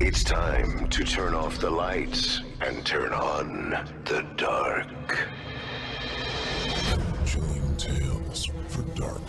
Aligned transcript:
It's 0.00 0.22
time 0.22 0.88
to 0.90 1.02
turn 1.02 1.34
off 1.34 1.58
the 1.58 1.68
lights 1.68 2.40
and 2.60 2.86
turn 2.86 3.12
on 3.12 3.70
the 4.04 4.24
dark. 4.36 5.28
Chilling 7.26 7.76
tales 7.76 8.48
for 8.68 8.82
dark 8.94 9.20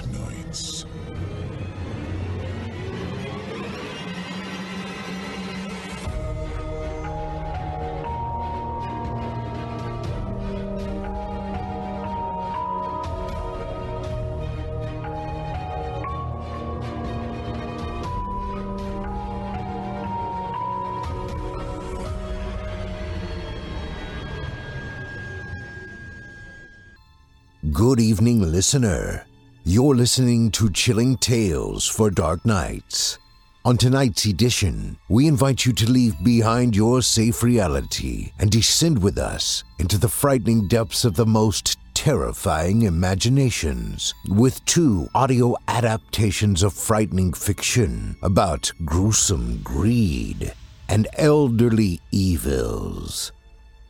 Good 27.89 28.01
evening, 28.01 28.43
listener. 28.43 29.25
You're 29.63 29.95
listening 29.95 30.51
to 30.51 30.69
Chilling 30.69 31.17
Tales 31.17 31.87
for 31.87 32.11
Dark 32.11 32.45
Nights. 32.45 33.17
On 33.65 33.77
tonight's 33.77 34.25
edition, 34.25 34.95
we 35.09 35.25
invite 35.25 35.65
you 35.65 35.73
to 35.73 35.89
leave 35.89 36.13
behind 36.23 36.75
your 36.75 37.01
safe 37.01 37.41
reality 37.41 38.31
and 38.37 38.51
descend 38.51 39.01
with 39.01 39.17
us 39.17 39.63
into 39.79 39.97
the 39.97 40.07
frightening 40.07 40.67
depths 40.67 41.03
of 41.03 41.15
the 41.15 41.25
most 41.25 41.79
terrifying 41.95 42.83
imaginations 42.83 44.13
with 44.27 44.63
two 44.65 45.09
audio 45.15 45.55
adaptations 45.67 46.61
of 46.61 46.73
frightening 46.73 47.33
fiction 47.33 48.15
about 48.21 48.71
gruesome 48.85 49.61
greed 49.63 50.53
and 50.89 51.07
elderly 51.17 51.99
evils. 52.11 53.31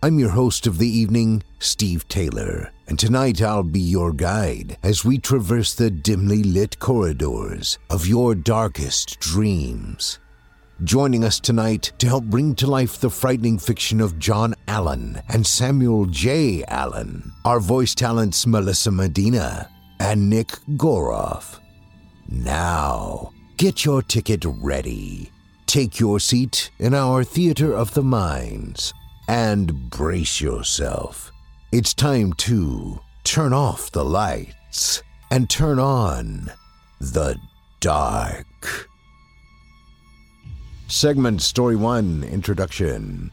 I'm 0.02 0.20
your 0.20 0.30
host 0.30 0.68
of 0.68 0.78
the 0.78 0.88
evening, 0.88 1.44
Steve 1.60 2.08
Taylor, 2.08 2.72
and 2.90 2.98
tonight 2.98 3.40
I'll 3.40 3.62
be 3.62 3.80
your 3.80 4.12
guide 4.12 4.78
as 4.82 5.06
we 5.06 5.20
traverse 5.20 5.76
the 5.76 5.92
dimly 5.92 6.42
lit 6.42 6.80
corridors 6.80 7.78
of 7.92 8.08
your 8.08 8.34
darkest 8.34 9.20
dreams. 9.20 10.18
Joining 10.84 11.24
us 11.24 11.40
tonight 11.40 11.92
to 12.00 12.08
help 12.08 12.24
bring 12.24 12.56
to 12.56 12.66
life 12.66 13.00
the 13.00 13.12
frightening 13.12 13.60
fiction 13.60 14.02
of 14.02 14.18
Jon 14.18 14.56
Allen 14.68 15.22
and 15.30 15.46
Samuel 15.46 16.08
J. 16.08 16.64
Allen 16.68 17.32
are 17.46 17.60
voice 17.60 17.94
talents 17.94 18.48
Melissa 18.48 18.90
Medina 18.90 19.70
and 20.00 20.28
Nick 20.28 20.48
Goroff. 20.72 21.60
Now, 22.28 23.32
get 23.58 23.86
your 23.86 24.02
ticket 24.02 24.44
ready. 24.46 25.32
Take 25.68 26.00
your 26.00 26.20
seat 26.20 26.72
in 26.80 26.96
our 26.96 27.24
Theater 27.24 27.72
of 27.72 27.94
the 27.94 28.04
Minds 28.04 28.96
and 29.28 29.92
brace 29.92 30.42
yourself. 30.42 31.29
It's 31.72 31.94
time 31.94 32.34
to 32.34 33.00
turn 33.24 33.54
off 33.54 33.92
the 33.92 34.04
lights 34.04 35.04
and 35.30 35.48
turn 35.48 35.78
on 35.78 36.52
the 37.00 37.36
dark. 37.80 38.90
Segment 40.88 41.44
Story 41.44 41.76
1 41.76 42.24
Introduction. 42.24 43.30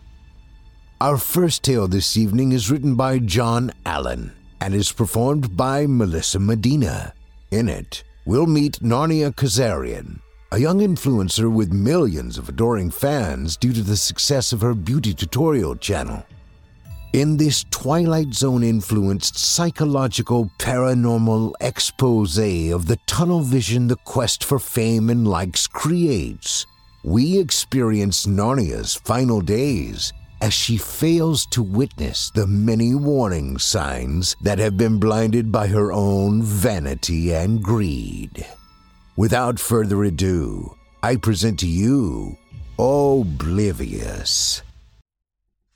Our 1.00 1.16
first 1.16 1.62
tale 1.62 1.88
this 1.88 2.18
evening 2.18 2.52
is 2.52 2.70
written 2.70 2.94
by 2.94 3.20
Jon 3.20 3.72
Allen 3.86 4.32
and 4.60 4.74
is 4.74 4.92
performed 4.92 5.56
by 5.56 5.86
Melissa 5.86 6.38
Medina. 6.38 7.14
In 7.50 7.70
it, 7.70 8.04
we'll 8.26 8.46
meet 8.46 8.80
Narnia 8.80 9.34
Kazarian, 9.34 10.20
a 10.52 10.58
young 10.58 10.80
influencer 10.80 11.50
with 11.50 11.72
millions 11.72 12.36
of 12.36 12.50
adoring 12.50 12.90
fans 12.90 13.56
due 13.56 13.72
to 13.72 13.82
the 13.82 13.96
success 13.96 14.52
of 14.52 14.60
her 14.60 14.74
beauty 14.74 15.14
tutorial 15.14 15.74
channel. 15.74 16.22
In 17.16 17.38
this 17.38 17.64
Twilight 17.70 18.34
Zone 18.34 18.62
influenced 18.62 19.38
psychological 19.38 20.50
paranormal 20.58 21.54
expose 21.62 22.36
of 22.36 22.88
the 22.88 22.98
tunnel 23.06 23.40
vision 23.40 23.86
the 23.86 23.96
quest 24.04 24.44
for 24.44 24.58
fame 24.58 25.08
and 25.08 25.26
likes 25.26 25.66
creates, 25.66 26.66
we 27.04 27.38
experience 27.38 28.26
Narnia's 28.26 28.96
final 28.96 29.40
days 29.40 30.12
as 30.42 30.52
she 30.52 30.76
fails 30.76 31.46
to 31.52 31.62
witness 31.62 32.30
the 32.32 32.46
many 32.46 32.94
warning 32.94 33.56
signs 33.56 34.36
that 34.42 34.58
have 34.58 34.76
been 34.76 34.98
blinded 34.98 35.50
by 35.50 35.68
her 35.68 35.92
own 35.92 36.42
vanity 36.42 37.32
and 37.32 37.62
greed. 37.62 38.44
Without 39.16 39.58
further 39.58 40.04
ado, 40.04 40.76
I 41.02 41.16
present 41.16 41.60
to 41.60 41.66
you 41.66 42.36
Oblivious. 42.78 44.60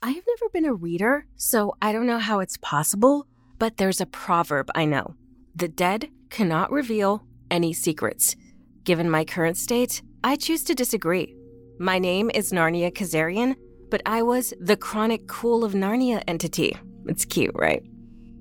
I 0.03 0.09
have 0.09 0.23
never 0.27 0.49
been 0.51 0.65
a 0.65 0.73
reader, 0.73 1.27
so 1.35 1.75
I 1.79 1.91
don't 1.91 2.07
know 2.07 2.17
how 2.17 2.39
it's 2.39 2.57
possible, 2.57 3.27
but 3.59 3.77
there's 3.77 4.01
a 4.01 4.07
proverb 4.07 4.71
I 4.73 4.85
know 4.85 5.15
The 5.55 5.67
dead 5.67 6.09
cannot 6.31 6.71
reveal 6.71 7.23
any 7.51 7.71
secrets. 7.71 8.35
Given 8.83 9.11
my 9.11 9.23
current 9.23 9.57
state, 9.57 10.01
I 10.23 10.37
choose 10.37 10.63
to 10.63 10.73
disagree. 10.73 11.35
My 11.77 11.99
name 11.99 12.31
is 12.33 12.51
Narnia 12.51 12.91
Kazarian, 12.91 13.55
but 13.91 14.01
I 14.07 14.23
was 14.23 14.55
the 14.59 14.75
chronic 14.75 15.27
cool 15.27 15.63
of 15.63 15.73
Narnia 15.73 16.23
entity. 16.27 16.75
It's 17.05 17.25
cute, 17.25 17.53
right? 17.53 17.83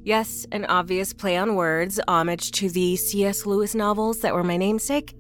Yes, 0.03 0.47
an 0.53 0.65
obvious 0.65 1.12
play 1.12 1.37
on 1.37 1.57
words, 1.57 2.01
homage 2.09 2.53
to 2.53 2.71
the 2.71 2.97
C.S. 2.97 3.45
Lewis 3.45 3.75
novels 3.75 4.21
that 4.21 4.33
were 4.35 4.45
my 4.45 4.57
namesake. 4.57 5.15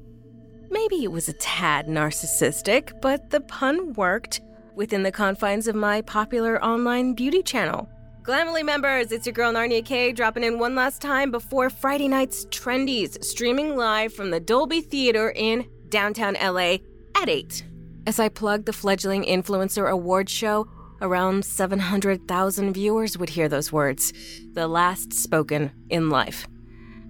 Maybe 0.70 1.04
it 1.04 1.12
was 1.12 1.28
a 1.28 1.34
tad 1.34 1.86
narcissistic, 1.86 2.98
but 3.02 3.28
the 3.28 3.42
pun 3.42 3.92
worked 3.92 4.40
within 4.74 5.02
the 5.02 5.12
confines 5.12 5.66
of 5.66 5.74
my 5.74 6.02
popular 6.02 6.62
online 6.64 7.14
beauty 7.14 7.42
channel. 7.42 7.88
Glamily 8.22 8.64
members, 8.64 9.12
it's 9.12 9.26
your 9.26 9.32
girl 9.32 9.52
Narnia 9.52 9.84
K 9.84 10.12
dropping 10.12 10.44
in 10.44 10.58
one 10.58 10.74
last 10.74 11.00
time 11.00 11.30
before 11.30 11.70
Friday 11.70 12.06
night's 12.06 12.44
Trendies, 12.46 13.22
streaming 13.24 13.76
live 13.76 14.12
from 14.12 14.30
the 14.30 14.40
Dolby 14.40 14.82
Theater 14.82 15.32
in 15.34 15.66
downtown 15.88 16.34
LA 16.34 16.76
at 17.16 17.28
8. 17.28 17.64
As 18.06 18.20
I 18.20 18.28
plug 18.28 18.66
the 18.66 18.72
fledgling 18.72 19.24
influencer 19.24 19.90
award 19.90 20.28
show, 20.28 20.68
around 21.00 21.44
700,000 21.44 22.74
viewers 22.74 23.16
would 23.18 23.30
hear 23.30 23.48
those 23.48 23.72
words, 23.72 24.12
the 24.52 24.68
last 24.68 25.12
spoken 25.12 25.72
in 25.88 26.10
life. 26.10 26.46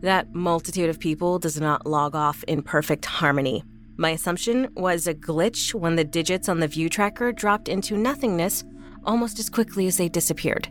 That 0.01 0.35
multitude 0.35 0.89
of 0.89 1.01
people 1.01 1.39
does 1.39 1.61
not 1.61 1.87
log 1.87 2.15
off 2.15 2.43
in 2.45 2.63
perfect 2.63 3.05
harmony. 3.05 3.65
My 4.01 4.13
assumption 4.13 4.71
was 4.77 5.07
a 5.07 5.15
glitch 5.15 5.75
when 5.75 5.95
the 5.95 6.05
digits 6.05 6.49
on 6.49 6.59
the 6.59 6.67
view 6.67 6.89
tracker 6.89 7.33
dropped 7.33 7.69
into 7.69 7.99
nothingness 7.99 8.65
almost 9.05 9.39
as 9.39 9.51
quickly 9.51 9.87
as 9.89 9.99
they 9.99 10.09
disappeared. 10.09 10.71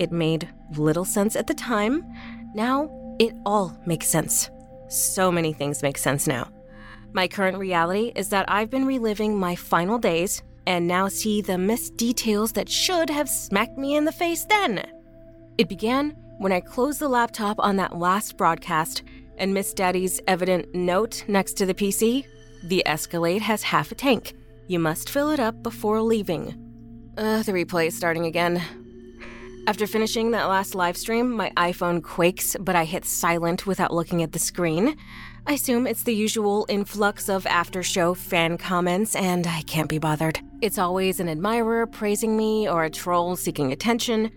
It 0.00 0.10
made 0.10 0.48
little 0.76 1.04
sense 1.04 1.36
at 1.36 1.46
the 1.46 1.54
time. 1.54 2.04
Now, 2.52 2.90
it 3.20 3.32
all 3.46 3.80
makes 3.86 4.08
sense. 4.08 4.50
So 4.88 5.30
many 5.30 5.52
things 5.52 5.84
make 5.84 5.96
sense 5.96 6.26
now. 6.26 6.48
My 7.12 7.28
current 7.28 7.58
reality 7.58 8.10
is 8.16 8.30
that 8.30 8.50
I've 8.50 8.70
been 8.70 8.86
reliving 8.86 9.38
my 9.38 9.54
final 9.54 9.96
days 9.96 10.42
and 10.66 10.88
now 10.88 11.06
see 11.06 11.42
the 11.42 11.58
missed 11.58 11.96
details 11.96 12.50
that 12.54 12.68
should 12.68 13.08
have 13.08 13.28
smacked 13.28 13.78
me 13.78 13.94
in 13.94 14.04
the 14.04 14.10
face 14.10 14.46
then. 14.46 14.84
It 15.58 15.68
began 15.68 16.16
when 16.38 16.50
I 16.50 16.58
closed 16.58 16.98
the 16.98 17.08
laptop 17.08 17.60
on 17.60 17.76
that 17.76 17.96
last 17.96 18.36
broadcast 18.36 19.04
and 19.38 19.54
missed 19.54 19.76
Daddy's 19.76 20.20
evident 20.26 20.74
note 20.74 21.24
next 21.28 21.52
to 21.58 21.66
the 21.66 21.74
PC 21.74 22.26
The 22.64 22.86
Escalade 22.86 23.42
has 23.42 23.64
half 23.64 23.90
a 23.90 23.94
tank. 23.96 24.34
You 24.68 24.78
must 24.78 25.10
fill 25.10 25.30
it 25.30 25.40
up 25.40 25.62
before 25.62 26.00
leaving. 26.00 26.54
The 27.16 27.44
replay 27.48 27.88
is 27.88 27.96
starting 27.96 28.26
again. 28.26 28.62
After 29.66 29.86
finishing 29.86 30.30
that 30.30 30.48
last 30.48 30.74
live 30.74 30.96
stream, 30.96 31.30
my 31.32 31.50
iPhone 31.56 32.02
quakes, 32.02 32.56
but 32.60 32.76
I 32.76 32.84
hit 32.84 33.04
silent 33.04 33.66
without 33.66 33.92
looking 33.92 34.22
at 34.22 34.32
the 34.32 34.38
screen. 34.38 34.96
I 35.46 35.54
assume 35.54 35.88
it's 35.88 36.04
the 36.04 36.14
usual 36.14 36.66
influx 36.68 37.28
of 37.28 37.46
after 37.46 37.82
show 37.82 38.14
fan 38.14 38.58
comments, 38.58 39.16
and 39.16 39.46
I 39.46 39.62
can't 39.62 39.88
be 39.88 39.98
bothered. 39.98 40.40
It's 40.60 40.78
always 40.78 41.18
an 41.18 41.28
admirer 41.28 41.86
praising 41.86 42.36
me 42.36 42.68
or 42.68 42.84
a 42.84 42.90
troll 42.90 43.34
seeking 43.34 43.72
attention. 43.72 44.30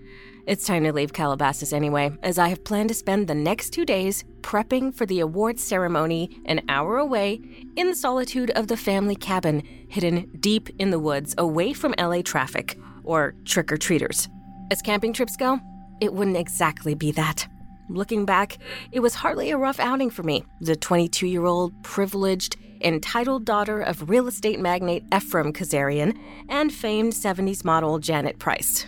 It's 0.47 0.67
time 0.67 0.83
to 0.83 0.93
leave 0.93 1.11
Calabasas 1.11 1.73
anyway, 1.73 2.11
as 2.21 2.37
I 2.37 2.49
have 2.49 2.63
planned 2.63 2.89
to 2.89 2.95
spend 2.95 3.27
the 3.27 3.33
next 3.33 3.71
two 3.71 3.83
days 3.83 4.23
prepping 4.41 4.93
for 4.93 5.07
the 5.07 5.21
awards 5.21 5.63
ceremony 5.63 6.39
an 6.45 6.61
hour 6.69 6.99
away 6.99 7.41
in 7.75 7.87
the 7.87 7.95
solitude 7.95 8.51
of 8.51 8.67
the 8.67 8.77
family 8.77 9.15
cabin, 9.15 9.63
hidden 9.89 10.29
deep 10.39 10.69
in 10.77 10.91
the 10.91 10.99
woods 10.99 11.33
away 11.39 11.73
from 11.73 11.95
LA 11.97 12.21
traffic 12.21 12.77
or 13.03 13.33
trick 13.43 13.71
or 13.71 13.77
treaters. 13.77 14.29
As 14.69 14.83
camping 14.83 15.13
trips 15.13 15.35
go, 15.35 15.59
it 15.99 16.13
wouldn't 16.13 16.37
exactly 16.37 16.93
be 16.93 17.11
that. 17.13 17.47
Looking 17.89 18.23
back, 18.23 18.59
it 18.91 18.99
was 18.99 19.15
hardly 19.15 19.49
a 19.49 19.57
rough 19.57 19.79
outing 19.79 20.11
for 20.11 20.21
me, 20.21 20.43
the 20.61 20.75
22 20.75 21.25
year 21.25 21.45
old, 21.45 21.73
privileged, 21.81 22.55
entitled 22.81 23.45
daughter 23.45 23.81
of 23.81 24.11
real 24.11 24.27
estate 24.27 24.59
magnate 24.59 25.05
Ephraim 25.11 25.53
Kazarian 25.53 26.15
and 26.49 26.71
famed 26.71 27.13
70s 27.13 27.65
model 27.65 27.97
Janet 27.97 28.37
Price. 28.37 28.85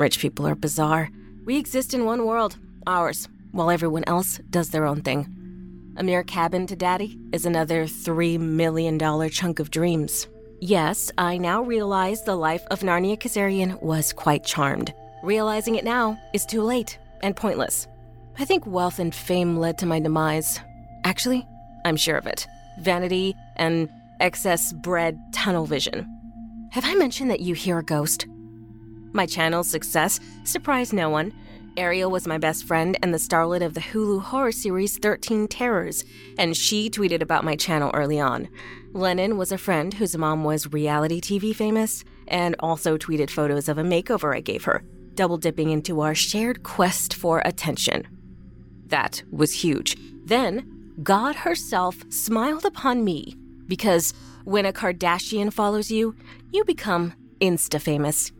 Rich 0.00 0.18
people 0.18 0.46
are 0.46 0.54
bizarre. 0.54 1.10
We 1.44 1.58
exist 1.58 1.92
in 1.92 2.06
one 2.06 2.24
world, 2.24 2.56
ours, 2.86 3.28
while 3.52 3.68
everyone 3.68 4.04
else 4.06 4.40
does 4.48 4.70
their 4.70 4.86
own 4.86 5.02
thing. 5.02 5.28
A 5.98 6.02
mere 6.02 6.22
cabin 6.22 6.66
to 6.68 6.74
daddy 6.74 7.18
is 7.34 7.44
another 7.44 7.84
$3 7.84 8.40
million 8.40 8.98
chunk 9.28 9.58
of 9.58 9.70
dreams. 9.70 10.26
Yes, 10.62 11.12
I 11.18 11.36
now 11.36 11.62
realize 11.62 12.22
the 12.22 12.34
life 12.34 12.62
of 12.70 12.80
Narnia 12.80 13.18
Kazarian 13.18 13.78
was 13.82 14.14
quite 14.14 14.42
charmed. 14.42 14.94
Realizing 15.22 15.74
it 15.74 15.84
now 15.84 16.18
is 16.32 16.46
too 16.46 16.62
late 16.62 16.98
and 17.22 17.36
pointless. 17.36 17.86
I 18.38 18.46
think 18.46 18.66
wealth 18.66 19.00
and 19.00 19.14
fame 19.14 19.58
led 19.58 19.76
to 19.78 19.86
my 19.86 20.00
demise. 20.00 20.60
Actually, 21.04 21.46
I'm 21.84 21.96
sure 21.96 22.16
of 22.16 22.26
it. 22.26 22.46
Vanity 22.80 23.36
and 23.56 23.90
excess 24.18 24.72
bred 24.72 25.20
tunnel 25.34 25.66
vision. 25.66 26.08
Have 26.70 26.86
I 26.86 26.94
mentioned 26.94 27.30
that 27.30 27.40
you 27.40 27.54
hear 27.54 27.80
a 27.80 27.84
ghost? 27.84 28.26
My 29.12 29.26
channel's 29.26 29.68
success 29.68 30.20
surprised 30.44 30.92
no 30.92 31.10
one. 31.10 31.32
Ariel 31.76 32.10
was 32.10 32.26
my 32.26 32.38
best 32.38 32.64
friend 32.64 32.98
and 33.02 33.14
the 33.14 33.18
starlet 33.18 33.64
of 33.64 33.74
the 33.74 33.80
Hulu 33.80 34.22
horror 34.22 34.52
series 34.52 34.98
13 34.98 35.48
Terrors, 35.48 36.04
and 36.38 36.56
she 36.56 36.90
tweeted 36.90 37.22
about 37.22 37.44
my 37.44 37.56
channel 37.56 37.90
early 37.94 38.20
on. 38.20 38.48
Lennon 38.92 39.36
was 39.36 39.52
a 39.52 39.58
friend 39.58 39.94
whose 39.94 40.16
mom 40.16 40.44
was 40.44 40.72
reality 40.72 41.20
TV 41.20 41.54
famous 41.54 42.04
and 42.28 42.56
also 42.60 42.96
tweeted 42.96 43.30
photos 43.30 43.68
of 43.68 43.78
a 43.78 43.82
makeover 43.82 44.34
I 44.34 44.40
gave 44.40 44.64
her, 44.64 44.84
double 45.14 45.38
dipping 45.38 45.70
into 45.70 46.00
our 46.00 46.14
shared 46.14 46.62
quest 46.62 47.14
for 47.14 47.40
attention. 47.44 48.06
That 48.86 49.22
was 49.30 49.52
huge. 49.52 49.96
Then, 50.24 50.92
God 51.02 51.34
herself 51.34 51.96
smiled 52.10 52.64
upon 52.64 53.04
me 53.04 53.36
because 53.66 54.12
when 54.44 54.66
a 54.66 54.72
Kardashian 54.72 55.52
follows 55.52 55.90
you, 55.90 56.14
you 56.52 56.64
become 56.64 57.14
insta 57.40 57.80
famous. 57.80 58.32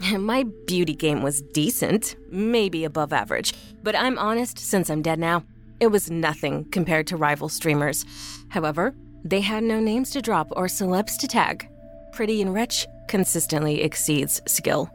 My 0.18 0.44
beauty 0.66 0.94
game 0.94 1.22
was 1.22 1.42
decent, 1.42 2.16
maybe 2.30 2.84
above 2.84 3.12
average, 3.12 3.54
but 3.82 3.96
I'm 3.96 4.18
honest 4.18 4.58
since 4.58 4.90
I'm 4.90 5.02
dead 5.02 5.18
now. 5.18 5.44
It 5.80 5.88
was 5.88 6.10
nothing 6.10 6.64
compared 6.66 7.06
to 7.08 7.16
rival 7.16 7.48
streamers. 7.48 8.04
However, 8.48 8.94
they 9.24 9.40
had 9.40 9.62
no 9.62 9.80
names 9.80 10.10
to 10.10 10.22
drop 10.22 10.48
or 10.52 10.66
celebs 10.66 11.16
to 11.18 11.26
tag. 11.26 11.68
Pretty 12.12 12.40
and 12.42 12.54
rich 12.54 12.86
consistently 13.08 13.82
exceeds 13.82 14.40
skill. 14.46 14.90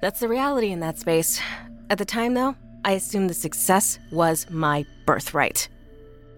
That's 0.00 0.20
the 0.20 0.28
reality 0.28 0.70
in 0.70 0.80
that 0.80 0.98
space. 0.98 1.40
At 1.90 1.98
the 1.98 2.04
time, 2.04 2.34
though, 2.34 2.54
I 2.84 2.92
assumed 2.92 3.30
the 3.30 3.34
success 3.34 3.98
was 4.12 4.48
my 4.50 4.86
birthright. 5.06 5.68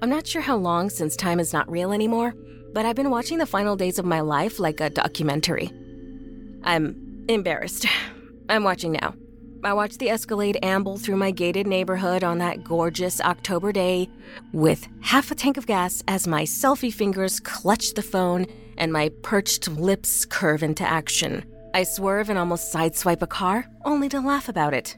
I'm 0.02 0.10
not 0.10 0.26
sure 0.26 0.42
how 0.42 0.56
long 0.56 0.88
since 0.88 1.16
time 1.16 1.40
is 1.40 1.52
not 1.52 1.70
real 1.70 1.92
anymore, 1.92 2.34
but 2.72 2.86
I've 2.86 2.96
been 2.96 3.10
watching 3.10 3.38
the 3.38 3.46
final 3.46 3.76
days 3.76 3.98
of 3.98 4.04
my 4.04 4.20
life 4.20 4.58
like 4.58 4.80
a 4.80 4.90
documentary. 4.90 5.70
I'm 6.64 7.09
embarrassed. 7.34 7.86
I'm 8.48 8.64
watching 8.64 8.92
now. 8.92 9.14
I 9.62 9.74
watched 9.74 9.98
the 9.98 10.08
Escalade 10.08 10.58
amble 10.62 10.96
through 10.96 11.16
my 11.16 11.30
gated 11.30 11.66
neighborhood 11.66 12.24
on 12.24 12.38
that 12.38 12.64
gorgeous 12.64 13.20
October 13.20 13.72
day 13.72 14.08
with 14.52 14.88
half 15.02 15.30
a 15.30 15.34
tank 15.34 15.58
of 15.58 15.66
gas 15.66 16.02
as 16.08 16.26
my 16.26 16.44
selfie 16.44 16.92
fingers 16.92 17.40
clutch 17.40 17.92
the 17.92 18.02
phone 18.02 18.46
and 18.78 18.92
my 18.92 19.10
perched 19.22 19.68
lips 19.68 20.24
curve 20.24 20.62
into 20.62 20.82
action. 20.82 21.44
I 21.74 21.82
swerve 21.82 22.30
and 22.30 22.38
almost 22.38 22.74
sideswipe 22.74 23.22
a 23.22 23.26
car, 23.26 23.66
only 23.84 24.08
to 24.08 24.20
laugh 24.20 24.48
about 24.48 24.72
it. 24.72 24.96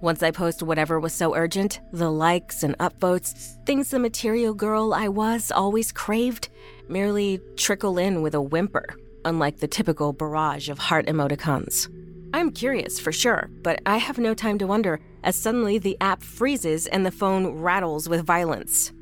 Once 0.00 0.22
I 0.22 0.30
post 0.30 0.62
whatever 0.62 0.98
was 0.98 1.12
so 1.12 1.34
urgent, 1.34 1.80
the 1.92 2.10
likes 2.10 2.62
and 2.62 2.78
upvotes, 2.78 3.56
things 3.66 3.90
the 3.90 3.98
material 3.98 4.54
girl 4.54 4.94
I 4.94 5.08
was 5.08 5.50
always 5.50 5.92
craved, 5.92 6.48
merely 6.88 7.40
trickle 7.56 7.98
in 7.98 8.22
with 8.22 8.34
a 8.34 8.40
whimper, 8.40 8.86
unlike 9.24 9.58
the 9.58 9.68
typical 9.68 10.12
barrage 10.12 10.68
of 10.68 10.78
heart 10.78 11.06
emoticons. 11.06 11.88
I'm 12.34 12.50
curious 12.50 13.00
for 13.00 13.10
sure, 13.10 13.50
but 13.62 13.80
I 13.86 13.96
have 13.96 14.18
no 14.18 14.34
time 14.34 14.58
to 14.58 14.66
wonder 14.66 15.00
as 15.24 15.36
suddenly 15.36 15.78
the 15.78 15.96
app 16.00 16.22
freezes 16.22 16.86
and 16.86 17.04
the 17.04 17.10
phone 17.10 17.58
rattles 17.60 18.08
with 18.08 18.26
violence. 18.26 18.92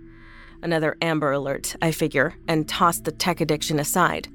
Another 0.63 0.97
Amber 1.03 1.33
Alert, 1.33 1.77
I 1.83 1.91
figure, 1.91 2.35
and 2.49 2.69
toss 2.69 3.01
the 3.01 3.13
tech 3.13 3.41
addiction 3.41 3.79
aside. 3.79 4.29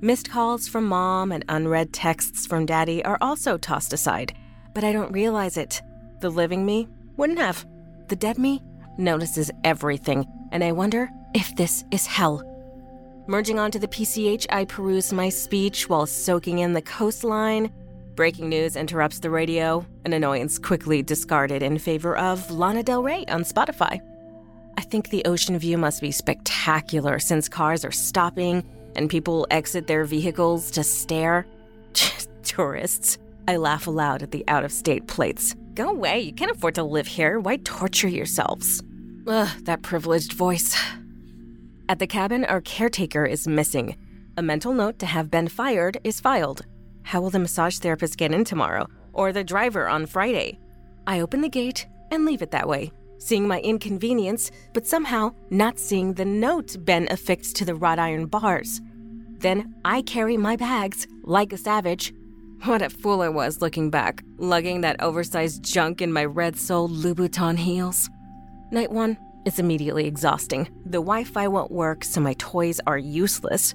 Missed 0.00 0.30
calls 0.30 0.66
from 0.66 0.86
mom 0.86 1.30
and 1.32 1.44
unread 1.48 1.92
texts 1.92 2.46
from 2.46 2.66
daddy 2.66 3.04
are 3.04 3.18
also 3.20 3.58
tossed 3.58 3.92
aside, 3.92 4.34
but 4.74 4.84
I 4.84 4.92
don't 4.92 5.12
realize 5.12 5.56
it. 5.56 5.82
The 6.20 6.30
living 6.30 6.64
me 6.64 6.88
wouldn't 7.16 7.38
have. 7.38 7.66
The 8.08 8.16
dead 8.16 8.38
me 8.38 8.62
notices 8.96 9.50
everything, 9.64 10.26
and 10.52 10.64
I 10.64 10.72
wonder 10.72 11.10
if 11.34 11.54
this 11.56 11.84
is 11.90 12.06
hell. 12.06 12.49
Merging 13.26 13.58
onto 13.58 13.78
the 13.78 13.88
PCH, 13.88 14.46
I 14.50 14.64
peruse 14.64 15.12
my 15.12 15.28
speech 15.28 15.88
while 15.88 16.06
soaking 16.06 16.60
in 16.60 16.72
the 16.72 16.82
coastline. 16.82 17.70
Breaking 18.16 18.48
news 18.48 18.76
interrupts 18.76 19.20
the 19.20 19.30
radio, 19.30 19.86
an 20.04 20.12
annoyance 20.12 20.58
quickly 20.58 21.02
discarded 21.02 21.62
in 21.62 21.78
favor 21.78 22.16
of 22.16 22.50
Lana 22.50 22.82
Del 22.82 23.02
Rey 23.02 23.24
on 23.26 23.44
Spotify. 23.44 24.00
I 24.76 24.82
think 24.82 25.10
the 25.10 25.24
ocean 25.26 25.58
view 25.58 25.78
must 25.78 26.00
be 26.00 26.10
spectacular 26.10 27.18
since 27.18 27.48
cars 27.48 27.84
are 27.84 27.92
stopping 27.92 28.64
and 28.96 29.08
people 29.08 29.46
exit 29.50 29.86
their 29.86 30.04
vehicles 30.04 30.70
to 30.72 30.82
stare. 30.82 31.46
Just 31.92 32.30
tourists. 32.42 33.18
I 33.46 33.56
laugh 33.56 33.86
aloud 33.86 34.22
at 34.22 34.30
the 34.30 34.44
out 34.48 34.64
of 34.64 34.72
state 34.72 35.06
plates. 35.06 35.54
Go 35.74 35.90
away, 35.90 36.20
you 36.20 36.32
can't 36.32 36.50
afford 36.50 36.74
to 36.76 36.82
live 36.82 37.06
here. 37.06 37.38
Why 37.38 37.56
torture 37.58 38.08
yourselves? 38.08 38.82
Ugh, 39.26 39.48
that 39.64 39.82
privileged 39.82 40.32
voice. 40.32 40.76
At 41.90 41.98
the 41.98 42.06
cabin, 42.06 42.44
our 42.44 42.60
caretaker 42.60 43.26
is 43.26 43.48
missing. 43.48 43.96
A 44.36 44.42
mental 44.42 44.72
note 44.72 45.00
to 45.00 45.06
have 45.06 45.28
been 45.28 45.48
fired 45.48 45.98
is 46.04 46.20
filed. 46.20 46.64
How 47.02 47.20
will 47.20 47.30
the 47.30 47.40
massage 47.40 47.78
therapist 47.78 48.16
get 48.16 48.32
in 48.32 48.44
tomorrow? 48.44 48.86
Or 49.12 49.32
the 49.32 49.42
driver 49.42 49.88
on 49.88 50.06
Friday? 50.06 50.60
I 51.08 51.18
open 51.18 51.40
the 51.40 51.48
gate 51.48 51.88
and 52.12 52.24
leave 52.24 52.42
it 52.42 52.52
that 52.52 52.68
way. 52.68 52.92
seeing 53.18 53.48
my 53.48 53.58
inconvenience, 53.62 54.52
but 54.72 54.86
somehow 54.86 55.34
not 55.50 55.80
seeing 55.80 56.14
the 56.14 56.24
note 56.24 56.76
Ben 56.84 57.08
affixed 57.10 57.56
to 57.56 57.64
the 57.64 57.74
wrought 57.74 57.98
iron 57.98 58.26
bars. 58.26 58.80
Then 59.40 59.74
I 59.84 60.02
carry 60.02 60.36
my 60.36 60.54
bags 60.54 61.08
like 61.24 61.52
a 61.52 61.58
savage. 61.58 62.14
What 62.66 62.82
a 62.82 62.88
fool 62.88 63.20
I 63.20 63.28
was 63.28 63.60
looking 63.60 63.90
back, 63.90 64.22
lugging 64.38 64.82
that 64.82 65.02
oversized 65.02 65.64
junk 65.64 66.00
in 66.00 66.12
my 66.12 66.24
red 66.24 66.56
soled 66.56 66.92
Louboutin 66.92 67.58
heels. 67.58 68.08
Night 68.70 68.92
one 68.92 69.18
is 69.44 69.58
immediately 69.58 70.06
exhausting. 70.06 70.68
The 70.84 70.98
Wi 70.98 71.24
Fi 71.24 71.48
won't 71.48 71.70
work, 71.70 72.04
so 72.04 72.20
my 72.20 72.34
toys 72.34 72.80
are 72.86 72.98
useless. 72.98 73.74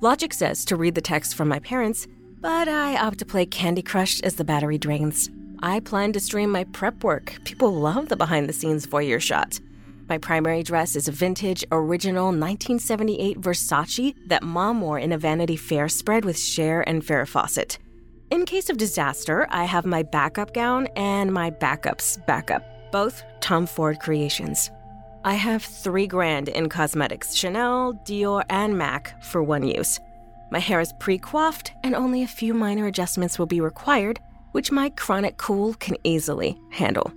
Logic 0.00 0.32
says 0.32 0.64
to 0.66 0.76
read 0.76 0.94
the 0.94 1.00
text 1.00 1.34
from 1.34 1.48
my 1.48 1.58
parents, 1.58 2.06
but 2.40 2.68
I 2.68 2.96
opt 2.96 3.18
to 3.18 3.24
play 3.24 3.46
Candy 3.46 3.82
Crush 3.82 4.20
as 4.20 4.36
the 4.36 4.44
battery 4.44 4.78
drains. 4.78 5.30
I 5.62 5.80
plan 5.80 6.12
to 6.12 6.20
stream 6.20 6.50
my 6.50 6.64
prep 6.64 7.02
work. 7.02 7.34
People 7.44 7.72
love 7.72 8.08
the 8.08 8.16
behind 8.16 8.48
the 8.48 8.52
scenes 8.52 8.86
voyeur 8.86 9.20
shot. 9.20 9.58
My 10.08 10.18
primary 10.18 10.62
dress 10.62 10.94
is 10.94 11.08
a 11.08 11.12
vintage, 11.12 11.64
original 11.72 12.26
1978 12.26 13.40
Versace 13.40 14.14
that 14.28 14.42
mom 14.42 14.80
wore 14.80 14.98
in 14.98 15.12
a 15.12 15.18
Vanity 15.18 15.56
Fair 15.56 15.88
spread 15.88 16.24
with 16.24 16.38
Cher 16.38 16.88
and 16.88 17.02
Farrah 17.02 17.26
Fawcett. 17.26 17.78
In 18.30 18.44
case 18.44 18.70
of 18.70 18.76
disaster, 18.76 19.46
I 19.50 19.64
have 19.64 19.86
my 19.86 20.02
backup 20.02 20.52
gown 20.52 20.88
and 20.94 21.32
my 21.32 21.50
backup's 21.50 22.18
backup, 22.26 22.92
both 22.92 23.22
Tom 23.40 23.66
Ford 23.66 23.98
creations. 23.98 24.70
I 25.26 25.34
have 25.34 25.64
three 25.64 26.06
grand 26.06 26.48
in 26.48 26.68
cosmetics 26.68 27.34
Chanel, 27.34 27.94
Dior, 28.04 28.44
and 28.48 28.78
MAC 28.78 29.20
for 29.24 29.42
one 29.42 29.66
use. 29.66 29.98
My 30.52 30.60
hair 30.60 30.78
is 30.78 30.92
pre 31.00 31.18
coiffed, 31.18 31.72
and 31.82 31.96
only 31.96 32.22
a 32.22 32.28
few 32.28 32.54
minor 32.54 32.86
adjustments 32.86 33.36
will 33.36 33.46
be 33.46 33.60
required, 33.60 34.20
which 34.52 34.70
my 34.70 34.88
chronic 34.90 35.36
cool 35.36 35.74
can 35.74 35.96
easily 36.04 36.56
handle. 36.70 37.12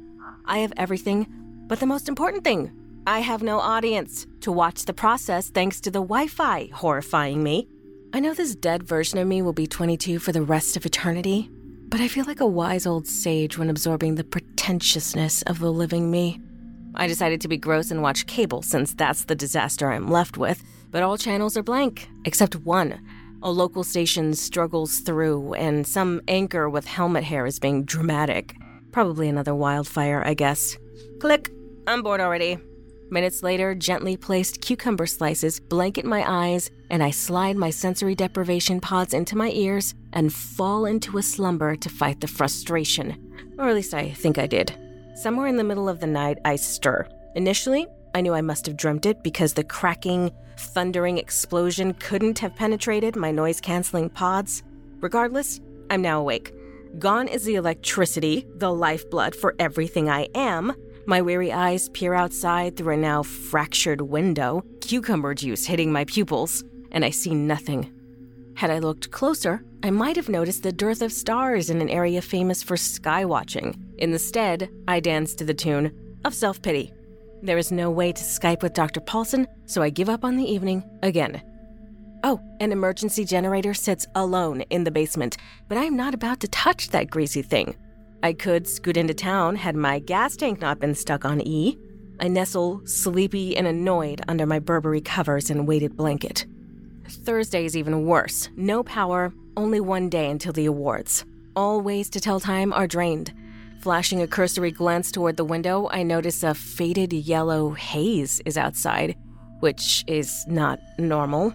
I 0.48 0.58
have 0.58 0.74
everything, 0.76 1.28
but 1.68 1.80
the 1.80 1.86
most 1.86 2.10
important 2.10 2.44
thing 2.44 2.72
I 3.06 3.20
have 3.20 3.44
no 3.44 3.60
audience 3.60 4.26
to 4.42 4.52
watch 4.52 4.86
the 4.86 4.94
process 4.94 5.52
thanks 5.52 5.80
to 5.82 5.92
the 5.92 6.02
Wi 6.02 6.26
Fi 6.26 6.72
horrifying 6.74 7.44
me. 7.44 7.68
I 8.12 8.22
know 8.22 8.34
this 8.34 8.56
dead 8.56 8.82
version 8.82 9.20
of 9.20 9.28
me 9.28 9.44
will 9.44 9.54
be 9.54 9.68
22 9.68 10.18
for 10.18 10.32
the 10.32 10.42
rest 10.42 10.76
of 10.76 10.84
eternity, 10.84 11.48
but 11.90 12.02
I 12.02 12.08
feel 12.08 12.26
like 12.26 12.40
a 12.40 12.48
wise 12.48 12.88
old 12.88 13.06
sage 13.06 13.60
when 13.60 13.70
absorbing 13.70 14.16
the 14.16 14.24
pretentiousness 14.24 15.44
of 15.44 15.60
the 15.60 15.72
living 15.72 16.10
me. 16.10 16.42
I 16.96 17.08
decided 17.08 17.42
to 17.42 17.48
be 17.48 17.58
gross 17.58 17.92
and 17.92 18.02
watch 18.02 18.26
cable 18.28 18.62
since 18.62 18.94
that's 18.94 19.26
the 19.26 19.36
disaster 19.36 19.92
I'm 19.92 20.10
left 20.10 20.38
with, 20.38 20.64
but 20.92 21.04
all 21.04 21.18
channels 21.18 21.56
are 21.56 21.64
blank, 21.64 22.10
except 22.26 22.56
one. 22.56 23.00
A 23.42 23.52
local 23.52 23.84
station 23.84 24.34
struggles 24.34 25.00
through, 25.00 25.54
and 25.54 25.88
some 25.88 26.22
anchor 26.28 26.70
with 26.70 26.86
helmet 26.86 27.24
hair 27.24 27.46
is 27.46 27.60
being 27.60 27.86
dramatic. 27.86 28.56
Probably 28.92 29.30
another 29.30 29.56
wildfire, 29.56 30.22
I 30.26 30.34
guess. 30.34 30.78
Click. 31.20 31.52
I'm 31.88 32.02
bored 32.02 32.22
already. 32.22 32.58
Minutes 33.12 33.42
later, 33.42 33.74
gently 33.74 34.18
placed 34.18 34.62
cucumber 34.62 35.08
slices 35.08 35.60
blanket 35.60 36.06
my 36.06 36.24
eyes, 36.28 36.70
and 36.90 37.02
I 37.02 37.12
slide 37.12 37.56
my 37.56 37.70
sensory 37.70 38.14
deprivation 38.14 38.82
pods 38.82 39.14
into 39.14 39.36
my 39.36 39.50
ears 39.52 39.96
and 40.14 40.34
fall 40.34 40.86
into 40.86 41.18
a 41.18 41.24
slumber 41.24 41.76
to 41.76 41.90
fight 41.90 42.22
the 42.22 42.28
frustration. 42.28 43.18
Or 43.58 43.70
at 43.70 43.76
least 43.76 43.94
I 43.94 44.12
think 44.12 44.38
I 44.38 44.48
did. 44.48 44.76
Somewhere 45.20 45.48
in 45.48 45.58
the 45.58 45.66
middle 45.66 45.90
of 45.90 46.00
the 46.00 46.08
night, 46.08 46.38
I 46.46 46.56
stir. 46.56 47.06
Initially, 47.36 47.88
I 48.16 48.22
knew 48.22 48.34
I 48.34 48.40
must 48.40 48.66
have 48.68 48.78
dreamt 48.78 49.06
it 49.06 49.22
because 49.22 49.54
the 49.54 49.66
cracking, 49.66 50.32
thundering 50.58 51.18
explosion 51.18 51.94
couldn't 51.96 52.40
have 52.40 52.56
penetrated 52.56 53.18
my 53.18 53.30
noise 53.30 53.60
canceling 53.60 54.10
pods. 54.10 54.64
Regardless, 55.02 55.60
I'm 55.90 56.02
now 56.02 56.22
awake. 56.22 56.54
Gone 57.00 57.28
is 57.28 57.44
the 57.44 57.56
electricity, 57.56 58.48
the 58.56 58.72
lifeblood 58.74 59.36
for 59.36 59.56
everything 59.60 60.10
I 60.10 60.30
am, 60.36 60.74
my 61.06 61.22
weary 61.22 61.52
eyes 61.52 61.90
peer 61.90 62.14
outside 62.14 62.78
through 62.78 62.94
a 62.94 62.98
now 62.98 63.22
fractured 63.22 64.00
window, 64.00 64.64
cucumber 64.80 65.34
juice 65.34 65.66
hitting 65.66 65.92
my 65.92 66.06
pupils, 66.06 66.64
and 66.94 67.04
I 67.04 67.10
see 67.10 67.36
nothing. 67.36 67.94
Had 68.60 68.72
I 68.72 68.80
looked 68.80 69.12
closer, 69.12 69.64
I 69.84 69.90
might 69.90 70.18
have 70.18 70.28
noticed 70.28 70.64
the 70.64 70.74
dearth 70.74 71.02
of 71.02 71.14
stars 71.14 71.70
in 71.70 71.80
an 71.80 71.88
area 71.88 72.22
famous 72.22 72.62
for 72.62 72.76
sky 72.76 73.24
watching. 73.24 73.82
Instead, 74.00 74.70
I 74.86 75.00
dance 75.00 75.34
to 75.36 75.46
the 75.46 75.54
tune 75.54 76.18
of 76.26 76.34
self 76.34 76.62
pity. 76.62 76.92
There 77.42 77.58
is 77.58 77.72
no 77.72 77.90
way 77.90 78.12
to 78.12 78.22
Skype 78.22 78.62
with 78.62 78.74
Dr. 78.74 79.00
Paulson, 79.00 79.48
so 79.66 79.82
I 79.82 79.90
give 79.90 80.10
up 80.10 80.26
on 80.26 80.36
the 80.36 80.44
evening 80.44 80.84
again. 81.04 81.42
Oh, 82.26 82.42
an 82.60 82.74
emergency 82.74 83.24
generator 83.24 83.74
sits 83.74 84.06
alone 84.14 84.60
in 84.70 84.84
the 84.84 84.92
basement, 84.92 85.38
but 85.70 85.78
I'm 85.78 85.96
not 85.96 86.14
about 86.14 86.42
to 86.42 86.50
touch 86.50 86.90
that 86.90 87.10
greasy 87.10 87.42
thing. 87.42 87.78
I 88.24 88.34
could 88.34 88.68
scoot 88.68 88.98
into 88.98 89.14
town 89.14 89.56
had 89.56 89.78
my 89.78 90.00
gas 90.00 90.36
tank 90.36 90.60
not 90.60 90.82
been 90.82 90.96
stuck 90.96 91.24
on 91.24 91.40
E. 91.48 91.78
I 92.20 92.28
nestle, 92.28 92.86
sleepy 92.86 93.56
and 93.56 93.68
annoyed, 93.68 94.22
under 94.28 94.46
my 94.46 94.60
Burberry 94.60 95.00
covers 95.00 95.50
and 95.50 95.66
weighted 95.66 95.96
blanket. 95.96 96.46
Thursday 97.10 97.66
is 97.66 97.76
even 97.76 98.06
worse. 98.06 98.50
No 98.56 98.84
power, 98.84 99.34
only 99.58 99.80
one 99.80 100.10
day 100.10 100.30
until 100.30 100.54
the 100.54 100.66
awards. 100.66 101.26
All 101.56 101.82
ways 101.82 102.10
to 102.12 102.20
tell 102.20 102.40
time 102.40 102.72
are 102.74 102.88
drained. 102.88 103.34
Flashing 103.82 104.22
a 104.22 104.28
cursory 104.28 104.72
glance 104.72 105.12
toward 105.12 105.38
the 105.38 105.46
window, 105.46 105.90
I 105.92 106.04
notice 106.04 106.44
a 106.44 106.54
faded 106.54 107.14
yellow 107.14 107.72
haze 107.72 108.42
is 108.46 108.58
outside, 108.58 109.16
which 109.60 110.04
is 110.08 110.46
not 110.48 110.80
normal. 110.98 111.54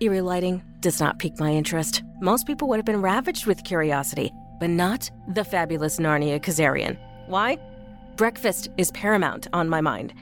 Eerie 0.00 0.20
lighting 0.20 0.62
does 0.80 1.00
not 1.00 1.18
pique 1.18 1.40
my 1.40 1.50
interest. 1.50 2.02
Most 2.20 2.46
people 2.46 2.68
would 2.68 2.76
have 2.76 2.84
been 2.84 3.02
ravaged 3.02 3.46
with 3.46 3.64
curiosity, 3.64 4.30
but 4.60 4.70
not 4.70 5.10
the 5.28 5.44
fabulous 5.44 5.98
Narnia 5.98 6.38
Kazarian. 6.40 6.98
Why? 7.26 7.58
Breakfast 8.16 8.68
is 8.76 8.90
paramount 8.92 9.48
on 9.52 9.68
my 9.68 9.80
mind. 9.80 10.14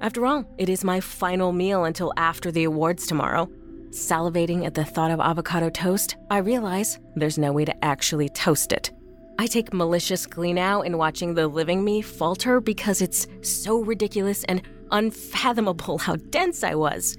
After 0.00 0.26
all, 0.26 0.44
it 0.58 0.68
is 0.68 0.82
my 0.82 0.98
final 0.98 1.52
meal 1.52 1.84
until 1.84 2.12
after 2.16 2.50
the 2.50 2.64
awards 2.64 3.06
tomorrow. 3.06 3.48
Salivating 3.92 4.64
at 4.64 4.72
the 4.72 4.86
thought 4.86 5.10
of 5.10 5.20
avocado 5.20 5.68
toast, 5.68 6.16
I 6.30 6.38
realize 6.38 6.98
there's 7.14 7.36
no 7.36 7.52
way 7.52 7.66
to 7.66 7.84
actually 7.84 8.30
toast 8.30 8.72
it. 8.72 8.90
I 9.38 9.46
take 9.46 9.74
malicious 9.74 10.24
glee 10.24 10.54
now 10.54 10.80
in 10.80 10.96
watching 10.96 11.34
the 11.34 11.46
living 11.46 11.84
me 11.84 12.00
falter 12.00 12.58
because 12.62 13.02
it's 13.02 13.26
so 13.42 13.84
ridiculous 13.84 14.44
and 14.44 14.62
unfathomable 14.92 15.98
how 15.98 16.16
dense 16.16 16.64
I 16.64 16.74
was. 16.74 17.18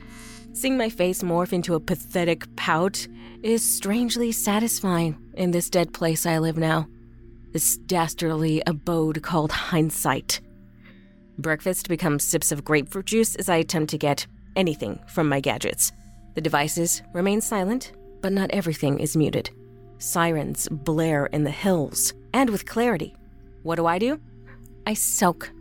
Seeing 0.53 0.75
my 0.75 0.89
face 0.89 1.21
morph 1.21 1.53
into 1.53 1.75
a 1.75 1.79
pathetic 1.79 2.55
pout 2.55 3.07
is 3.43 3.63
strangely 3.63 4.31
satisfying 4.31 5.15
in 5.35 5.51
this 5.51 5.69
dead 5.69 5.93
place 5.93 6.25
I 6.25 6.39
live 6.39 6.57
now. 6.57 6.87
This 7.51 7.77
dastardly 7.77 8.63
abode 8.65 9.21
called 9.21 9.51
hindsight. 9.51 10.41
Breakfast 11.37 11.87
becomes 11.87 12.23
sips 12.23 12.51
of 12.51 12.65
grapefruit 12.65 13.05
juice 13.05 13.35
as 13.35 13.47
I 13.47 13.57
attempt 13.57 13.91
to 13.91 13.99
get 13.99 14.25
anything 14.55 14.99
from 15.07 15.29
my 15.29 15.39
gadgets. 15.39 15.91
The 16.35 16.41
devices 16.41 17.01
remain 17.13 17.41
silent, 17.41 17.93
but 18.21 18.31
not 18.31 18.51
everything 18.51 18.99
is 18.99 19.17
muted. 19.17 19.49
Sirens 19.97 20.67
blare 20.69 21.27
in 21.27 21.43
the 21.43 21.51
hills, 21.51 22.13
and 22.33 22.49
with 22.49 22.65
clarity. 22.65 23.15
What 23.63 23.75
do 23.75 23.85
I 23.85 23.99
do? 23.99 24.19
I 24.85 24.93
soak 24.93 25.51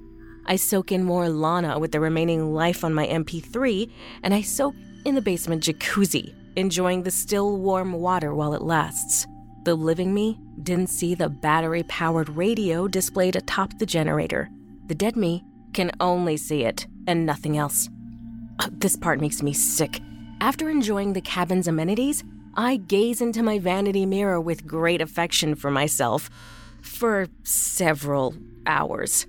I 0.45 0.57
soak 0.57 0.91
in 0.91 1.05
more 1.05 1.29
Lana 1.29 1.79
with 1.79 1.93
the 1.93 2.01
remaining 2.01 2.53
life 2.53 2.83
on 2.85 2.95
my 2.95 3.07
MP3, 3.07 3.91
and 4.23 4.35
I 4.35 4.43
soak 4.43 4.75
in 5.05 5.15
the 5.15 5.23
basement 5.23 5.63
jacuzzi, 5.63 6.35
enjoying 6.57 7.03
the 7.03 7.11
still 7.11 7.57
warm 7.59 7.93
water 7.93 8.35
while 8.35 8.55
it 8.55 8.63
lasts. 8.63 9.27
The 9.65 9.75
living 9.75 10.13
me 10.13 10.41
didn't 10.63 10.91
see 10.91 11.15
the 11.15 11.29
battery 11.29 11.85
powered 11.85 12.29
radio 12.29 12.89
displayed 12.89 13.37
atop 13.37 13.79
the 13.79 13.87
generator. 13.87 14.51
The 14.87 14.97
dead 14.97 15.17
me 15.17 15.45
can 15.73 15.93
only 16.01 16.37
see 16.37 16.65
it 16.65 16.87
and 17.07 17.25
nothing 17.25 17.57
else. 17.57 17.89
Uh, 18.59 18.69
this 18.73 18.97
part 18.97 19.21
makes 19.21 19.43
me 19.43 19.53
sick. 19.53 20.01
After 20.43 20.69
enjoying 20.69 21.13
the 21.13 21.21
cabin's 21.21 21.69
amenities, 21.69 22.25
I 22.57 22.75
gaze 22.75 23.21
into 23.21 23.45
my 23.45 23.61
vanity 23.61 24.05
mirror 24.05 24.41
with 24.41 24.67
great 24.67 25.01
affection 25.01 25.55
for 25.55 25.71
myself 25.71 26.29
for 26.81 27.29
several 27.45 28.35
hours. 28.67 29.29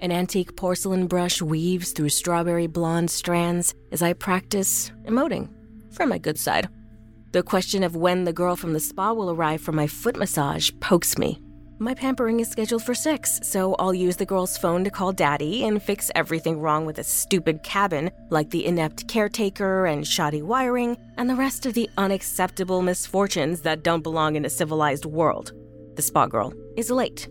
An 0.00 0.12
antique 0.12 0.54
porcelain 0.54 1.08
brush 1.08 1.42
weaves 1.42 1.90
through 1.90 2.10
strawberry 2.10 2.68
blonde 2.68 3.10
strands 3.10 3.74
as 3.90 4.02
I 4.02 4.12
practice 4.12 4.92
emoting 5.04 5.48
from 5.90 6.10
my 6.10 6.18
good 6.18 6.38
side. 6.38 6.68
The 7.32 7.42
question 7.42 7.82
of 7.82 7.96
when 7.96 8.22
the 8.22 8.32
girl 8.32 8.54
from 8.54 8.72
the 8.72 8.78
spa 8.78 9.12
will 9.12 9.32
arrive 9.32 9.60
for 9.60 9.72
my 9.72 9.88
foot 9.88 10.16
massage 10.16 10.70
pokes 10.78 11.18
me. 11.18 11.40
My 11.78 11.94
pampering 11.94 12.38
is 12.38 12.48
scheduled 12.48 12.84
for 12.84 12.94
6, 12.94 13.40
so 13.42 13.74
I'll 13.78 13.94
use 13.94 14.16
the 14.16 14.26
girl's 14.26 14.56
phone 14.56 14.84
to 14.84 14.90
call 14.90 15.12
daddy 15.12 15.64
and 15.64 15.82
fix 15.82 16.10
everything 16.14 16.60
wrong 16.60 16.86
with 16.86 16.98
a 16.98 17.04
stupid 17.04 17.62
cabin, 17.64 18.10
like 18.30 18.50
the 18.50 18.64
inept 18.64 19.08
caretaker 19.08 19.86
and 19.86 20.06
shoddy 20.06 20.42
wiring, 20.42 20.96
and 21.16 21.28
the 21.28 21.34
rest 21.34 21.66
of 21.66 21.74
the 21.74 21.90
unacceptable 21.96 22.82
misfortunes 22.82 23.62
that 23.62 23.82
don't 23.82 24.02
belong 24.02 24.36
in 24.36 24.44
a 24.44 24.50
civilized 24.50 25.06
world. 25.06 25.52
The 25.96 26.02
spa 26.02 26.26
girl 26.26 26.52
is 26.76 26.90
late. 26.90 27.28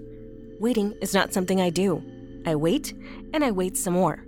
Waiting 0.59 0.93
is 1.01 1.13
not 1.13 1.33
something 1.33 1.61
I 1.61 1.69
do. 1.69 2.03
I 2.45 2.55
wait, 2.55 2.93
and 3.33 3.45
I 3.45 3.51
wait 3.51 3.77
some 3.77 3.93
more. 3.93 4.25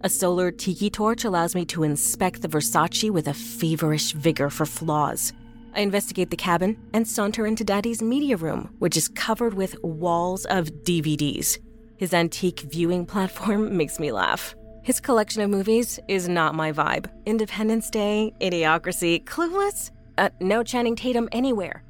A 0.00 0.08
solar 0.08 0.50
tiki 0.50 0.88
torch 0.88 1.24
allows 1.24 1.54
me 1.54 1.64
to 1.66 1.82
inspect 1.82 2.40
the 2.40 2.48
Versace 2.48 3.10
with 3.10 3.26
a 3.26 3.34
feverish 3.34 4.12
vigor 4.12 4.48
for 4.48 4.64
flaws. 4.64 5.32
I 5.78 5.82
investigate 5.82 6.30
the 6.30 6.36
cabin 6.36 6.76
and 6.92 7.06
saunter 7.06 7.46
into 7.46 7.62
Daddy's 7.62 8.02
media 8.02 8.36
room, 8.36 8.74
which 8.80 8.96
is 8.96 9.06
covered 9.06 9.54
with 9.54 9.80
walls 9.84 10.44
of 10.46 10.66
DVDs. 10.82 11.56
His 11.96 12.12
antique 12.12 12.62
viewing 12.62 13.06
platform 13.06 13.76
makes 13.76 14.00
me 14.00 14.10
laugh. 14.10 14.56
His 14.82 14.98
collection 14.98 15.40
of 15.40 15.50
movies 15.50 16.00
is 16.08 16.28
not 16.28 16.56
my 16.56 16.72
vibe. 16.72 17.08
Independence 17.26 17.90
Day, 17.90 18.34
Idiocracy, 18.40 19.22
Clueless? 19.22 19.92
Uh, 20.18 20.30
no 20.40 20.64
Channing 20.64 20.96
Tatum 20.96 21.28
anywhere. 21.30 21.84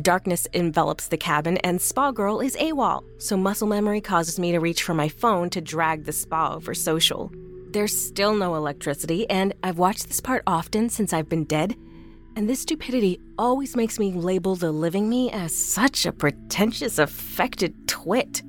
Darkness 0.00 0.46
envelops 0.54 1.08
the 1.08 1.18
cabin, 1.18 1.58
and 1.58 1.78
Spa 1.78 2.12
Girl 2.12 2.40
is 2.40 2.56
AWOL, 2.56 3.02
so 3.18 3.36
muscle 3.36 3.68
memory 3.68 4.00
causes 4.00 4.38
me 4.38 4.50
to 4.52 4.60
reach 4.60 4.82
for 4.82 4.94
my 4.94 5.10
phone 5.10 5.50
to 5.50 5.60
drag 5.60 6.04
the 6.04 6.12
spa 6.12 6.54
over 6.54 6.72
social. 6.72 7.30
There's 7.72 7.94
still 7.94 8.34
no 8.34 8.54
electricity, 8.54 9.28
and 9.28 9.52
I've 9.62 9.76
watched 9.76 10.08
this 10.08 10.20
part 10.22 10.42
often 10.46 10.88
since 10.88 11.12
I've 11.12 11.28
been 11.28 11.44
dead, 11.44 11.76
and 12.36 12.48
this 12.48 12.60
stupidity 12.60 13.18
always 13.38 13.74
makes 13.74 13.98
me 13.98 14.12
label 14.12 14.54
the 14.54 14.70
living 14.70 15.08
me 15.08 15.30
as 15.32 15.56
such 15.56 16.04
a 16.04 16.12
pretentious, 16.12 16.98
affected 16.98 17.88
twit. 17.88 18.42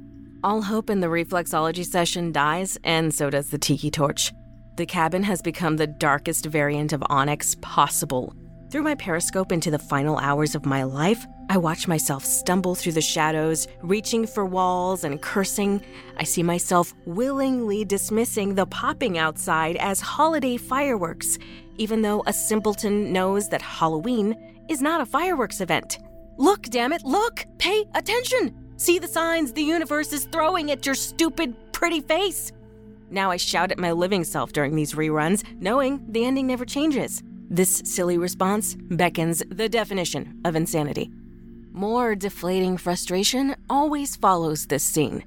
All 0.43 0.61
hope 0.61 0.89
in 0.89 0.99
the 0.99 1.07
reflexology 1.07 1.85
session 1.85 2.33
dies, 2.33 2.77
and 2.83 3.13
so 3.13 3.29
does 3.29 3.49
the 3.49 3.57
tiki 3.57 3.89
torch. 3.89 4.33
The 4.75 4.85
cabin 4.85 5.23
has 5.23 5.41
become 5.41 5.77
the 5.77 5.87
darkest 5.87 6.45
variant 6.45 6.91
of 6.91 7.03
Onyx 7.09 7.55
possible. 7.61 8.35
Through 8.69 8.83
my 8.83 8.95
periscope 8.95 9.53
into 9.53 9.71
the 9.71 9.79
final 9.79 10.17
hours 10.17 10.53
of 10.53 10.65
my 10.65 10.83
life, 10.83 11.25
I 11.49 11.57
watch 11.57 11.87
myself 11.87 12.25
stumble 12.25 12.75
through 12.75 12.91
the 12.91 13.01
shadows, 13.01 13.69
reaching 13.81 14.27
for 14.27 14.45
walls 14.45 15.05
and 15.05 15.21
cursing. 15.21 15.81
I 16.17 16.25
see 16.25 16.43
myself 16.43 16.93
willingly 17.05 17.85
dismissing 17.85 18.55
the 18.55 18.65
popping 18.65 19.17
outside 19.17 19.77
as 19.77 20.01
holiday 20.01 20.57
fireworks, 20.57 21.39
even 21.77 22.01
though 22.01 22.23
a 22.27 22.33
simpleton 22.33 23.11
knows 23.13 23.49
that 23.49 23.61
Halloween 23.61 24.35
is 24.69 24.81
not 24.81 25.01
a 25.01 25.05
fireworks 25.05 25.61
event. 25.61 25.99
Look, 26.37 26.63
damn 26.63 26.93
it, 26.93 27.03
look! 27.03 27.45
Pay 27.57 27.85
attention! 27.95 28.53
See 28.77 28.99
the 28.99 29.07
signs 29.07 29.53
the 29.53 29.63
universe 29.63 30.13
is 30.13 30.25
throwing 30.25 30.71
at 30.71 30.85
your 30.85 30.95
stupid, 30.95 31.55
pretty 31.71 32.01
face! 32.01 32.51
Now 33.09 33.31
I 33.31 33.37
shout 33.37 33.71
at 33.71 33.79
my 33.79 33.91
living 33.91 34.23
self 34.23 34.51
during 34.51 34.75
these 34.75 34.93
reruns, 34.93 35.43
knowing 35.59 36.05
the 36.09 36.25
ending 36.25 36.47
never 36.47 36.65
changes. 36.65 37.23
This 37.49 37.81
silly 37.85 38.17
response 38.17 38.75
beckons 38.75 39.41
the 39.49 39.69
definition 39.69 40.41
of 40.43 40.55
insanity. 40.55 41.09
More 41.71 42.15
deflating 42.15 42.77
frustration 42.77 43.55
always 43.69 44.15
follows 44.15 44.65
this 44.65 44.83
scene. 44.83 45.23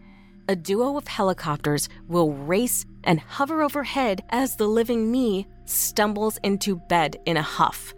A 0.51 0.57
duo 0.57 0.97
of 0.97 1.07
helicopters 1.07 1.89
will 2.09 2.33
race 2.33 2.85
and 3.05 3.21
hover 3.21 3.63
overhead 3.63 4.25
as 4.31 4.57
the 4.57 4.67
living 4.67 5.13
me 5.13 5.47
stumbles 5.65 6.41
into 6.43 6.75
bed 6.75 7.19
in 7.25 7.37
a 7.37 7.43
huff. 7.43 7.95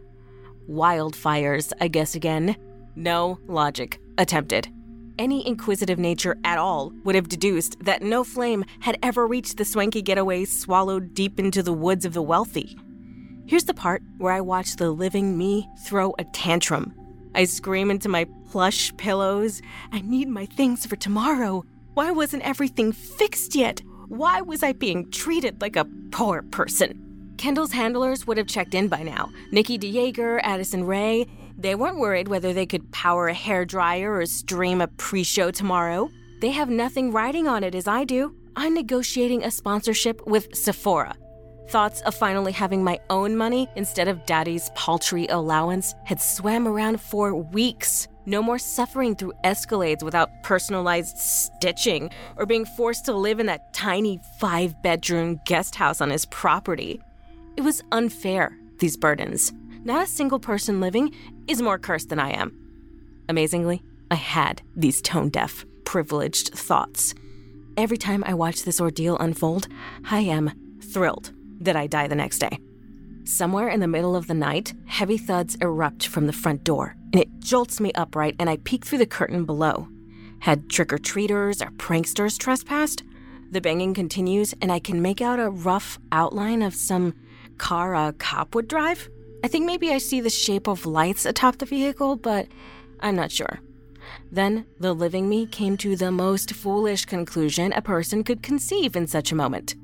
Wildfires, 0.68 1.72
I 1.80 1.88
guess 1.88 2.14
again. 2.14 2.54
No 2.94 3.38
logic 3.46 3.98
attempted. 4.18 4.68
Any 5.18 5.46
inquisitive 5.46 5.98
nature 5.98 6.36
at 6.44 6.58
all 6.58 6.92
would 7.04 7.14
have 7.14 7.30
deduced 7.30 7.82
that 7.84 8.02
no 8.02 8.22
flame 8.22 8.66
had 8.80 8.98
ever 9.02 9.26
reached 9.26 9.56
the 9.56 9.64
swanky 9.64 10.02
getaway 10.02 10.44
swallowed 10.44 11.14
deep 11.14 11.40
into 11.40 11.62
the 11.62 11.72
woods 11.72 12.04
of 12.04 12.12
the 12.12 12.20
wealthy. 12.20 12.76
Here's 13.46 13.64
the 13.64 13.72
part 13.72 14.02
where 14.18 14.34
I 14.34 14.42
watch 14.42 14.76
the 14.76 14.90
living 14.90 15.38
me 15.38 15.70
throw 15.86 16.14
a 16.18 16.24
tantrum. 16.24 16.92
I 17.34 17.44
scream 17.44 17.90
into 17.90 18.10
my 18.10 18.26
plush 18.50 18.94
pillows. 18.98 19.62
I 19.90 20.02
need 20.02 20.28
my 20.28 20.44
things 20.44 20.84
for 20.84 20.96
tomorrow. 20.96 21.64
Why 21.94 22.10
wasn't 22.10 22.42
everything 22.44 22.92
fixed 22.92 23.54
yet? 23.54 23.82
Why 24.08 24.40
was 24.40 24.62
I 24.62 24.72
being 24.72 25.10
treated 25.10 25.60
like 25.60 25.76
a 25.76 25.86
poor 26.10 26.40
person? 26.40 27.34
Kendall's 27.36 27.72
handlers 27.72 28.26
would 28.26 28.38
have 28.38 28.46
checked 28.46 28.74
in 28.74 28.88
by 28.88 29.02
now. 29.02 29.30
Nikkie 29.52 29.78
de 29.78 29.92
Jager, 29.92 30.40
Addison 30.42 30.84
Rae, 30.84 31.26
they 31.58 31.74
weren't 31.74 31.98
worried 31.98 32.28
whether 32.28 32.54
they 32.54 32.64
could 32.64 32.90
power 32.92 33.28
a 33.28 33.34
hair 33.34 33.66
dryer 33.66 34.16
or 34.16 34.24
stream 34.24 34.80
a 34.80 34.86
pre 34.88 35.22
show 35.22 35.50
tomorrow. 35.50 36.10
They 36.40 36.50
have 36.52 36.70
nothing 36.70 37.12
riding 37.12 37.46
on 37.46 37.62
it 37.62 37.74
as 37.74 37.86
I 37.86 38.04
do. 38.04 38.34
I'm 38.56 38.72
negotiating 38.72 39.44
a 39.44 39.50
sponsorship 39.50 40.26
with 40.26 40.54
Sephora. 40.56 41.14
Thoughts 41.68 42.00
of 42.02 42.14
finally 42.14 42.52
having 42.52 42.82
my 42.82 43.00
own 43.10 43.36
money 43.36 43.68
instead 43.76 44.08
of 44.08 44.24
daddy's 44.24 44.70
paltry 44.74 45.26
allowance 45.26 45.94
had 46.04 46.22
swam 46.22 46.66
around 46.66 47.02
for 47.02 47.34
weeks. 47.34 48.08
No 48.24 48.42
more 48.42 48.58
suffering 48.58 49.16
through 49.16 49.32
escalades 49.42 50.02
without 50.02 50.30
personalized 50.42 51.18
stitching 51.18 52.10
or 52.36 52.46
being 52.46 52.64
forced 52.64 53.04
to 53.06 53.12
live 53.12 53.40
in 53.40 53.46
that 53.46 53.74
tiny 53.74 54.20
five 54.38 54.80
bedroom 54.82 55.40
guest 55.44 55.74
house 55.74 56.00
on 56.00 56.10
his 56.10 56.26
property. 56.26 57.00
It 57.56 57.62
was 57.62 57.82
unfair, 57.90 58.56
these 58.78 58.96
burdens. 58.96 59.52
Not 59.84 60.04
a 60.04 60.06
single 60.06 60.38
person 60.38 60.80
living 60.80 61.14
is 61.48 61.60
more 61.60 61.78
cursed 61.78 62.10
than 62.10 62.20
I 62.20 62.30
am. 62.30 62.56
Amazingly, 63.28 63.82
I 64.10 64.14
had 64.14 64.62
these 64.76 65.02
tone 65.02 65.28
deaf, 65.28 65.64
privileged 65.84 66.54
thoughts. 66.54 67.14
Every 67.76 67.96
time 67.96 68.22
I 68.24 68.34
watch 68.34 68.62
this 68.62 68.80
ordeal 68.80 69.18
unfold, 69.18 69.66
I 70.08 70.20
am 70.20 70.78
thrilled 70.92 71.32
that 71.60 71.74
I 71.74 71.86
die 71.88 72.06
the 72.06 72.14
next 72.14 72.38
day. 72.38 72.58
Somewhere 73.24 73.68
in 73.68 73.80
the 73.80 73.88
middle 73.88 74.14
of 74.14 74.26
the 74.26 74.34
night, 74.34 74.74
heavy 74.86 75.16
thuds 75.16 75.56
erupt 75.56 76.06
from 76.06 76.26
the 76.26 76.32
front 76.32 76.64
door, 76.64 76.96
and 77.12 77.20
it 77.20 77.40
jolts 77.40 77.80
me 77.80 77.92
upright, 77.94 78.36
and 78.38 78.48
I 78.48 78.56
peek 78.58 78.84
through 78.84 78.98
the 78.98 79.06
curtain 79.06 79.44
below. 79.44 79.88
Had 80.40 80.68
trick 80.68 80.92
or 80.92 80.98
treaters 80.98 81.62
or 81.62 81.70
pranksters 81.72 82.38
trespassed? 82.38 83.04
The 83.50 83.60
banging 83.60 83.94
continues, 83.94 84.54
and 84.62 84.72
I 84.72 84.78
can 84.78 85.02
make 85.02 85.20
out 85.20 85.38
a 85.38 85.50
rough 85.50 85.98
outline 86.10 86.62
of 86.62 86.74
some 86.74 87.14
car 87.58 87.94
a 87.94 88.12
cop 88.14 88.54
would 88.54 88.66
drive. 88.66 89.08
I 89.44 89.48
think 89.48 89.66
maybe 89.66 89.92
I 89.92 89.98
see 89.98 90.20
the 90.20 90.30
shape 90.30 90.68
of 90.68 90.86
lights 90.86 91.26
atop 91.26 91.58
the 91.58 91.66
vehicle, 91.66 92.16
but 92.16 92.48
I'm 93.00 93.16
not 93.16 93.30
sure. 93.30 93.60
Then 94.30 94.66
the 94.80 94.94
living 94.94 95.28
me 95.28 95.46
came 95.46 95.76
to 95.78 95.96
the 95.96 96.10
most 96.10 96.54
foolish 96.54 97.04
conclusion 97.04 97.72
a 97.72 97.82
person 97.82 98.24
could 98.24 98.42
conceive 98.42 98.96
in 98.96 99.06
such 99.06 99.32
a 99.32 99.36
moment. 99.36 99.74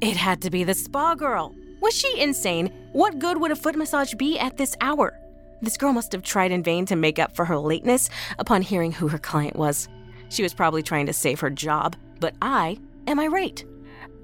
It 0.00 0.16
had 0.16 0.40
to 0.42 0.50
be 0.50 0.64
the 0.64 0.74
spa 0.74 1.14
girl. 1.14 1.54
Was 1.80 1.94
she 1.94 2.20
insane? 2.20 2.72
What 2.92 3.18
good 3.18 3.40
would 3.40 3.50
a 3.50 3.56
foot 3.56 3.76
massage 3.76 4.14
be 4.14 4.38
at 4.38 4.56
this 4.56 4.76
hour? 4.80 5.18
This 5.62 5.76
girl 5.76 5.92
must 5.92 6.10
have 6.12 6.22
tried 6.22 6.50
in 6.50 6.64
vain 6.64 6.86
to 6.86 6.96
make 6.96 7.20
up 7.20 7.36
for 7.36 7.44
her 7.44 7.56
lateness 7.56 8.10
upon 8.38 8.62
hearing 8.62 8.90
who 8.90 9.06
her 9.08 9.18
client 9.18 9.54
was. 9.54 9.88
She 10.28 10.42
was 10.42 10.52
probably 10.52 10.82
trying 10.82 11.06
to 11.06 11.12
save 11.12 11.38
her 11.40 11.50
job, 11.50 11.94
but 12.18 12.34
I 12.42 12.78
am 13.06 13.20
irate. 13.20 13.64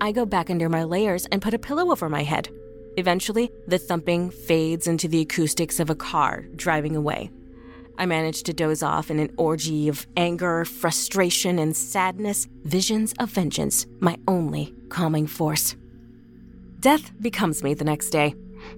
I 0.00 0.10
go 0.10 0.26
back 0.26 0.50
under 0.50 0.68
my 0.68 0.82
layers 0.82 1.26
and 1.26 1.40
put 1.40 1.54
a 1.54 1.58
pillow 1.58 1.92
over 1.92 2.08
my 2.08 2.24
head. 2.24 2.48
Eventually, 2.96 3.50
the 3.68 3.78
thumping 3.78 4.30
fades 4.30 4.88
into 4.88 5.06
the 5.06 5.20
acoustics 5.20 5.78
of 5.78 5.90
a 5.90 5.94
car 5.94 6.42
driving 6.56 6.96
away. 6.96 7.30
I 7.96 8.06
manage 8.06 8.42
to 8.44 8.52
doze 8.52 8.82
off 8.82 9.10
in 9.10 9.20
an 9.20 9.32
orgy 9.36 9.88
of 9.88 10.06
anger, 10.16 10.64
frustration, 10.64 11.58
and 11.58 11.76
sadness, 11.76 12.48
visions 12.64 13.12
of 13.20 13.30
vengeance, 13.30 13.86
my 14.00 14.16
only 14.26 14.74
calming 14.88 15.26
force. 15.26 15.76
Death 16.80 17.12
becomes 17.20 17.62
me 17.62 17.74
the 17.74 17.84
next 17.84 18.10
day. 18.10 18.34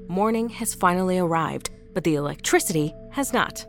Morning 0.09 0.49
has 0.51 0.75
finally 0.75 1.19
arrived, 1.19 1.71
but 1.95 2.05
the 2.05 2.15
electricity 2.15 2.95
has 3.13 3.33
not. 3.33 3.67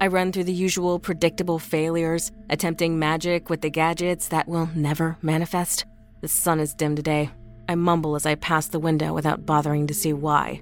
I 0.00 0.08
run 0.08 0.32
through 0.32 0.44
the 0.44 0.52
usual 0.52 0.98
predictable 0.98 1.58
failures, 1.58 2.32
attempting 2.50 2.98
magic 2.98 3.48
with 3.48 3.60
the 3.60 3.70
gadgets 3.70 4.28
that 4.28 4.48
will 4.48 4.68
never 4.74 5.16
manifest. 5.22 5.86
The 6.20 6.28
sun 6.28 6.60
is 6.60 6.74
dim 6.74 6.96
today. 6.96 7.30
I 7.68 7.74
mumble 7.74 8.16
as 8.16 8.26
I 8.26 8.34
pass 8.34 8.68
the 8.68 8.78
window 8.78 9.14
without 9.14 9.46
bothering 9.46 9.86
to 9.86 9.94
see 9.94 10.12
why. 10.12 10.60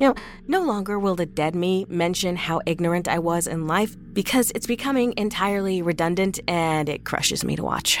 You 0.00 0.08
know, 0.08 0.14
no 0.46 0.62
longer 0.62 0.98
will 0.98 1.16
the 1.16 1.26
dead 1.26 1.54
me 1.54 1.84
mention 1.88 2.36
how 2.36 2.60
ignorant 2.66 3.08
I 3.08 3.18
was 3.18 3.46
in 3.46 3.66
life 3.66 3.96
because 4.12 4.52
it's 4.54 4.66
becoming 4.66 5.14
entirely 5.16 5.82
redundant 5.82 6.38
and 6.46 6.88
it 6.88 7.04
crushes 7.04 7.44
me 7.44 7.56
to 7.56 7.64
watch. 7.64 7.98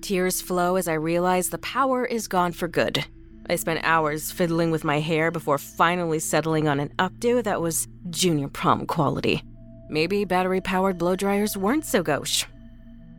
Tears 0.00 0.40
flow 0.40 0.76
as 0.76 0.88
I 0.88 0.94
realize 0.94 1.50
the 1.50 1.58
power 1.58 2.04
is 2.04 2.28
gone 2.28 2.52
for 2.52 2.68
good. 2.68 3.04
I 3.48 3.56
spent 3.56 3.80
hours 3.84 4.32
fiddling 4.32 4.70
with 4.70 4.82
my 4.82 4.98
hair 4.98 5.30
before 5.30 5.58
finally 5.58 6.18
settling 6.18 6.66
on 6.66 6.80
an 6.80 6.92
updo 6.98 7.44
that 7.44 7.60
was 7.60 7.86
junior 8.10 8.48
prom 8.48 8.86
quality. 8.86 9.42
Maybe 9.88 10.24
battery 10.24 10.60
powered 10.60 10.98
blow 10.98 11.14
dryers 11.14 11.56
weren't 11.56 11.84
so 11.84 12.02
gauche. 12.02 12.44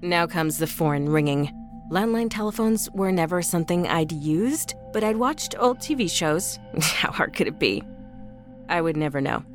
Now 0.02 0.28
comes 0.28 0.58
the 0.58 0.68
foreign 0.68 1.10
ringing. 1.10 1.50
Landline 1.90 2.30
telephones 2.30 2.90
were 2.92 3.12
never 3.12 3.42
something 3.42 3.88
I'd 3.88 4.12
used, 4.12 4.74
but 4.92 5.04
I'd 5.04 5.16
watched 5.16 5.56
old 5.58 5.80
TV 5.80 6.12
shows. 6.12 6.60
How 6.82 7.12
hard 7.12 7.34
could 7.34 7.48
it 7.48 7.58
be? 7.58 7.82
I 8.68 8.82
would 8.82 8.98
never 8.98 9.22
know. 9.22 9.46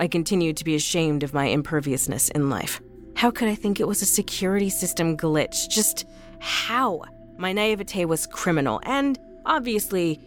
I 0.00 0.08
continued 0.08 0.56
to 0.56 0.64
be 0.64 0.74
ashamed 0.74 1.22
of 1.22 1.32
my 1.32 1.46
imperviousness 1.46 2.28
in 2.30 2.50
life. 2.50 2.80
How 3.14 3.30
could 3.30 3.48
I 3.48 3.54
think 3.54 3.78
it 3.78 3.86
was 3.86 4.02
a 4.02 4.06
security 4.06 4.68
system 4.68 5.16
glitch? 5.16 5.68
Just 5.68 6.04
how? 6.38 7.02
My 7.38 7.52
naivete 7.52 8.04
was 8.04 8.26
criminal 8.26 8.80
and 8.82 9.18
obviously 9.46 10.20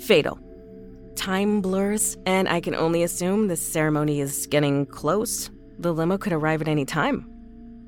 fatal. 0.00 0.38
Time 1.14 1.60
blurs, 1.60 2.16
and 2.26 2.48
I 2.48 2.60
can 2.60 2.74
only 2.74 3.04
assume 3.04 3.46
the 3.46 3.56
ceremony 3.56 4.20
is 4.20 4.48
getting 4.48 4.86
close. 4.86 5.50
The 5.78 5.92
limo 5.92 6.18
could 6.18 6.32
arrive 6.32 6.60
at 6.60 6.68
any 6.68 6.84
time. 6.84 7.30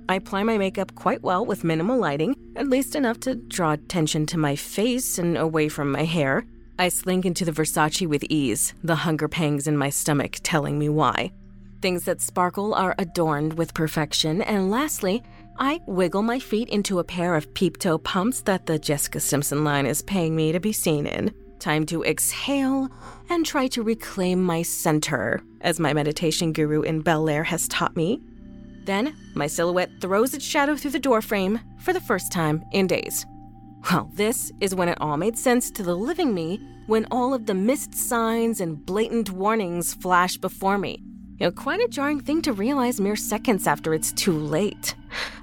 I 0.08 0.14
apply 0.14 0.44
my 0.44 0.56
makeup 0.56 0.94
quite 0.94 1.22
well 1.22 1.44
with 1.44 1.64
minimal 1.64 1.98
lighting, 1.98 2.36
at 2.54 2.68
least 2.68 2.94
enough 2.94 3.18
to 3.20 3.34
draw 3.34 3.72
attention 3.72 4.26
to 4.26 4.38
my 4.38 4.54
face 4.54 5.18
and 5.18 5.36
away 5.36 5.68
from 5.68 5.90
my 5.90 6.04
hair. 6.04 6.46
I 6.78 6.90
slink 6.90 7.24
into 7.24 7.44
the 7.44 7.52
Versace 7.52 8.06
with 8.06 8.22
ease, 8.24 8.74
the 8.84 8.94
hunger 8.94 9.26
pangs 9.26 9.66
in 9.66 9.76
my 9.76 9.90
stomach 9.90 10.36
telling 10.42 10.78
me 10.78 10.88
why. 10.88 11.32
Things 11.82 12.04
that 12.04 12.20
sparkle 12.20 12.74
are 12.74 12.94
adorned 12.98 13.54
with 13.54 13.74
perfection, 13.74 14.42
and 14.42 14.70
lastly, 14.70 15.22
I 15.58 15.80
wiggle 15.86 16.22
my 16.22 16.38
feet 16.38 16.68
into 16.68 16.98
a 16.98 17.04
pair 17.04 17.34
of 17.34 17.52
peep 17.54 17.78
toe 17.78 17.96
pumps 17.96 18.42
that 18.42 18.66
the 18.66 18.78
Jessica 18.78 19.20
Simpson 19.20 19.64
line 19.64 19.86
is 19.86 20.02
paying 20.02 20.36
me 20.36 20.52
to 20.52 20.60
be 20.60 20.72
seen 20.72 21.06
in. 21.06 21.32
Time 21.58 21.86
to 21.86 22.04
exhale 22.04 22.90
and 23.30 23.46
try 23.46 23.66
to 23.68 23.82
reclaim 23.82 24.42
my 24.42 24.60
center, 24.60 25.42
as 25.62 25.80
my 25.80 25.94
meditation 25.94 26.52
guru 26.52 26.82
in 26.82 27.00
Bel 27.00 27.28
Air 27.30 27.42
has 27.44 27.66
taught 27.68 27.96
me. 27.96 28.20
Then, 28.84 29.16
my 29.34 29.46
silhouette 29.46 29.90
throws 30.00 30.34
its 30.34 30.44
shadow 30.44 30.76
through 30.76 30.90
the 30.90 30.98
doorframe 30.98 31.58
for 31.80 31.94
the 31.94 32.00
first 32.02 32.30
time 32.30 32.62
in 32.72 32.86
days. 32.86 33.24
Well, 33.90 34.10
this 34.14 34.52
is 34.60 34.74
when 34.74 34.88
it 34.90 35.00
all 35.00 35.16
made 35.16 35.38
sense 35.38 35.70
to 35.72 35.82
the 35.82 35.96
living 35.96 36.34
me 36.34 36.60
when 36.86 37.06
all 37.10 37.32
of 37.32 37.46
the 37.46 37.54
missed 37.54 37.94
signs 37.94 38.60
and 38.60 38.84
blatant 38.84 39.30
warnings 39.30 39.94
flash 39.94 40.36
before 40.36 40.76
me. 40.76 41.02
You 41.38 41.46
know, 41.46 41.50
quite 41.50 41.80
a 41.80 41.88
jarring 41.88 42.20
thing 42.20 42.42
to 42.42 42.52
realize 42.52 43.00
mere 43.00 43.16
seconds 43.16 43.66
after 43.66 43.92
it's 43.92 44.12
too 44.12 44.32
late. 44.32 44.94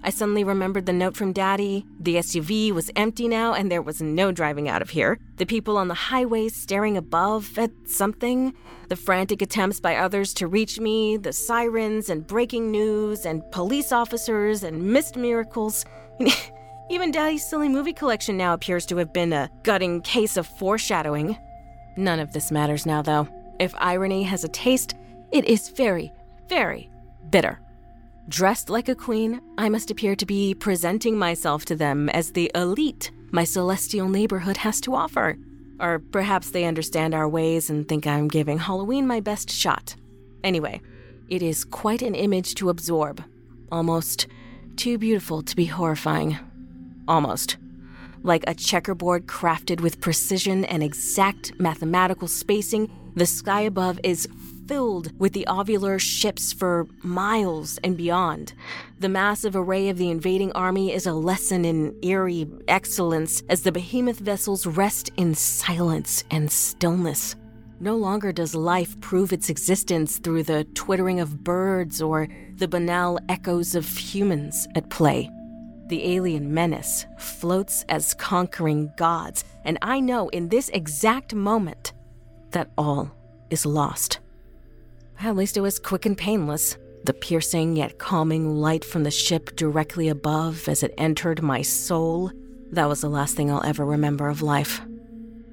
I 0.03 0.09
suddenly 0.09 0.43
remembered 0.43 0.85
the 0.85 0.93
note 0.93 1.15
from 1.15 1.33
Daddy. 1.33 1.85
The 1.99 2.15
SUV 2.15 2.71
was 2.71 2.91
empty 2.95 3.27
now, 3.27 3.53
and 3.53 3.71
there 3.71 3.81
was 3.81 4.01
no 4.01 4.31
driving 4.31 4.67
out 4.67 4.81
of 4.81 4.89
here. 4.89 5.19
The 5.37 5.45
people 5.45 5.77
on 5.77 5.87
the 5.87 5.93
highway 5.93 6.49
staring 6.49 6.97
above 6.97 7.57
at 7.57 7.71
something. 7.85 8.53
The 8.89 8.95
frantic 8.95 9.41
attempts 9.41 9.79
by 9.79 9.95
others 9.95 10.33
to 10.35 10.47
reach 10.47 10.79
me. 10.79 11.17
The 11.17 11.33
sirens 11.33 12.09
and 12.09 12.27
breaking 12.27 12.71
news 12.71 13.25
and 13.25 13.49
police 13.51 13.91
officers 13.91 14.63
and 14.63 14.83
missed 14.91 15.15
miracles. 15.15 15.85
Even 16.89 17.11
Daddy's 17.11 17.45
silly 17.45 17.69
movie 17.69 17.93
collection 17.93 18.37
now 18.37 18.53
appears 18.53 18.85
to 18.87 18.97
have 18.97 19.13
been 19.13 19.33
a 19.33 19.49
gutting 19.63 20.01
case 20.01 20.37
of 20.37 20.45
foreshadowing. 20.45 21.37
None 21.95 22.19
of 22.19 22.33
this 22.33 22.51
matters 22.51 22.85
now, 22.85 23.01
though. 23.01 23.27
If 23.59 23.73
irony 23.77 24.23
has 24.23 24.43
a 24.43 24.49
taste, 24.49 24.95
it 25.31 25.45
is 25.45 25.69
very, 25.69 26.11
very 26.49 26.89
bitter. 27.29 27.59
Dressed 28.29 28.69
like 28.69 28.87
a 28.87 28.95
queen, 28.95 29.41
I 29.57 29.67
must 29.67 29.91
appear 29.91 30.15
to 30.15 30.25
be 30.25 30.53
presenting 30.53 31.17
myself 31.17 31.65
to 31.65 31.75
them 31.75 32.09
as 32.09 32.31
the 32.31 32.49
elite 32.55 33.11
my 33.31 33.43
celestial 33.43 34.07
neighborhood 34.07 34.57
has 34.57 34.79
to 34.81 34.95
offer. 34.95 35.37
Or 35.79 35.99
perhaps 35.99 36.51
they 36.51 36.65
understand 36.65 37.13
our 37.13 37.27
ways 37.27 37.69
and 37.69 37.87
think 37.87 38.07
I'm 38.07 38.27
giving 38.27 38.59
Halloween 38.59 39.07
my 39.07 39.19
best 39.19 39.49
shot. 39.49 39.95
Anyway, 40.43 40.81
it 41.27 41.41
is 41.41 41.65
quite 41.65 42.01
an 42.01 42.15
image 42.15 42.55
to 42.55 42.69
absorb. 42.69 43.23
Almost 43.71 44.27
too 44.77 44.97
beautiful 44.97 45.41
to 45.41 45.55
be 45.55 45.65
horrifying. 45.65 46.37
Almost. 47.07 47.57
Like 48.21 48.43
a 48.47 48.53
checkerboard 48.53 49.25
crafted 49.25 49.81
with 49.81 49.99
precision 49.99 50.63
and 50.65 50.81
exact 50.81 51.59
mathematical 51.59 52.27
spacing, 52.29 52.89
the 53.15 53.25
sky 53.25 53.61
above 53.61 53.99
is 54.03 54.27
filled 54.67 55.11
with 55.19 55.33
the 55.33 55.45
ovular 55.47 55.99
ships 55.99 56.53
for 56.53 56.87
miles 57.03 57.77
and 57.83 57.97
beyond. 57.97 58.53
The 58.99 59.09
massive 59.09 59.55
array 59.55 59.89
of 59.89 59.97
the 59.97 60.09
invading 60.09 60.51
army 60.53 60.93
is 60.93 61.05
a 61.05 61.13
lesson 61.13 61.65
in 61.65 61.95
eerie 62.01 62.47
excellence 62.67 63.41
as 63.49 63.63
the 63.63 63.71
behemoth 63.71 64.19
vessels 64.19 64.65
rest 64.65 65.09
in 65.17 65.35
silence 65.35 66.23
and 66.31 66.51
stillness. 66.51 67.35
No 67.79 67.95
longer 67.95 68.31
does 68.31 68.55
life 68.55 68.99
prove 69.01 69.33
its 69.33 69.49
existence 69.49 70.17
through 70.17 70.43
the 70.43 70.63
twittering 70.73 71.19
of 71.19 71.43
birds 71.43 72.01
or 72.01 72.27
the 72.55 72.67
banal 72.67 73.19
echoes 73.27 73.75
of 73.75 73.85
humans 73.85 74.67
at 74.75 74.89
play. 74.89 75.29
The 75.87 76.15
alien 76.15 76.53
menace 76.53 77.05
floats 77.19 77.83
as 77.89 78.13
conquering 78.13 78.91
gods, 78.95 79.43
and 79.65 79.77
I 79.81 79.99
know 79.99 80.29
in 80.29 80.47
this 80.47 80.69
exact 80.69 81.35
moment 81.35 81.91
that 82.51 82.71
all 82.77 83.11
is 83.49 83.65
lost. 83.65 84.19
At 85.23 85.37
least 85.37 85.55
it 85.55 85.61
was 85.61 85.79
quick 85.79 86.05
and 86.05 86.17
painless. 86.17 86.77
The 87.05 87.13
piercing 87.13 87.77
yet 87.77 87.97
calming 87.97 88.57
light 88.57 88.83
from 88.83 89.03
the 89.03 89.11
ship 89.11 89.55
directly 89.55 90.09
above 90.09 90.67
as 90.67 90.83
it 90.83 90.93
entered 90.97 91.41
my 91.41 91.61
soul. 91.61 92.29
That 92.71 92.89
was 92.89 92.99
the 92.99 93.09
last 93.09 93.37
thing 93.37 93.49
I'll 93.49 93.63
ever 93.63 93.85
remember 93.85 94.27
of 94.27 94.41
life. 94.41 94.81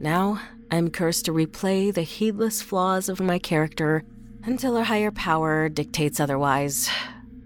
Now, 0.00 0.40
I'm 0.72 0.90
cursed 0.90 1.26
to 1.26 1.32
replay 1.32 1.94
the 1.94 2.02
heedless 2.02 2.62
flaws 2.62 3.08
of 3.08 3.20
my 3.20 3.38
character 3.38 4.02
until 4.42 4.76
a 4.76 4.82
higher 4.82 5.12
power 5.12 5.68
dictates 5.68 6.18
otherwise. 6.18 6.90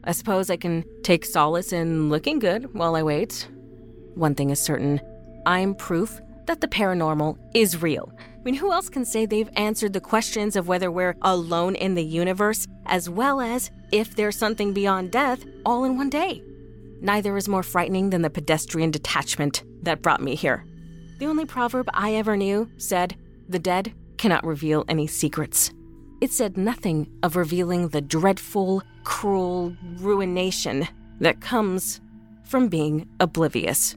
I 0.02 0.12
suppose 0.12 0.48
I 0.48 0.56
can 0.56 0.86
take 1.02 1.26
solace 1.26 1.74
in 1.74 2.08
looking 2.08 2.38
good 2.38 2.72
while 2.72 2.96
I 2.96 3.02
wait. 3.02 3.48
One 4.14 4.34
thing 4.34 4.48
is 4.48 4.60
certain 4.60 4.98
I'm 5.44 5.74
proof 5.74 6.22
that 6.46 6.60
the 6.60 6.68
paranormal 6.68 7.38
is 7.54 7.80
real. 7.82 8.12
I 8.18 8.42
mean, 8.44 8.54
who 8.54 8.72
else 8.72 8.88
can 8.88 9.04
say 9.04 9.24
they've 9.24 9.48
answered 9.54 9.92
the 9.92 10.00
questions 10.00 10.56
of 10.56 10.68
whether 10.68 10.90
we're 10.90 11.16
alone 11.22 11.74
in 11.76 11.94
the 11.94 12.04
universe, 12.04 12.66
as 12.86 13.08
well 13.08 13.40
as 13.40 13.70
if 13.90 14.14
there's 14.14 14.36
something 14.36 14.72
beyond 14.72 15.12
death, 15.12 15.44
all 15.64 15.84
in 15.84 15.96
one 15.96 16.10
day? 16.10 16.42
Neither 17.00 17.36
is 17.36 17.48
more 17.48 17.62
frightening 17.62 18.10
than 18.10 18.22
the 18.22 18.30
pedestrian 18.30 18.90
detachment 18.90 19.62
that 19.82 20.02
brought 20.02 20.22
me 20.22 20.34
here. 20.34 20.64
The 21.18 21.26
only 21.26 21.46
proverb 21.46 21.88
I 21.94 22.14
ever 22.14 22.36
knew 22.36 22.70
said, 22.76 23.16
The 23.48 23.58
dead 23.58 23.94
cannot 24.18 24.44
reveal 24.44 24.84
any 24.88 25.06
secrets. 25.06 25.70
It 26.20 26.30
said 26.30 26.56
nothing 26.56 27.10
of 27.22 27.36
revealing 27.36 27.88
the 27.88 28.00
dreadful, 28.00 28.82
cruel 29.04 29.76
ruination 29.98 30.88
that 31.20 31.40
comes 31.40 32.00
from 32.44 32.68
being 32.68 33.08
oblivious. 33.20 33.96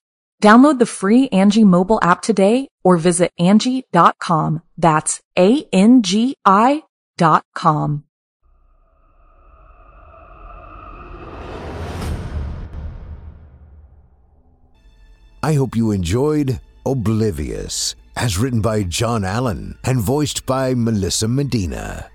Download 0.41 0.79
the 0.79 0.87
free 0.87 1.29
Angie 1.29 1.63
mobile 1.63 1.99
app 2.01 2.23
today 2.23 2.67
or 2.83 2.97
visit 2.97 3.31
Angie.com. 3.37 4.63
That's 4.75 5.21
A-N-G-I 5.37 6.83
dot 7.17 7.45
com. 7.53 8.05
I 15.43 15.53
hope 15.53 15.75
you 15.75 15.91
enjoyed 15.91 16.59
Oblivious, 16.87 17.95
as 18.15 18.39
written 18.39 18.61
by 18.61 18.81
Jon 18.81 19.23
Allen 19.23 19.77
and 19.83 20.01
voiced 20.01 20.47
by 20.47 20.73
Melissa 20.73 21.27
Medina. 21.27 22.09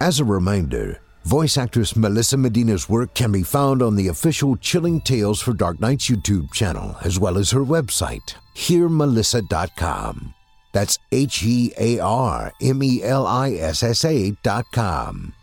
As 0.00 0.18
a 0.18 0.24
reminder, 0.24 1.00
voice 1.24 1.56
actress 1.56 1.96
Melissa 1.96 2.36
Medina's 2.36 2.88
work 2.88 3.14
can 3.14 3.32
be 3.32 3.42
found 3.42 3.82
on 3.82 3.96
the 3.96 4.08
official 4.08 4.56
Chilling 4.56 5.00
Tales 5.00 5.40
for 5.40 5.52
Dark 5.52 5.80
Nights 5.80 6.08
YouTube 6.08 6.52
channel, 6.52 6.96
as 7.02 7.18
well 7.18 7.38
as 7.38 7.50
her 7.50 7.64
website, 7.64 8.34
hearmelissa.com. 8.54 10.34
That's 10.72 10.98
H 11.12 11.42
E 11.44 11.72
A 11.78 11.98
R 11.98 12.52
M 12.60 12.82
E 12.82 13.02
L 13.02 13.26
I 13.26 13.52
S 13.52 13.82
S 13.82 14.04
A 14.04 14.30
dot 14.42 14.64
com. 14.72 15.34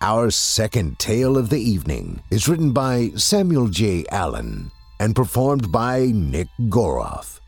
Our 0.00 0.30
second 0.30 0.98
tale 0.98 1.38
of 1.38 1.48
the 1.48 1.60
evening 1.60 2.22
is 2.30 2.48
written 2.48 2.72
by 2.72 3.12
Samuel 3.16 3.68
J. 3.68 4.04
Allen 4.10 4.70
and 5.00 5.16
performed 5.16 5.72
by 5.72 6.10
Nick 6.12 6.48
Goroff. 6.62 7.40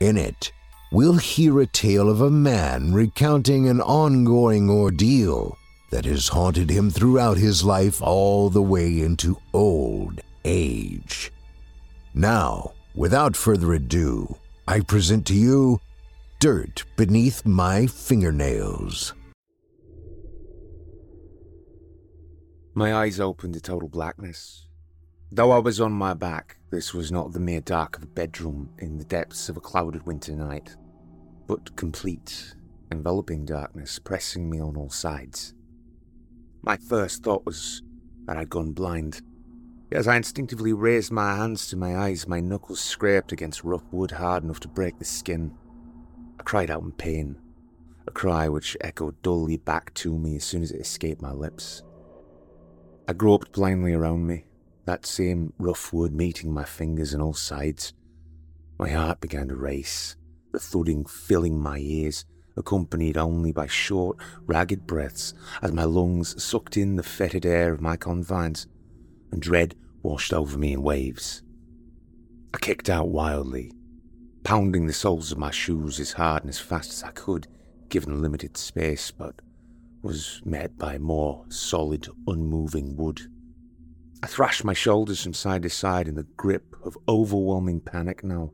In 0.00 0.16
it, 0.16 0.52
we'll 0.90 1.18
hear 1.18 1.60
a 1.60 1.66
tale 1.66 2.08
of 2.08 2.20
a 2.20 2.30
man 2.30 2.92
recounting 2.92 3.68
an 3.68 3.80
ongoing 3.80 4.68
ordeal 4.68 5.56
that 5.90 6.04
has 6.04 6.28
haunted 6.28 6.70
him 6.70 6.90
throughout 6.90 7.36
his 7.36 7.64
life 7.64 8.02
all 8.02 8.50
the 8.50 8.62
way 8.62 9.00
into 9.00 9.38
old 9.52 10.20
age. 10.44 11.32
Now, 12.14 12.72
without 12.94 13.36
further 13.36 13.72
ado, 13.74 14.36
I 14.66 14.80
present 14.80 15.26
to 15.26 15.34
you 15.34 15.80
Dirt 16.40 16.84
Beneath 16.96 17.46
My 17.46 17.86
Fingernails. 17.86 19.14
My 22.74 22.94
eyes 22.94 23.20
opened 23.20 23.54
to 23.54 23.60
total 23.60 23.88
blackness. 23.88 24.66
Though 25.32 25.50
I 25.50 25.58
was 25.58 25.80
on 25.80 25.92
my 25.92 26.14
back, 26.14 26.58
this 26.70 26.92
was 26.92 27.10
not 27.10 27.32
the 27.32 27.40
mere 27.40 27.60
dark 27.60 27.96
of 27.96 28.02
a 28.02 28.06
bedroom 28.06 28.70
in 28.78 28.98
the 28.98 29.04
depths 29.04 29.48
of 29.48 29.56
a 29.56 29.60
clouded 29.60 30.06
winter 30.06 30.36
night, 30.36 30.76
but 31.46 31.74
complete, 31.76 32.54
enveloping 32.92 33.44
darkness 33.44 33.98
pressing 33.98 34.48
me 34.48 34.60
on 34.60 34.76
all 34.76 34.90
sides. 34.90 35.54
My 36.66 36.76
first 36.76 37.22
thought 37.22 37.46
was 37.46 37.80
that 38.26 38.36
I'd 38.36 38.50
gone 38.50 38.72
blind. 38.72 39.22
As 39.92 40.08
I 40.08 40.16
instinctively 40.16 40.72
raised 40.72 41.12
my 41.12 41.36
hands 41.36 41.68
to 41.68 41.76
my 41.76 41.96
eyes, 41.96 42.26
my 42.26 42.40
knuckles 42.40 42.80
scraped 42.80 43.30
against 43.30 43.62
rough 43.62 43.84
wood 43.92 44.10
hard 44.10 44.42
enough 44.42 44.58
to 44.60 44.68
break 44.68 44.98
the 44.98 45.04
skin. 45.04 45.54
I 46.40 46.42
cried 46.42 46.68
out 46.68 46.82
in 46.82 46.90
pain, 46.90 47.38
a 48.08 48.10
cry 48.10 48.48
which 48.48 48.76
echoed 48.80 49.22
dully 49.22 49.58
back 49.58 49.94
to 49.94 50.18
me 50.18 50.34
as 50.36 50.44
soon 50.44 50.64
as 50.64 50.72
it 50.72 50.80
escaped 50.80 51.22
my 51.22 51.30
lips. 51.30 51.84
I 53.06 53.12
groped 53.12 53.52
blindly 53.52 53.92
around 53.92 54.26
me, 54.26 54.46
that 54.86 55.06
same 55.06 55.52
rough 55.60 55.92
wood 55.92 56.12
meeting 56.12 56.52
my 56.52 56.64
fingers 56.64 57.14
on 57.14 57.20
all 57.20 57.34
sides. 57.34 57.92
My 58.76 58.88
heart 58.88 59.20
began 59.20 59.46
to 59.48 59.54
race, 59.54 60.16
the 60.50 60.58
thudding 60.58 61.04
filling 61.04 61.60
my 61.60 61.78
ears, 61.78 62.24
accompanied 62.56 63.16
only 63.16 63.52
by 63.52 63.66
short, 63.66 64.16
ragged 64.46 64.86
breaths 64.86 65.34
as 65.62 65.72
my 65.72 65.84
lungs 65.84 66.42
sucked 66.42 66.76
in 66.76 66.96
the 66.96 67.02
fetid 67.02 67.44
air 67.44 67.72
of 67.72 67.80
my 67.80 67.96
confines, 67.96 68.66
and 69.30 69.42
dread 69.42 69.74
washed 70.02 70.32
over 70.32 70.58
me 70.58 70.72
in 70.72 70.82
waves. 70.82 71.42
I 72.54 72.58
kicked 72.58 72.88
out 72.88 73.08
wildly, 73.08 73.72
pounding 74.44 74.86
the 74.86 74.92
soles 74.92 75.32
of 75.32 75.38
my 75.38 75.50
shoes 75.50 76.00
as 76.00 76.12
hard 76.12 76.42
and 76.42 76.50
as 76.50 76.58
fast 76.58 76.92
as 76.92 77.02
I 77.02 77.10
could, 77.10 77.46
given 77.88 78.22
limited 78.22 78.56
space, 78.56 79.10
but 79.10 79.42
was 80.02 80.40
met 80.44 80.78
by 80.78 80.98
more 80.98 81.44
solid, 81.48 82.08
unmoving 82.26 82.96
wood. 82.96 83.20
I 84.22 84.28
thrashed 84.28 84.64
my 84.64 84.72
shoulders 84.72 85.22
from 85.22 85.34
side 85.34 85.62
to 85.62 85.70
side 85.70 86.08
in 86.08 86.14
the 86.14 86.22
grip 86.36 86.74
of 86.82 86.96
overwhelming 87.08 87.80
panic 87.80 88.24
now. 88.24 88.52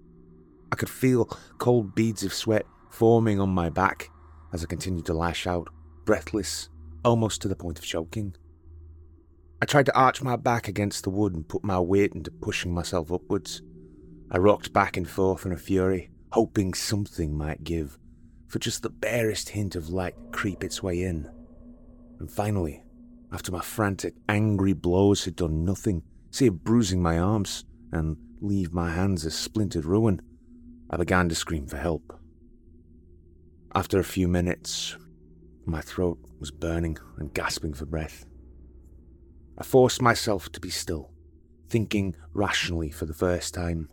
I 0.72 0.76
could 0.76 0.90
feel 0.90 1.26
cold 1.58 1.94
beads 1.94 2.24
of 2.24 2.32
sweat 2.32 2.66
forming 2.92 3.40
on 3.40 3.48
my 3.48 3.70
back 3.70 4.10
as 4.52 4.62
I 4.62 4.66
continued 4.66 5.06
to 5.06 5.14
lash 5.14 5.46
out, 5.46 5.68
breathless, 6.04 6.68
almost 7.04 7.40
to 7.42 7.48
the 7.48 7.56
point 7.56 7.78
of 7.78 7.84
choking. 7.84 8.36
I 9.62 9.64
tried 9.64 9.86
to 9.86 9.98
arch 9.98 10.22
my 10.22 10.36
back 10.36 10.68
against 10.68 11.04
the 11.04 11.10
wood 11.10 11.34
and 11.34 11.48
put 11.48 11.64
my 11.64 11.80
weight 11.80 12.12
into 12.12 12.30
pushing 12.30 12.74
myself 12.74 13.10
upwards. 13.10 13.62
I 14.30 14.38
rocked 14.38 14.72
back 14.72 14.96
and 14.96 15.08
forth 15.08 15.46
in 15.46 15.52
a 15.52 15.56
fury, 15.56 16.10
hoping 16.32 16.74
something 16.74 17.36
might 17.36 17.64
give, 17.64 17.98
for 18.46 18.58
just 18.58 18.82
the 18.82 18.90
barest 18.90 19.48
hint 19.48 19.74
of 19.74 19.88
light 19.88 20.14
creep 20.30 20.62
its 20.62 20.82
way 20.82 21.02
in. 21.02 21.30
And 22.18 22.30
finally, 22.30 22.84
after 23.32 23.50
my 23.50 23.60
frantic, 23.60 24.14
angry 24.28 24.74
blows 24.74 25.24
had 25.24 25.36
done 25.36 25.64
nothing 25.64 26.02
save 26.30 26.64
bruising 26.64 27.00
my 27.00 27.18
arms 27.18 27.64
and 27.92 28.16
leave 28.40 28.72
my 28.72 28.90
hands 28.90 29.24
a 29.24 29.30
splintered 29.30 29.84
ruin, 29.84 30.20
I 30.90 30.96
began 30.96 31.28
to 31.28 31.34
scream 31.34 31.66
for 31.66 31.76
help. 31.76 32.18
After 33.74 33.98
a 33.98 34.04
few 34.04 34.28
minutes, 34.28 34.98
my 35.64 35.80
throat 35.80 36.18
was 36.38 36.50
burning 36.50 36.98
and 37.16 37.32
gasping 37.32 37.72
for 37.72 37.86
breath. 37.86 38.26
I 39.56 39.64
forced 39.64 40.02
myself 40.02 40.52
to 40.52 40.60
be 40.60 40.68
still, 40.68 41.10
thinking 41.70 42.14
rationally 42.34 42.90
for 42.90 43.06
the 43.06 43.14
first 43.14 43.54
time. 43.54 43.88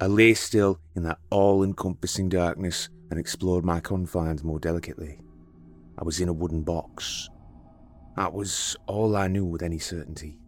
I 0.00 0.06
lay 0.06 0.32
still 0.32 0.80
in 0.96 1.02
that 1.02 1.18
all 1.28 1.62
encompassing 1.62 2.30
darkness 2.30 2.88
and 3.10 3.20
explored 3.20 3.66
my 3.66 3.80
confines 3.80 4.42
more 4.42 4.58
delicately. 4.58 5.20
I 5.98 6.04
was 6.04 6.18
in 6.18 6.30
a 6.30 6.32
wooden 6.32 6.62
box. 6.62 7.28
That 8.16 8.32
was 8.32 8.76
all 8.86 9.14
I 9.14 9.28
knew 9.28 9.44
with 9.44 9.62
any 9.62 9.78
certainty. 9.78 10.38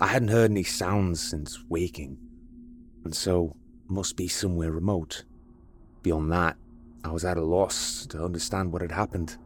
I 0.00 0.08
hadn't 0.08 0.28
heard 0.28 0.50
any 0.50 0.64
sounds 0.64 1.20
since 1.20 1.62
waking, 1.68 2.18
and 3.04 3.14
so 3.14 3.54
must 3.86 4.16
be 4.16 4.26
somewhere 4.26 4.72
remote. 4.72 5.24
Beyond 6.02 6.32
that, 6.32 6.56
I 7.04 7.10
was 7.10 7.24
at 7.24 7.36
a 7.36 7.44
loss 7.44 8.06
to 8.06 8.24
understand 8.24 8.72
what 8.72 8.82
had 8.82 8.92
happened. 8.92 9.36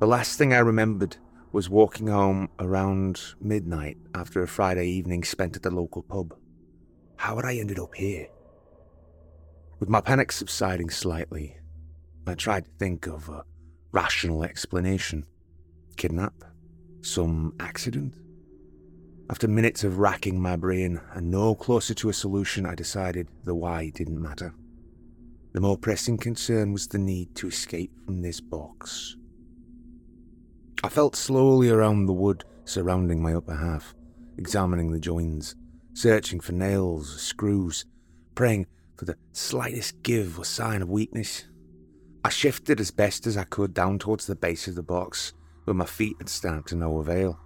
The 0.00 0.06
last 0.06 0.36
thing 0.36 0.52
I 0.52 0.58
remembered 0.58 1.16
was 1.52 1.70
walking 1.70 2.08
home 2.08 2.48
around 2.58 3.20
midnight 3.40 3.96
after 4.14 4.42
a 4.42 4.48
Friday 4.48 4.88
evening 4.88 5.24
spent 5.24 5.56
at 5.56 5.62
the 5.62 5.70
local 5.70 6.02
pub. 6.02 6.34
How 7.16 7.36
had 7.36 7.44
I 7.44 7.56
ended 7.56 7.78
up 7.78 7.94
here? 7.94 8.26
With 9.78 9.88
my 9.88 10.00
panic 10.00 10.32
subsiding 10.32 10.90
slightly, 10.90 11.58
I 12.26 12.34
tried 12.34 12.64
to 12.64 12.70
think 12.78 13.06
of 13.06 13.28
a 13.28 13.44
rational 13.92 14.42
explanation. 14.42 15.26
Kidnap? 15.96 16.34
Some 17.02 17.54
accident? 17.60 18.14
After 19.30 19.48
minutes 19.48 19.84
of 19.84 19.98
racking 19.98 20.40
my 20.40 20.56
brain 20.56 21.00
and 21.12 21.30
no 21.30 21.54
closer 21.54 21.94
to 21.94 22.08
a 22.08 22.12
solution, 22.12 22.66
I 22.66 22.74
decided 22.74 23.28
the 23.44 23.54
why 23.54 23.90
didn't 23.90 24.20
matter. 24.20 24.54
The 25.54 25.60
more 25.60 25.78
pressing 25.78 26.18
concern 26.18 26.72
was 26.72 26.88
the 26.88 26.98
need 26.98 27.36
to 27.36 27.46
escape 27.46 27.92
from 28.04 28.20
this 28.20 28.40
box. 28.40 29.16
I 30.82 30.88
felt 30.88 31.14
slowly 31.14 31.70
around 31.70 32.06
the 32.06 32.12
wood 32.12 32.44
surrounding 32.64 33.22
my 33.22 33.34
upper 33.34 33.54
half, 33.54 33.94
examining 34.36 34.90
the 34.90 34.98
joins, 34.98 35.54
searching 35.92 36.40
for 36.40 36.52
nails, 36.52 37.20
screws, 37.20 37.84
praying 38.34 38.66
for 38.96 39.04
the 39.04 39.16
slightest 39.32 40.02
give 40.02 40.40
or 40.40 40.44
sign 40.44 40.82
of 40.82 40.90
weakness. 40.90 41.44
I 42.24 42.30
shifted 42.30 42.80
as 42.80 42.90
best 42.90 43.24
as 43.24 43.36
I 43.36 43.44
could 43.44 43.72
down 43.72 44.00
towards 44.00 44.26
the 44.26 44.34
base 44.34 44.66
of 44.66 44.74
the 44.74 44.82
box, 44.82 45.34
where 45.64 45.74
my 45.74 45.86
feet 45.86 46.16
had 46.18 46.28
stamped 46.28 46.70
to 46.70 46.74
no 46.74 46.98
avail. 46.98 47.38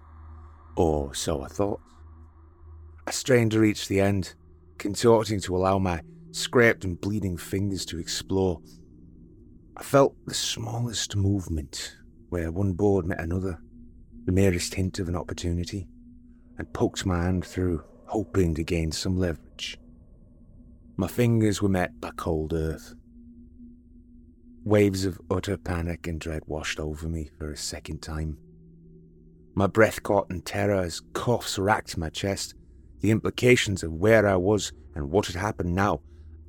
Or 0.76 1.14
so 1.14 1.42
I 1.42 1.48
thought. 1.48 1.80
I 3.06 3.10
strained 3.10 3.50
to 3.50 3.60
reach 3.60 3.86
the 3.86 4.00
end, 4.00 4.34
contorting 4.78 5.40
to 5.40 5.54
allow 5.54 5.78
my 5.78 6.00
scraped 6.38 6.84
and 6.84 7.00
bleeding 7.00 7.36
fingers 7.36 7.84
to 7.86 7.98
explore. 7.98 8.60
I 9.76 9.82
felt 9.82 10.16
the 10.26 10.34
smallest 10.34 11.16
movement, 11.16 11.96
where 12.28 12.50
one 12.50 12.72
board 12.72 13.06
met 13.06 13.20
another, 13.20 13.60
the 14.24 14.32
merest 14.32 14.74
hint 14.74 14.98
of 14.98 15.08
an 15.08 15.16
opportunity, 15.16 15.88
and 16.56 16.72
poked 16.72 17.06
my 17.06 17.22
hand 17.24 17.44
through, 17.44 17.84
hoping 18.06 18.54
to 18.54 18.64
gain 18.64 18.92
some 18.92 19.16
leverage. 19.16 19.78
My 20.96 21.08
fingers 21.08 21.62
were 21.62 21.68
met 21.68 22.00
by 22.00 22.10
cold 22.16 22.52
earth, 22.52 22.94
Waves 24.68 25.06
of 25.06 25.18
utter 25.30 25.56
panic 25.56 26.06
and 26.06 26.20
dread 26.20 26.42
washed 26.46 26.78
over 26.78 27.08
me 27.08 27.30
for 27.38 27.50
a 27.50 27.56
second 27.56 28.02
time. 28.02 28.36
My 29.54 29.66
breath 29.66 30.02
caught 30.02 30.30
in 30.30 30.42
terror 30.42 30.82
as 30.82 31.00
coughs 31.14 31.58
racked 31.58 31.96
my 31.96 32.10
chest, 32.10 32.54
the 33.00 33.10
implications 33.10 33.82
of 33.82 33.94
where 33.94 34.26
I 34.26 34.36
was 34.36 34.72
and 34.94 35.10
what 35.10 35.26
had 35.26 35.36
happened 35.36 35.74
now 35.74 36.00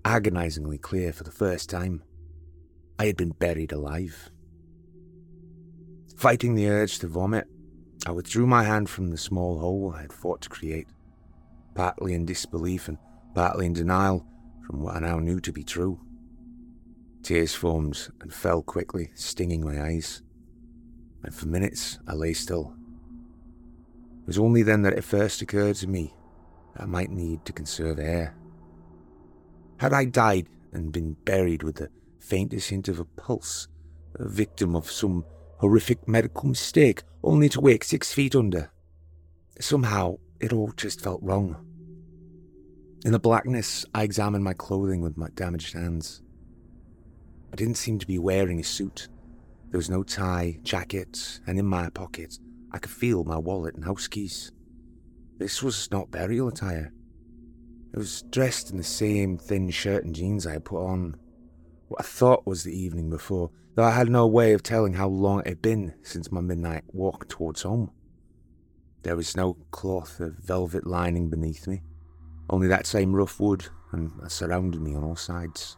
agonizingly 0.06 0.78
clear 0.78 1.14
for 1.14 1.24
the 1.24 1.32
first 1.32 1.70
time. 1.70 2.04
I 2.98 3.06
had 3.06 3.18
been 3.18 3.32
buried 3.32 3.72
alive. 3.72 4.30
Fighting 6.18 6.56
the 6.56 6.68
urge 6.68 7.00
to 7.00 7.08
vomit, 7.08 7.48
I 8.06 8.12
withdrew 8.12 8.48
my 8.48 8.64
hand 8.64 8.90
from 8.90 9.10
the 9.10 9.18
small 9.18 9.60
hole 9.60 9.94
I 9.96 10.02
had 10.02 10.14
fought 10.14 10.42
to 10.42 10.50
create, 10.50 10.88
partly 11.76 12.14
in 12.14 12.26
disbelief 12.26 12.88
and 12.88 12.98
partly 13.34 13.66
in 13.66 13.74
denial 13.74 14.26
from 14.66 14.82
what 14.82 14.96
I 14.96 15.00
now 15.00 15.20
knew 15.20 15.40
to 15.42 15.52
be 15.52 15.64
true. 15.64 16.00
Tears 17.24 17.54
formed 17.54 18.10
and 18.22 18.34
fell 18.34 18.62
quickly, 18.62 19.12
stinging 19.16 19.64
my 19.64 19.82
eyes. 19.82 20.22
And 21.24 21.34
for 21.34 21.48
minutes 21.48 22.00
I 22.08 22.14
lay 22.14 22.34
still. 22.34 22.74
It 24.22 24.28
was 24.28 24.40
only 24.40 24.64
then 24.64 24.82
that 24.84 24.94
it 24.94 25.04
first 25.04 25.42
occurred 25.42 25.76
to 25.78 25.88
me 25.88 26.14
that 26.76 26.84
I 26.84 26.86
might 26.86 27.10
need 27.10 27.46
to 27.46 27.54
conserve 27.54 28.00
air. 28.00 28.36
Had 29.80 29.94
I 29.94 30.04
died 30.04 30.48
and 30.74 30.92
been 30.92 31.14
buried 31.24 31.64
with 31.64 31.76
the 31.76 31.90
faintest 32.20 32.70
hint 32.70 32.90
of 32.90 33.00
a 33.00 33.06
pulse, 33.06 33.70
a 34.16 34.28
victim 34.28 34.76
of 34.76 34.92
some 34.92 35.24
horrific 35.60 36.06
medical 36.06 36.50
mistake, 36.50 37.04
only 37.24 37.48
to 37.48 37.62
wake 37.62 37.86
six 37.86 38.14
feet 38.14 38.36
under? 38.36 38.72
Somehow, 39.62 40.18
it 40.42 40.52
all 40.52 40.74
just 40.76 41.00
felt 41.00 41.24
wrong. 41.24 41.66
In 43.06 43.14
the 43.14 43.20
blackness, 43.20 43.86
I 43.96 44.04
examined 44.04 44.44
my 44.44 44.52
clothing 44.52 45.00
with 45.00 45.16
my 45.16 45.30
damaged 45.36 45.74
hands. 45.74 46.22
I 47.54 47.56
didn't 47.56 47.78
seem 47.78 48.00
to 48.00 48.08
be 48.08 48.20
wearing 48.20 48.60
a 48.60 48.64
suit. 48.66 49.08
There 49.72 49.78
was 49.78 49.90
no 49.90 50.04
tie, 50.04 50.60
jacket, 50.62 51.40
and 51.48 51.58
in 51.58 51.66
my 51.66 51.90
pocket, 51.90 52.38
I 52.74 52.80
could 52.80 52.92
feel 52.92 53.24
my 53.24 53.38
wallet 53.38 53.76
and 53.76 53.86
house 53.86 54.10
keys. 54.10 54.52
This 55.38 55.64
was 55.64 55.90
not 55.90 56.12
burial 56.12 56.50
attire. 56.50 56.92
I 57.96 57.98
was 57.98 58.24
dressed 58.30 58.72
in 58.72 58.78
the 58.78 58.84
same 58.84 59.38
thin 59.38 59.70
shirt 59.70 60.06
and 60.06 60.16
jeans 60.16 60.46
I 60.46 60.54
had 60.54 60.66
put 60.66 60.86
on 60.86 61.16
what 61.88 62.02
I 62.02 62.04
thought 62.04 62.46
was 62.46 62.64
the 62.64 62.78
evening 62.78 63.10
before, 63.10 63.50
though 63.74 63.84
I 63.84 63.92
had 63.92 64.10
no 64.10 64.28
way 64.28 64.54
of 64.54 64.62
telling 64.62 64.94
how 64.94 65.08
long 65.08 65.40
it 65.40 65.48
had 65.48 65.62
been 65.62 65.96
since 66.04 66.32
my 66.32 66.40
midnight 66.40 66.84
walk 66.94 67.28
towards 67.28 67.64
home. 67.64 67.92
There 69.02 69.16
was 69.16 69.36
no 69.36 69.56
cloth 69.72 70.20
of 70.20 70.36
velvet 70.36 70.86
lining 70.86 71.30
beneath 71.30 71.68
me, 71.68 71.82
only 72.48 72.68
that 72.68 72.86
same 72.86 73.16
rough 73.16 73.40
wood, 73.40 73.66
and 73.92 74.12
surrounded 74.28 74.82
me 74.82 74.94
on 74.94 75.04
all 75.04 75.16
sides. 75.16 75.78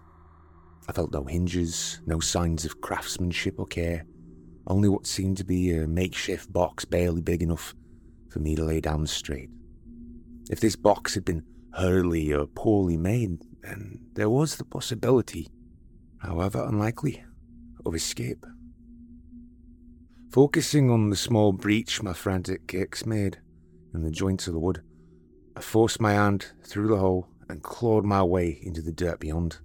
I 0.89 0.91
felt 0.91 1.13
no 1.13 1.24
hinges, 1.24 2.02
no 2.06 2.19
signs 2.19 2.65
of 2.65 2.82
craftsmanship 2.82 3.58
or 3.58 3.67
care, 3.67 4.06
only 4.67 4.89
what 4.89 5.08
seemed 5.08 5.38
to 5.38 5.45
be 5.45 5.71
a 5.71 5.88
makeshift 5.88 6.52
box 6.52 6.84
barely 6.84 7.21
big 7.21 7.41
enough 7.41 7.74
for 8.30 8.39
me 8.39 8.56
to 8.56 8.65
lay 8.65 8.82
down 8.82 9.08
straight. 9.08 9.50
If 10.50 10.60
this 10.60 10.76
box 10.76 11.13
had 11.13 11.24
been 11.24 11.45
hurriedly 11.74 12.34
or 12.34 12.46
poorly 12.48 12.98
made, 12.98 13.40
then 13.62 14.06
there 14.14 14.30
was 14.30 14.56
the 14.56 14.66
possibility, 14.66 15.48
however 16.20 16.64
unlikely, 16.64 17.24
of 17.86 17.96
escape. 17.96 18.46
Focusing 20.32 20.90
on 20.90 21.10
the 21.10 21.16
small 21.16 21.52
breach 21.52 22.02
my 22.02 22.14
frantic 22.14 22.68
kicks 22.68 23.06
made 23.06 23.40
in 23.94 24.04
the 24.04 24.12
joints 24.12 24.48
of 24.48 24.54
the 24.54 24.60
wood, 24.60 24.82
I 25.56 25.62
forced 25.62 26.00
my 26.00 26.14
hand 26.14 26.48
through 26.64 26.88
the 26.88 26.98
hole 26.98 27.28
and 27.50 27.62
clawed 27.62 28.06
my 28.06 28.24
way 28.24 28.60
into 28.64 28.82
the 28.82 28.94
dirt 28.94 29.20
beyond. 29.20 29.60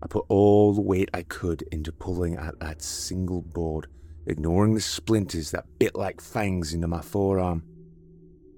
I 0.00 0.06
put 0.06 0.24
all 0.28 0.72
the 0.72 0.80
weight 0.80 1.10
I 1.12 1.22
could 1.22 1.62
into 1.72 1.90
pulling 1.90 2.36
at 2.36 2.60
that 2.60 2.82
single 2.82 3.42
board, 3.42 3.88
ignoring 4.26 4.74
the 4.74 4.80
splinters 4.80 5.50
that 5.50 5.66
bit 5.80 5.96
like 5.96 6.20
fangs 6.20 6.72
into 6.72 6.86
my 6.86 7.00
forearm. 7.00 7.64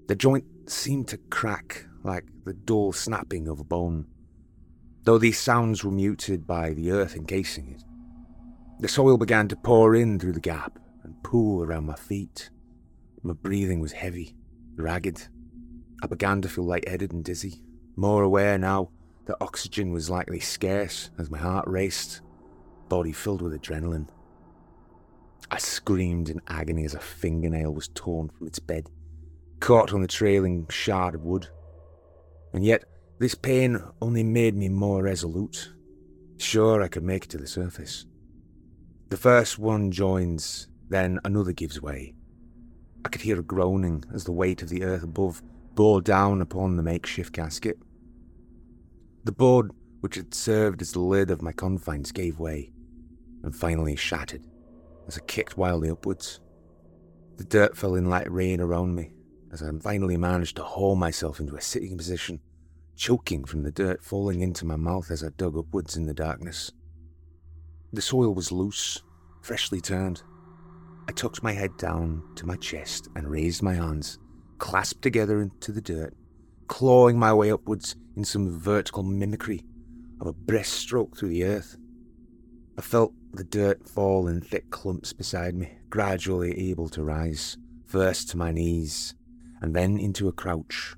The 0.07 0.15
joint 0.15 0.45
seemed 0.67 1.07
to 1.07 1.17
crack 1.17 1.87
like 2.03 2.25
the 2.45 2.53
dull 2.53 2.91
snapping 2.91 3.47
of 3.47 3.59
a 3.59 3.63
bone, 3.63 4.07
though 5.03 5.17
these 5.17 5.39
sounds 5.39 5.83
were 5.83 5.91
muted 5.91 6.45
by 6.45 6.73
the 6.73 6.91
earth 6.91 7.15
encasing 7.15 7.69
it. 7.69 7.83
The 8.79 8.87
soil 8.87 9.17
began 9.17 9.47
to 9.49 9.55
pour 9.55 9.95
in 9.95 10.19
through 10.19 10.33
the 10.33 10.39
gap 10.39 10.79
and 11.03 11.21
pool 11.23 11.63
around 11.63 11.85
my 11.85 11.95
feet. 11.95 12.49
My 13.23 13.33
breathing 13.33 13.79
was 13.79 13.91
heavy, 13.91 14.35
ragged. 14.75 15.27
I 16.01 16.07
began 16.07 16.41
to 16.41 16.49
feel 16.49 16.65
lightheaded 16.65 17.11
and 17.11 17.23
dizzy, 17.23 17.61
more 17.95 18.23
aware 18.23 18.57
now 18.57 18.89
that 19.25 19.37
oxygen 19.39 19.91
was 19.91 20.09
likely 20.09 20.39
scarce 20.39 21.11
as 21.19 21.29
my 21.29 21.37
heart 21.37 21.67
raced, 21.67 22.21
body 22.89 23.11
filled 23.11 23.41
with 23.41 23.53
adrenaline. 23.53 24.07
I 25.51 25.57
screamed 25.57 26.29
in 26.29 26.41
agony 26.47 26.85
as 26.85 26.93
a 26.93 26.99
fingernail 26.99 27.73
was 27.73 27.89
torn 27.89 28.29
from 28.29 28.47
its 28.47 28.59
bed, 28.59 28.89
caught 29.59 29.93
on 29.93 30.01
the 30.01 30.07
trailing 30.07 30.65
shard 30.69 31.13
of 31.13 31.23
wood. 31.23 31.49
And 32.53 32.65
yet, 32.65 32.83
this 33.19 33.35
pain 33.35 33.81
only 34.01 34.23
made 34.23 34.55
me 34.55 34.67
more 34.69 35.03
resolute. 35.03 35.71
Sure, 36.37 36.81
I 36.81 36.87
could 36.87 37.03
make 37.03 37.25
it 37.25 37.29
to 37.29 37.37
the 37.37 37.47
surface. 37.47 38.05
The 39.09 39.17
first 39.17 39.59
one 39.59 39.91
joins, 39.91 40.67
then 40.89 41.19
another 41.23 41.51
gives 41.53 41.81
way. 41.81 42.13
I 43.05 43.09
could 43.09 43.21
hear 43.21 43.39
a 43.39 43.43
groaning 43.43 44.03
as 44.13 44.23
the 44.23 44.31
weight 44.31 44.61
of 44.61 44.69
the 44.69 44.83
earth 44.83 45.03
above 45.03 45.41
bore 45.75 46.01
down 46.01 46.41
upon 46.41 46.75
the 46.75 46.83
makeshift 46.83 47.33
casket. 47.33 47.77
The 49.23 49.31
board, 49.31 49.71
which 50.01 50.15
had 50.15 50.33
served 50.33 50.81
as 50.81 50.91
the 50.91 50.99
lid 50.99 51.31
of 51.31 51.41
my 51.41 51.51
confines, 51.51 52.11
gave 52.11 52.39
way 52.39 52.71
and 53.43 53.55
finally 53.55 53.95
shattered 53.95 54.45
as 55.07 55.17
I 55.17 55.21
kicked 55.21 55.57
wildly 55.57 55.89
upwards. 55.89 56.39
The 57.37 57.43
dirt 57.43 57.77
fell 57.77 57.95
in 57.95 58.09
like 58.09 58.27
rain 58.29 58.61
around 58.61 58.95
me 58.95 59.13
as 59.51 59.61
I 59.61 59.69
finally 59.79 60.17
managed 60.17 60.55
to 60.55 60.63
haul 60.63 60.95
myself 60.95 61.39
into 61.39 61.55
a 61.55 61.61
sitting 61.61 61.97
position, 61.97 62.39
choking 62.95 63.43
from 63.43 63.63
the 63.63 63.71
dirt 63.71 64.03
falling 64.03 64.41
into 64.41 64.65
my 64.65 64.77
mouth 64.77 65.11
as 65.11 65.23
I 65.23 65.29
dug 65.37 65.57
upwards 65.57 65.97
in 65.97 66.05
the 66.05 66.13
darkness. 66.13 66.71
The 67.91 68.01
soil 68.01 68.33
was 68.33 68.51
loose, 68.51 69.03
freshly 69.41 69.81
turned. 69.81 70.23
I 71.09 71.11
tucked 71.11 71.43
my 71.43 71.51
head 71.51 71.75
down 71.77 72.23
to 72.35 72.45
my 72.45 72.55
chest 72.55 73.09
and 73.15 73.27
raised 73.27 73.61
my 73.61 73.73
hands, 73.73 74.19
clasped 74.59 75.01
together 75.01 75.41
into 75.41 75.73
the 75.73 75.81
dirt, 75.81 76.15
clawing 76.67 77.19
my 77.19 77.33
way 77.33 77.51
upwards 77.51 77.95
in 78.15 78.23
some 78.23 78.57
vertical 78.57 79.03
mimicry 79.03 79.65
of 80.21 80.27
a 80.27 80.33
breaststroke 80.33 81.17
through 81.17 81.29
the 81.29 81.43
earth. 81.43 81.75
I 82.77 82.81
felt 82.81 83.13
the 83.33 83.43
dirt 83.43 83.89
fall 83.89 84.27
in 84.27 84.39
thick 84.39 84.69
clumps 84.69 85.11
beside 85.11 85.55
me, 85.55 85.71
gradually 85.89 86.69
able 86.69 86.87
to 86.89 87.03
rise, 87.03 87.57
first 87.85 88.29
to 88.29 88.37
my 88.37 88.51
knees, 88.51 89.15
and 89.61 89.75
then 89.75 89.97
into 89.97 90.27
a 90.27 90.33
crouch. 90.33 90.95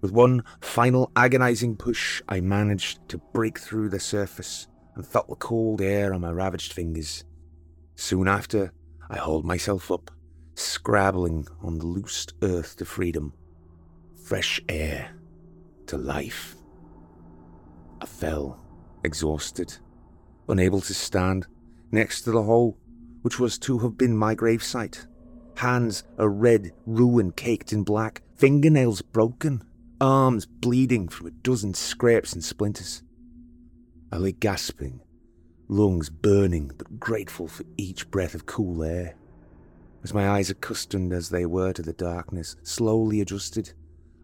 With 0.00 0.10
one 0.10 0.42
final 0.60 1.12
agonizing 1.14 1.76
push, 1.76 2.22
I 2.28 2.40
managed 2.40 3.08
to 3.10 3.18
break 3.18 3.58
through 3.58 3.90
the 3.90 4.00
surface 4.00 4.66
and 4.96 5.06
felt 5.06 5.28
the 5.28 5.36
cold 5.36 5.80
air 5.80 6.12
on 6.12 6.22
my 6.22 6.30
ravaged 6.30 6.72
fingers. 6.72 7.24
Soon 7.94 8.26
after, 8.26 8.72
I 9.08 9.18
hauled 9.18 9.44
myself 9.44 9.92
up, 9.92 10.10
scrabbling 10.54 11.46
on 11.62 11.78
the 11.78 11.86
loosed 11.86 12.34
earth 12.42 12.76
to 12.78 12.84
freedom, 12.84 13.32
fresh 14.24 14.60
air, 14.68 15.14
to 15.86 15.96
life. 15.96 16.56
I 18.00 18.06
fell, 18.06 18.58
exhausted, 19.04 19.76
unable 20.48 20.80
to 20.80 20.94
stand, 20.94 21.46
next 21.92 22.22
to 22.22 22.32
the 22.32 22.42
hole, 22.42 22.76
which 23.22 23.38
was 23.38 23.58
to 23.58 23.78
have 23.78 23.96
been 23.96 24.16
my 24.16 24.34
gravesite. 24.34 25.06
Hands 25.56 26.02
a 26.18 26.28
red 26.28 26.72
ruin 26.86 27.32
caked 27.32 27.72
in 27.72 27.84
black, 27.84 28.22
fingernails 28.34 29.02
broken, 29.02 29.62
arms 30.00 30.46
bleeding 30.46 31.08
from 31.08 31.28
a 31.28 31.30
dozen 31.30 31.74
scrapes 31.74 32.32
and 32.32 32.42
splinters. 32.42 33.02
I 34.10 34.16
lay 34.16 34.32
gasping, 34.32 35.00
lungs 35.68 36.10
burning 36.10 36.72
but 36.76 36.98
grateful 36.98 37.48
for 37.48 37.64
each 37.76 38.10
breath 38.10 38.34
of 38.34 38.46
cool 38.46 38.82
air. 38.82 39.16
As 40.02 40.12
my 40.12 40.28
eyes, 40.28 40.50
accustomed 40.50 41.12
as 41.12 41.28
they 41.28 41.46
were 41.46 41.72
to 41.72 41.82
the 41.82 41.92
darkness, 41.92 42.56
slowly 42.62 43.20
adjusted, 43.20 43.72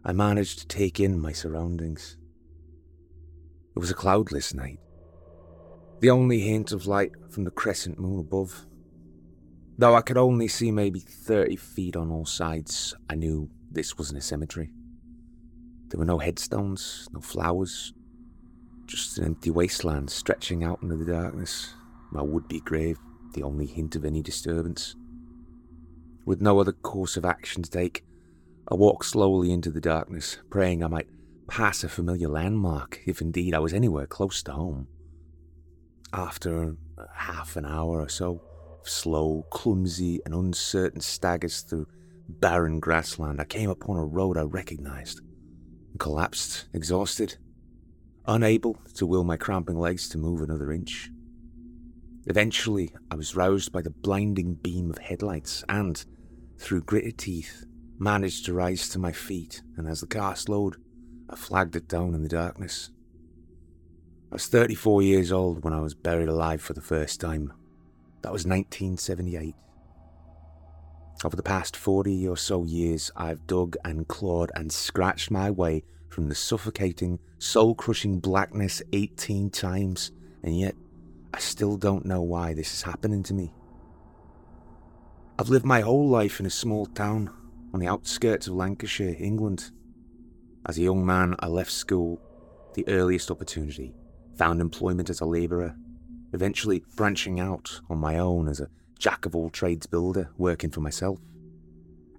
I 0.04 0.12
managed 0.12 0.58
to 0.58 0.66
take 0.66 0.98
in 0.98 1.20
my 1.20 1.32
surroundings. 1.32 2.16
It 3.76 3.78
was 3.78 3.90
a 3.90 3.94
cloudless 3.94 4.52
night. 4.52 4.80
The 6.00 6.10
only 6.10 6.40
hint 6.40 6.72
of 6.72 6.86
light 6.86 7.12
from 7.30 7.44
the 7.44 7.50
crescent 7.50 7.98
moon 7.98 8.18
above. 8.18 8.66
Though 9.78 9.94
I 9.94 10.00
could 10.00 10.16
only 10.16 10.48
see 10.48 10.72
maybe 10.72 10.98
30 10.98 11.54
feet 11.54 11.94
on 11.94 12.10
all 12.10 12.26
sides, 12.26 12.96
I 13.08 13.14
knew 13.14 13.48
this 13.70 13.96
wasn't 13.96 14.18
a 14.18 14.22
cemetery. 14.22 14.72
There 15.88 16.00
were 16.00 16.04
no 16.04 16.18
headstones, 16.18 17.08
no 17.12 17.20
flowers, 17.20 17.92
just 18.86 19.18
an 19.18 19.24
empty 19.24 19.50
wasteland 19.50 20.10
stretching 20.10 20.64
out 20.64 20.82
into 20.82 20.96
the 20.96 21.12
darkness. 21.12 21.74
My 22.10 22.22
would 22.22 22.48
be 22.48 22.58
grave, 22.58 22.98
the 23.34 23.44
only 23.44 23.66
hint 23.66 23.94
of 23.94 24.04
any 24.04 24.20
disturbance. 24.20 24.96
With 26.26 26.42
no 26.42 26.58
other 26.58 26.72
course 26.72 27.16
of 27.16 27.24
action 27.24 27.62
to 27.62 27.70
take, 27.70 28.04
I 28.70 28.74
walked 28.74 29.06
slowly 29.06 29.52
into 29.52 29.70
the 29.70 29.80
darkness, 29.80 30.38
praying 30.50 30.82
I 30.82 30.88
might 30.88 31.08
pass 31.46 31.84
a 31.84 31.88
familiar 31.88 32.28
landmark, 32.28 33.00
if 33.06 33.20
indeed 33.20 33.54
I 33.54 33.60
was 33.60 33.72
anywhere 33.72 34.08
close 34.08 34.42
to 34.42 34.52
home. 34.52 34.88
After 36.12 36.74
half 37.14 37.56
an 37.56 37.64
hour 37.64 38.00
or 38.00 38.08
so 38.08 38.42
slow, 38.88 39.44
clumsy, 39.50 40.20
and 40.24 40.34
uncertain 40.34 41.00
staggers 41.00 41.62
through 41.62 41.86
barren 42.28 42.80
grassland, 42.80 43.40
I 43.40 43.44
came 43.44 43.70
upon 43.70 43.96
a 43.96 44.04
road 44.04 44.36
I 44.36 44.42
recognized 44.42 45.20
collapsed, 45.98 46.66
exhausted, 46.72 47.36
unable 48.26 48.78
to 48.94 49.06
will 49.06 49.24
my 49.24 49.36
cramping 49.36 49.78
legs 49.78 50.08
to 50.10 50.18
move 50.18 50.40
another 50.40 50.72
inch. 50.72 51.10
Eventually, 52.26 52.92
I 53.10 53.16
was 53.16 53.34
roused 53.34 53.72
by 53.72 53.82
the 53.82 53.90
blinding 53.90 54.54
beam 54.54 54.90
of 54.90 54.98
headlights 54.98 55.64
and, 55.68 56.04
through 56.58 56.82
gritted 56.82 57.18
teeth, 57.18 57.64
managed 57.98 58.44
to 58.44 58.54
rise 58.54 58.88
to 58.90 58.98
my 58.98 59.12
feet, 59.12 59.62
and 59.76 59.88
as 59.88 60.00
the 60.00 60.06
car 60.06 60.36
slowed, 60.36 60.76
I 61.28 61.36
flagged 61.36 61.74
it 61.74 61.88
down 61.88 62.14
in 62.14 62.22
the 62.22 62.28
darkness. 62.28 62.90
I 64.30 64.34
was 64.34 64.46
34 64.46 65.02
years 65.02 65.32
old 65.32 65.64
when 65.64 65.72
I 65.72 65.80
was 65.80 65.94
buried 65.94 66.28
alive 66.28 66.60
for 66.60 66.74
the 66.74 66.80
first 66.80 67.20
time. 67.20 67.52
That 68.22 68.32
was 68.32 68.44
1978. 68.44 69.54
Over 71.24 71.36
the 71.36 71.42
past 71.42 71.76
40 71.76 72.28
or 72.28 72.36
so 72.36 72.64
years, 72.64 73.10
I've 73.16 73.46
dug 73.46 73.76
and 73.84 74.06
clawed 74.06 74.52
and 74.54 74.72
scratched 74.72 75.30
my 75.30 75.50
way 75.50 75.82
from 76.08 76.28
the 76.28 76.34
suffocating, 76.34 77.18
soul 77.38 77.74
crushing 77.74 78.20
blackness 78.20 78.82
18 78.92 79.50
times, 79.50 80.12
and 80.42 80.58
yet 80.58 80.74
I 81.34 81.38
still 81.38 81.76
don't 81.76 82.06
know 82.06 82.22
why 82.22 82.54
this 82.54 82.72
is 82.72 82.82
happening 82.82 83.22
to 83.24 83.34
me. 83.34 83.52
I've 85.38 85.50
lived 85.50 85.64
my 85.64 85.80
whole 85.80 86.08
life 86.08 86.40
in 86.40 86.46
a 86.46 86.50
small 86.50 86.86
town 86.86 87.30
on 87.72 87.80
the 87.80 87.88
outskirts 87.88 88.46
of 88.46 88.54
Lancashire, 88.54 89.16
England. 89.18 89.70
As 90.66 90.78
a 90.78 90.82
young 90.82 91.04
man, 91.04 91.36
I 91.40 91.46
left 91.46 91.70
school 91.70 92.20
the 92.74 92.86
earliest 92.88 93.30
opportunity, 93.30 93.94
found 94.36 94.60
employment 94.60 95.10
as 95.10 95.20
a 95.20 95.26
labourer, 95.26 95.76
eventually 96.32 96.84
branching 96.96 97.40
out 97.40 97.80
on 97.88 97.98
my 97.98 98.18
own 98.18 98.48
as 98.48 98.60
a 98.60 98.70
jack 98.98 99.26
of 99.26 99.34
all 99.34 99.50
trades 99.50 99.86
builder, 99.86 100.30
working 100.36 100.70
for 100.70 100.80
myself. 100.80 101.18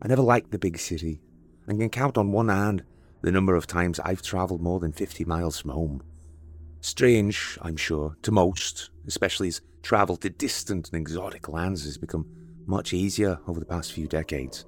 I 0.01 0.07
never 0.07 0.21
liked 0.21 0.51
the 0.51 0.59
big 0.59 0.77
city, 0.79 1.21
and 1.67 1.79
can 1.79 1.89
count 1.89 2.17
on 2.17 2.31
one 2.31 2.49
hand 2.49 2.83
the 3.21 3.31
number 3.31 3.55
of 3.55 3.67
times 3.67 3.99
I've 3.99 4.21
travelled 4.21 4.61
more 4.61 4.79
than 4.79 4.93
50 4.93 5.25
miles 5.25 5.59
from 5.59 5.71
home. 5.71 6.01
Strange, 6.81 7.57
I'm 7.61 7.75
sure, 7.75 8.15
to 8.21 8.31
most, 8.31 8.89
especially 9.05 9.49
as 9.49 9.61
travel 9.83 10.15
to 10.17 10.29
distant 10.29 10.89
and 10.91 11.01
exotic 11.01 11.49
lands 11.49 11.83
has 11.83 11.97
become 11.97 12.25
much 12.65 12.93
easier 12.93 13.39
over 13.47 13.59
the 13.59 13.65
past 13.65 13.91
few 13.91 14.07
decades. 14.07 14.65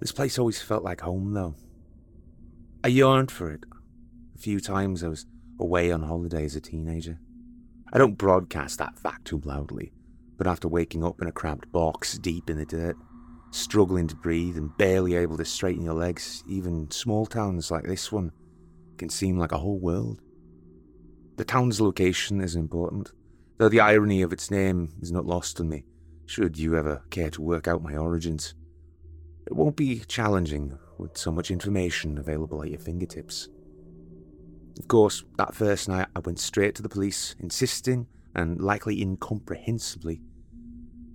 This 0.00 0.12
place 0.12 0.38
always 0.38 0.62
felt 0.62 0.84
like 0.84 1.00
home, 1.00 1.34
though. 1.34 1.54
I 2.82 2.88
yearned 2.88 3.30
for 3.30 3.50
it. 3.50 3.64
A 4.36 4.38
few 4.38 4.60
times 4.60 5.02
I 5.02 5.08
was 5.08 5.26
away 5.58 5.90
on 5.90 6.02
holiday 6.02 6.44
as 6.44 6.54
a 6.54 6.60
teenager. 6.60 7.18
I 7.92 7.98
don't 7.98 8.18
broadcast 8.18 8.78
that 8.78 8.98
fact 8.98 9.24
too 9.24 9.40
loudly, 9.44 9.92
but 10.36 10.46
after 10.46 10.68
waking 10.68 11.04
up 11.04 11.22
in 11.22 11.28
a 11.28 11.32
cramped 11.32 11.72
box 11.72 12.18
deep 12.18 12.50
in 12.50 12.58
the 12.58 12.66
dirt, 12.66 12.96
struggling 13.50 14.06
to 14.08 14.16
breathe 14.16 14.58
and 14.58 14.76
barely 14.76 15.14
able 15.16 15.38
to 15.38 15.44
straighten 15.44 15.84
your 15.84 15.94
legs, 15.94 16.44
even 16.46 16.90
small 16.90 17.24
towns 17.24 17.70
like 17.70 17.84
this 17.84 18.12
one 18.12 18.30
can 18.98 19.08
seem 19.08 19.38
like 19.38 19.52
a 19.52 19.58
whole 19.58 19.78
world. 19.78 20.20
The 21.36 21.44
town's 21.44 21.80
location 21.80 22.40
is 22.40 22.56
important, 22.56 23.12
though 23.56 23.68
the 23.70 23.80
irony 23.80 24.22
of 24.22 24.32
its 24.32 24.50
name 24.50 24.92
is 25.00 25.12
not 25.12 25.24
lost 25.24 25.60
on 25.60 25.68
me, 25.68 25.84
should 26.26 26.58
you 26.58 26.76
ever 26.76 27.02
care 27.10 27.30
to 27.30 27.42
work 27.42 27.68
out 27.68 27.82
my 27.82 27.96
origins. 27.96 28.54
It 29.46 29.56
won't 29.56 29.76
be 29.76 30.00
challenging 30.00 30.78
with 30.98 31.16
so 31.16 31.32
much 31.32 31.50
information 31.50 32.18
available 32.18 32.62
at 32.62 32.70
your 32.70 32.80
fingertips. 32.80 33.48
Of 34.78 34.88
course, 34.88 35.24
that 35.36 35.54
first 35.54 35.88
night 35.88 36.08
I 36.14 36.20
went 36.20 36.38
straight 36.38 36.74
to 36.76 36.82
the 36.82 36.88
police, 36.88 37.34
insisting, 37.40 38.06
and 38.34 38.60
likely 38.60 39.02
incomprehensibly, 39.02 40.20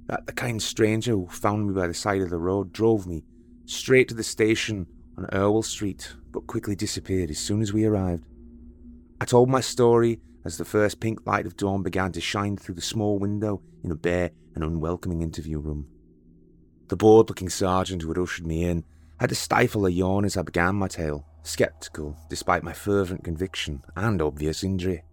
that 0.07 0.26
the 0.26 0.34
kind 0.34 0.61
stranger 0.61 1.11
who 1.11 1.28
found 1.28 1.68
me 1.68 1.74
by 1.74 1.88
the 1.88 1.93
side 1.93 2.22
of 2.22 2.30
the 2.30 2.38
road 2.38 2.74
drove 2.74 3.07
me 3.07 3.24
straight 3.66 4.09
to 4.09 4.16
the 4.16 4.24
station 4.24 4.88
on 5.18 5.28
Irwell 5.34 5.64
Street, 5.64 6.14
but 6.32 6.47
quickly 6.47 6.76
disappeared 6.76 7.30
as 7.30 7.39
soon 7.39 7.61
as 7.61 7.72
we 7.72 7.86
arrived. 7.86 8.28
I 9.22 9.26
told 9.26 9.49
my 9.49 9.61
story 9.61 10.20
as 10.43 10.57
the 10.57 10.66
first 10.66 10.99
pink 10.99 11.26
light 11.26 11.45
of 11.45 11.55
dawn 11.55 11.84
began 11.84 12.11
to 12.11 12.22
shine 12.22 12.57
through 12.57 12.76
the 12.76 12.82
small 12.82 13.18
window 13.18 13.61
in 13.84 13.91
a 13.91 13.95
bare 13.95 14.32
and 14.55 14.64
unwelcoming 14.64 15.22
interview 15.22 15.59
room. 15.59 15.88
The 16.89 16.97
bored 16.97 17.30
looking 17.30 17.49
sergeant 17.49 18.01
who 18.01 18.09
had 18.09 18.18
ushered 18.18 18.45
me 18.45 18.66
in 18.66 18.84
had 19.20 19.30
to 19.30 19.36
stifle 19.36 19.86
a 19.86 19.89
yawn 19.89 20.26
as 20.26 20.36
I 20.36 20.41
began 20.41 20.76
my 20.76 20.89
tale, 20.89 21.26
sceptical 21.44 22.18
despite 22.30 22.64
my 22.64 22.74
fervent 22.74 23.24
conviction 23.24 23.84
and 23.96 24.22
obvious 24.22 24.64
injury. 24.64 25.04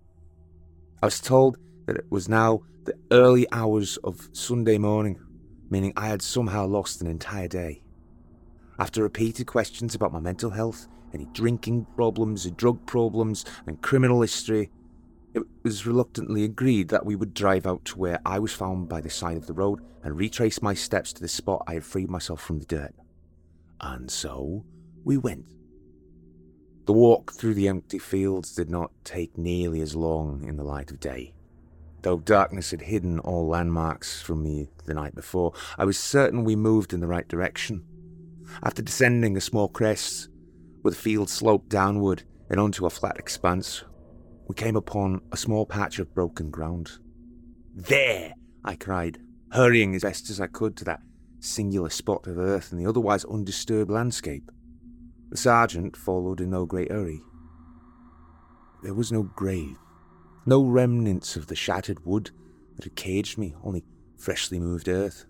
I 1.03 1.07
was 1.07 1.20
told 1.20 1.59
that 1.87 1.97
it 1.97 2.11
was 2.11 2.28
now 2.28 2.62
the 2.85 2.95
early 3.11 3.47
hours 3.53 3.97
of 3.99 4.28
Sunday 4.33 4.78
morning, 4.78 5.20
meaning 5.68 5.93
I 5.97 6.09
had 6.09 6.22
somehow 6.22 6.66
lost 6.66 7.01
an 7.01 7.07
entire 7.07 7.49
day. 7.49 7.83
After 8.78 9.03
repeated 9.03 9.47
questions 9.47 9.95
about 9.95 10.12
my 10.12 10.20
mental 10.20 10.51
health, 10.51 10.89
any 11.12 11.26
drinking 11.33 11.87
problems, 11.97 12.51
drug 12.53 12.87
problems, 12.87 13.45
and 13.66 13.83
criminal 13.83 14.22
history, 14.22 14.70
it 15.35 15.43
was 15.62 15.87
reluctantly 15.87 16.45
agreed 16.45 16.89
that 16.89 17.07
we 17.07 17.14
would 17.14 17.35
drive 17.35 17.66
out 17.66 17.85
to 17.87 17.99
where 17.99 18.20
I 18.24 18.39
was 18.39 18.53
found 18.53 18.89
by 18.89 19.01
the 19.01 19.11
side 19.11 19.37
of 19.37 19.47
the 19.47 19.53
road 19.53 19.81
and 20.03 20.16
retrace 20.16 20.62
my 20.62 20.74
steps 20.74 21.12
to 21.12 21.20
the 21.20 21.28
spot 21.28 21.62
I 21.66 21.74
had 21.74 21.85
freed 21.85 22.11
myself 22.11 22.41
from 22.41 22.59
the 22.59 22.64
dirt. 22.64 22.95
And 23.81 24.11
so 24.11 24.64
we 25.05 25.16
went. 25.16 25.47
The 26.87 26.93
walk 26.93 27.33
through 27.33 27.55
the 27.55 27.68
empty 27.68 27.99
fields 27.99 28.55
did 28.55 28.70
not 28.70 28.91
take 29.05 29.37
nearly 29.37 29.81
as 29.81 29.95
long 29.95 30.45
in 30.49 30.57
the 30.57 30.64
light 30.64 30.91
of 30.91 31.01
day. 31.01 31.35
Though 32.03 32.18
darkness 32.18 32.70
had 32.70 32.83
hidden 32.83 33.18
all 33.18 33.47
landmarks 33.47 34.22
from 34.22 34.43
me 34.43 34.68
the 34.87 34.95
night 34.95 35.14
before, 35.14 35.53
I 35.76 35.85
was 35.85 35.99
certain 35.99 36.45
we 36.45 36.57
moved 36.57 36.93
in 36.93 37.01
the 37.01 37.07
right 37.07 37.28
direction. 37.28 37.85
After 38.62 38.83
descending 38.83 39.37
a 39.37 39.41
small 39.41 39.68
crest, 39.68 40.28
where 40.81 40.91
the 40.91 40.97
field 40.97 41.28
sloped 41.28 41.68
downward 41.68 42.22
and 42.49 42.59
onto 42.59 42.87
a 42.87 42.91
flat 42.91 43.18
expanse, 43.18 43.85
we 44.49 44.55
came 44.55 44.76
upon 44.76 45.20
a 45.31 45.37
small 45.37 45.66
patch 45.66 45.99
of 45.99 46.14
broken 46.14 46.51
ground. 46.51 46.99
There! 47.74 48.35
I 48.64 48.76
cried, 48.76 49.18
hurrying 49.53 49.95
as 49.95 50.03
best 50.03 50.31
as 50.31 50.41
I 50.41 50.47
could 50.47 50.76
to 50.78 50.85
that 50.85 51.03
singular 51.39 51.91
spot 51.91 52.26
of 52.26 52.39
earth 52.39 52.72
in 52.72 52.78
the 52.78 52.87
otherwise 52.87 53.24
undisturbed 53.24 53.91
landscape. 53.91 54.51
The 55.31 55.37
sergeant 55.37 55.97
followed 55.97 56.41
in 56.41 56.51
no 56.51 56.66
great 56.66 56.91
hurry. 56.91 57.22
There 58.83 58.95
was 58.95 59.12
no 59.12 59.22
grave, 59.22 59.76
no 60.45 60.64
remnants 60.64 61.37
of 61.37 61.47
the 61.47 61.55
shattered 61.55 62.05
wood 62.05 62.31
that 62.74 62.85
had 62.85 62.97
caged 62.97 63.39
me, 63.39 63.55
only 63.62 63.85
freshly 64.16 64.59
moved 64.59 64.89
earth, 64.89 65.26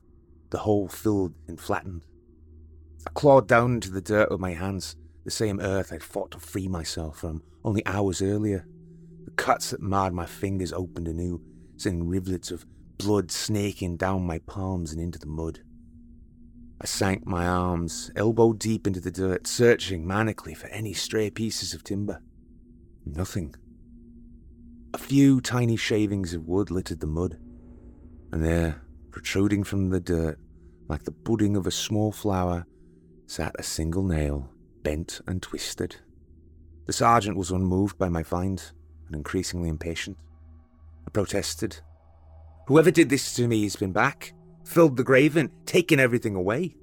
the 0.51 0.59
hole 0.59 0.89
filled 0.89 1.35
and 1.47 1.61
flattened. 1.61 2.07
I 3.07 3.11
clawed 3.11 3.47
down 3.47 3.75
into 3.75 3.91
the 3.91 4.01
dirt 4.01 4.31
with 4.31 4.41
my 4.41 4.55
hands, 4.55 4.97
the 5.25 5.31
same 5.31 5.61
earth 5.61 5.93
I'd 5.93 6.03
fought 6.03 6.31
to 6.33 6.39
free 6.39 6.69
myself 6.69 7.19
from 7.19 7.43
only 7.65 7.85
hours 7.87 8.23
earlier. 8.23 8.67
The 9.25 9.33
cuts 9.33 9.71
that 9.71 9.83
marred 9.83 10.15
my 10.15 10.27
fingers 10.27 10.73
opened 10.73 11.09
anew, 11.09 11.43
sending 11.77 12.09
rivulets 12.09 12.51
of 12.51 12.65
blood 12.97 13.31
snaking 13.31 13.97
down 13.97 14.27
my 14.27 14.39
palms 14.39 14.93
and 14.93 15.01
into 15.01 15.19
the 15.19 15.27
mud. 15.27 15.61
I 16.83 16.87
sank 16.87 17.27
my 17.27 17.47
arms 17.47 18.11
elbow 18.17 18.55
deep 18.55 18.87
into 18.87 19.01
the 19.01 19.11
dirt, 19.11 19.47
searching 19.47 20.07
manically 20.07 20.57
for 20.57 20.69
any 20.69 20.95
stray 20.95 21.29
pieces 21.29 21.75
of 21.75 21.85
timber. 21.85 22.23
Nothing. 23.05 23.55
A 24.95 24.99
few 24.99 25.43
tiny 25.43 25.77
shavings 25.77 26.33
of 26.33 26.49
wood 26.49 26.71
littered 26.71 27.01
the 27.01 27.07
mud, 27.07 27.39
and 28.33 28.43
there, 28.43 28.81
protruding 29.11 29.63
from 29.63 29.91
the 29.91 30.01
dirt, 30.01 30.39
like 30.89 31.05
the 31.05 31.11
budding 31.11 31.55
of 31.55 31.67
a 31.67 31.71
small 31.71 32.13
flower, 32.13 32.67
sat 33.27 33.55
a 33.59 33.63
single 33.63 34.03
nail, 34.03 34.51
bent 34.83 35.21
and 35.27 35.43
twisted. 35.43 35.97
The 36.87 36.95
sergeant 36.95 37.37
was 37.37 37.51
unmoved 37.51 37.99
by 37.99 38.09
my 38.09 38.23
find 38.23 38.63
and 39.07 39.15
increasingly 39.15 39.69
impatient. 39.69 40.17
I 41.07 41.11
protested. 41.11 41.79
Whoever 42.69 42.91
did 42.91 43.11
this 43.11 43.35
to 43.35 43.47
me 43.47 43.65
has 43.65 43.77
been 43.77 43.93
back, 43.93 44.33
filled 44.71 44.97
the 44.97 45.03
grave 45.03 45.37
and 45.37 45.51
taken 45.67 45.99
everything 45.99 46.37
away. 46.37 46.77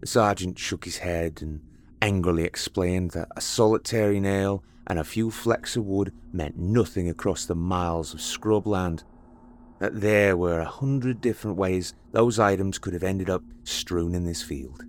The 0.00 0.06
sergeant 0.06 0.58
shook 0.58 0.84
his 0.84 0.98
head 0.98 1.38
and 1.40 1.62
angrily 2.02 2.44
explained 2.44 3.12
that 3.12 3.28
a 3.34 3.40
solitary 3.40 4.20
nail 4.20 4.62
and 4.86 4.98
a 4.98 5.04
few 5.04 5.30
flecks 5.30 5.74
of 5.74 5.86
wood 5.86 6.12
meant 6.32 6.58
nothing 6.58 7.08
across 7.08 7.46
the 7.46 7.54
miles 7.54 8.12
of 8.12 8.20
scrubland. 8.20 9.04
That 9.78 10.02
there 10.02 10.36
were 10.36 10.60
a 10.60 10.66
hundred 10.66 11.22
different 11.22 11.56
ways 11.56 11.94
those 12.12 12.38
items 12.38 12.78
could 12.78 12.92
have 12.92 13.02
ended 13.02 13.30
up 13.30 13.42
strewn 13.64 14.14
in 14.14 14.26
this 14.26 14.42
field. 14.42 14.84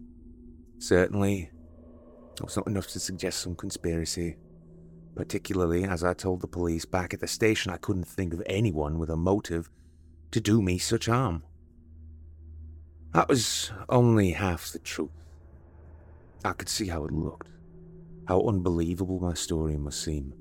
Certainly, 0.78 1.52
it 2.34 2.44
was 2.44 2.58
not 2.58 2.68
enough 2.68 2.88
to 2.88 3.00
suggest 3.00 3.40
some 3.40 3.56
conspiracy. 3.56 4.36
Particularly 5.16 5.86
as 5.86 6.04
I 6.04 6.14
told 6.14 6.42
the 6.42 6.48
police 6.48 6.84
back 6.84 7.14
at 7.14 7.22
the 7.22 7.28
station 7.28 7.72
I 7.72 7.78
couldn't 7.78 8.08
think 8.08 8.34
of 8.34 8.44
anyone 8.46 9.00
with 9.00 9.10
a 9.10 9.16
motive 9.16 9.70
to 10.32 10.42
do 10.42 10.62
me 10.62 10.78
such 10.78 11.06
harm. 11.06 11.44
That 13.14 13.28
was 13.28 13.72
only 13.90 14.32
half 14.32 14.72
the 14.72 14.80
truth. 14.80 15.10
I 16.46 16.54
could 16.54 16.70
see 16.70 16.88
how 16.88 17.06
it 17.06 17.12
looked, 17.12 17.50
how 18.28 18.42
unbelievable 18.48 19.20
my 19.20 19.34
story 19.34 19.78
must 19.78 20.04
seem. 20.04 20.34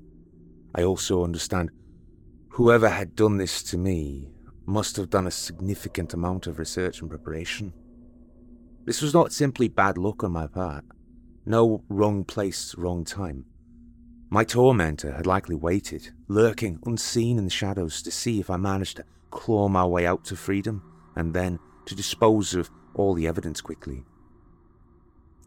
I 0.75 0.83
also 0.83 1.23
understand 1.23 1.71
whoever 2.49 2.89
had 2.89 3.15
done 3.15 3.37
this 3.37 3.63
to 3.63 3.77
me 3.77 4.29
must 4.65 4.97
have 4.97 5.09
done 5.09 5.25
a 5.25 5.31
significant 5.31 6.13
amount 6.13 6.45
of 6.45 6.59
research 6.59 7.01
and 7.01 7.09
preparation. 7.09 7.73
This 8.85 9.01
was 9.01 9.13
not 9.13 9.33
simply 9.33 9.67
bad 9.67 9.97
luck 9.97 10.23
on 10.23 10.31
my 10.31 10.45
part. 10.45 10.85
No 11.45 11.83
wrong 11.89 12.23
place, 12.23 12.75
wrong 12.77 13.03
time. 13.03 13.45
My 14.29 14.43
tormentor 14.43 15.13
had 15.13 15.25
likely 15.25 15.55
waited, 15.55 16.11
lurking 16.27 16.79
unseen 16.85 17.39
in 17.39 17.45
the 17.45 17.49
shadows 17.49 18.03
to 18.03 18.11
see 18.11 18.39
if 18.39 18.51
I 18.51 18.57
managed 18.57 18.97
to 18.97 19.05
claw 19.31 19.67
my 19.67 19.83
way 19.85 20.05
out 20.05 20.23
to 20.25 20.35
freedom, 20.35 20.83
and 21.15 21.33
then 21.33 21.57
to 21.89 21.95
dispose 21.95 22.53
of 22.53 22.69
all 22.93 23.13
the 23.13 23.27
evidence 23.27 23.61
quickly. 23.61 24.05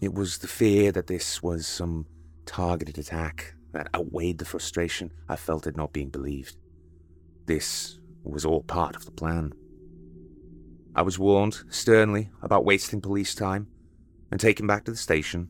It 0.01 0.13
was 0.13 0.39
the 0.39 0.49
fear 0.49 0.93
that 0.93 1.07
this 1.07 1.43
was 1.43 1.67
some 1.67 2.07
targeted 2.45 2.99
attack 2.99 3.55
that 3.73 3.89
outweighed 3.95 4.39
the 4.39 4.45
frustration 4.45 5.13
I 5.29 5.37
felt 5.37 5.67
at 5.67 5.77
not 5.77 5.93
being 5.93 6.11
believed. 6.11 6.57
This 7.47 7.99
was 8.25 8.45
all 8.45 8.63
part 8.63 8.97
of 8.97 9.05
the 9.05 9.13
plan. 9.13 9.53
I 10.95 11.03
was 11.03 11.19
warned 11.19 11.63
sternly 11.71 12.31
about 12.43 12.65
wasting 12.65 13.01
police 13.01 13.35
time 13.35 13.69
and 14.31 14.41
taken 14.41 14.67
back 14.67 14.85
to 14.85 14.91
the 14.91 14.97
station. 14.97 15.49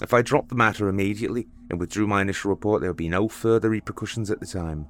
If 0.00 0.14
I 0.14 0.22
dropped 0.22 0.48
the 0.48 0.54
matter 0.54 0.88
immediately 0.88 1.48
and 1.68 1.80
withdrew 1.80 2.06
my 2.06 2.22
initial 2.22 2.50
report, 2.50 2.80
there 2.80 2.90
would 2.90 2.96
be 2.96 3.08
no 3.08 3.28
further 3.28 3.68
repercussions 3.68 4.30
at 4.30 4.40
the 4.40 4.46
time. 4.46 4.86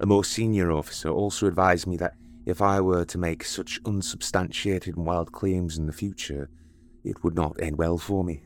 A 0.00 0.06
more 0.06 0.24
senior 0.24 0.72
officer 0.72 1.08
also 1.08 1.46
advised 1.46 1.86
me 1.86 1.96
that 1.98 2.16
if 2.46 2.60
I 2.60 2.80
were 2.80 3.04
to 3.04 3.18
make 3.18 3.44
such 3.44 3.80
unsubstantiated 3.84 4.96
and 4.96 5.06
wild 5.06 5.32
claims 5.32 5.78
in 5.78 5.86
the 5.86 5.92
future, 5.92 6.48
it 7.04 7.22
would 7.22 7.34
not 7.34 7.60
end 7.60 7.78
well 7.78 7.98
for 7.98 8.24
me. 8.24 8.42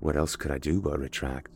What 0.00 0.16
else 0.16 0.36
could 0.36 0.50
I 0.50 0.58
do 0.58 0.80
but 0.80 0.98
retract? 0.98 1.50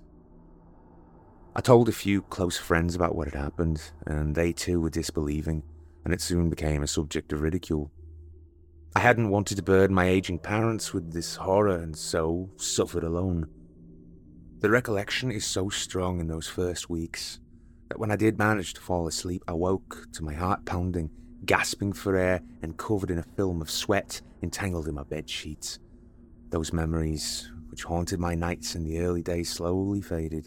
I 1.54 1.60
told 1.60 1.88
a 1.88 1.92
few 1.92 2.22
close 2.22 2.56
friends 2.56 2.94
about 2.94 3.14
what 3.14 3.28
had 3.28 3.40
happened, 3.40 3.82
and 4.06 4.34
they 4.34 4.52
too 4.52 4.80
were 4.80 4.90
disbelieving 4.90 5.62
and 6.04 6.12
it 6.12 6.20
soon 6.20 6.50
became 6.50 6.82
a 6.82 6.86
subject 6.86 7.32
of 7.32 7.42
ridicule. 7.42 7.90
I 8.94 9.00
hadn't 9.00 9.30
wanted 9.30 9.56
to 9.56 9.62
burden 9.62 9.94
my 9.94 10.06
aging 10.06 10.40
parents 10.40 10.92
with 10.92 11.12
this 11.12 11.36
horror 11.36 11.78
and 11.78 11.96
so 11.96 12.50
suffered 12.56 13.04
alone. 13.04 13.46
The 14.60 14.70
recollection 14.70 15.30
is 15.30 15.44
so 15.44 15.68
strong 15.68 16.20
in 16.20 16.26
those 16.26 16.46
first 16.46 16.90
weeks 16.90 17.40
that 17.88 17.98
when 17.98 18.10
I 18.10 18.16
did 18.16 18.38
manage 18.38 18.74
to 18.74 18.80
fall 18.80 19.06
asleep, 19.06 19.42
I 19.48 19.52
woke 19.52 20.08
to 20.12 20.24
my 20.24 20.34
heart 20.34 20.64
pounding, 20.64 21.10
gasping 21.44 21.92
for 21.92 22.16
air, 22.16 22.42
and 22.62 22.76
covered 22.76 23.10
in 23.10 23.18
a 23.18 23.22
film 23.22 23.60
of 23.60 23.70
sweat 23.70 24.20
entangled 24.42 24.88
in 24.88 24.94
my 24.94 25.02
bed 25.02 25.28
sheets. 25.28 25.78
Those 26.50 26.72
memories, 26.72 27.50
which 27.70 27.84
haunted 27.84 28.20
my 28.20 28.34
nights 28.34 28.74
in 28.74 28.84
the 28.84 29.00
early 29.00 29.22
days, 29.22 29.50
slowly 29.50 30.00
faded 30.00 30.44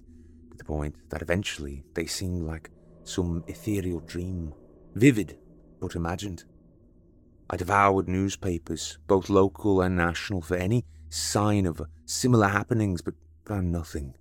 to 0.52 0.58
the 0.58 0.64
point 0.64 0.96
that 1.10 1.22
eventually 1.22 1.84
they 1.94 2.06
seemed 2.06 2.44
like 2.44 2.70
some 3.04 3.44
ethereal 3.48 4.00
dream, 4.02 4.54
vivid 4.94 5.38
but 5.80 5.96
imagined. 5.96 6.44
I 7.50 7.58
devoured 7.58 8.08
newspapers, 8.08 8.98
both 9.08 9.30
local 9.30 9.82
and 9.82 9.96
national, 9.96 10.42
for 10.42 10.56
any 10.56 10.86
sign 11.10 11.66
of 11.66 11.82
similar 12.06 12.48
happenings, 12.48 13.02
but 13.02 13.14
found 13.46 13.72
nothing. 13.72 14.16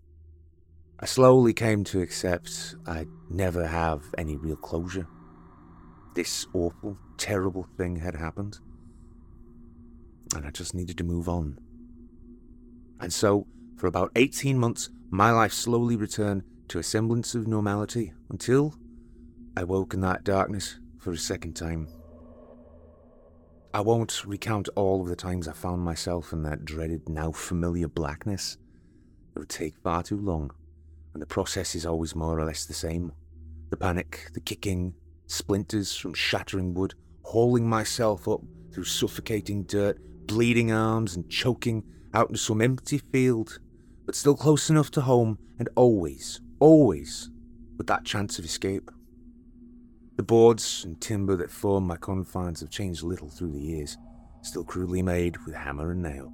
I 1.01 1.07
slowly 1.07 1.53
came 1.53 1.85
to 1.85 2.01
accept 2.01 2.77
I'd 2.87 3.09
never 3.31 3.67
have 3.67 4.03
any 4.17 4.37
real 4.37 4.57
closure. 4.57 5.07
This 6.15 6.47
awful, 6.53 6.97
terrible 7.17 7.67
thing 7.77 7.97
had 7.97 8.15
happened, 8.15 8.61
and 10.35 10.47
I 10.47 10.51
just 10.51 10.73
needed 10.73 10.97
to 10.99 11.05
move 11.05 11.29
on. 11.29 11.59
And 13.01 13.13
so, 13.13 13.49
for 13.77 13.89
about 13.89 14.13
18 14.15 14.57
months, 14.57 14.91
my 15.11 15.33
life 15.33 15.53
slowly 15.53 15.97
returned 15.97 16.45
to 16.69 16.79
a 16.79 16.85
semblance 16.85 17.35
of 17.35 17.49
normality 17.49 18.13
until 18.31 18.77
I 19.57 19.65
woke 19.65 19.93
in 19.93 20.01
that 20.03 20.23
darkness 20.23 20.79
for 20.99 21.11
a 21.11 21.19
second 21.19 21.55
time. 21.55 21.89
I 23.75 23.81
won't 23.81 24.25
recount 24.25 24.69
all 24.77 25.03
of 25.03 25.09
the 25.09 25.17
times 25.17 25.49
I 25.49 25.53
found 25.53 25.83
myself 25.83 26.33
in 26.33 26.45
that 26.45 26.65
dreaded, 26.65 27.09
now 27.09 27.33
familiar 27.33 27.89
blackness. 27.89 28.57
It 29.35 29.41
would 29.41 29.49
take 29.49 29.77
far 29.79 30.05
too 30.05 30.17
long, 30.17 30.53
and 31.13 31.21
the 31.21 31.27
process 31.27 31.75
is 31.75 31.85
always 31.85 32.15
more 32.15 32.39
or 32.39 32.45
less 32.45 32.67
the 32.67 32.73
same. 32.73 33.13
The 33.71 33.77
panic, 33.77 34.29
the 34.33 34.41
kicking, 34.41 34.95
splinters 35.27 35.97
from 35.97 36.15
shattering 36.15 36.75
wood, 36.75 36.95
hauling 37.23 37.69
myself 37.69 38.29
up 38.29 38.41
through 38.73 38.85
suffocating 38.85 39.65
dirt, 39.65 39.99
bleeding 40.27 40.73
arms, 40.73 41.17
and 41.17 41.29
choking 41.29 41.85
out 42.13 42.29
into 42.29 42.39
some 42.39 42.61
empty 42.61 42.99
field, 42.99 43.59
but 44.07 44.15
still 44.15 44.37
close 44.37 44.71
enough 44.71 44.91
to 44.91 45.01
home, 45.01 45.39
and 45.59 45.69
always, 45.77 46.41
always 46.61 47.31
with 47.77 47.87
that 47.87 48.05
chance 48.05 48.39
of 48.39 48.45
escape. 48.45 48.91
The 50.17 50.23
boards 50.23 50.85
and 50.85 51.01
timber 51.01 51.37
that 51.37 51.51
form 51.51 51.87
my 51.87 51.97
confines 51.97 52.61
have 52.61 52.71
changed 52.71 53.03
little 53.03 53.29
through 53.29 53.53
the 53.53 53.61
years, 53.61 53.97
still 54.43 54.65
crudely 54.65 55.03
made 55.03 55.39
with 55.45 55.55
hammer 55.55 55.91
and 55.91 56.03
nail. 56.03 56.33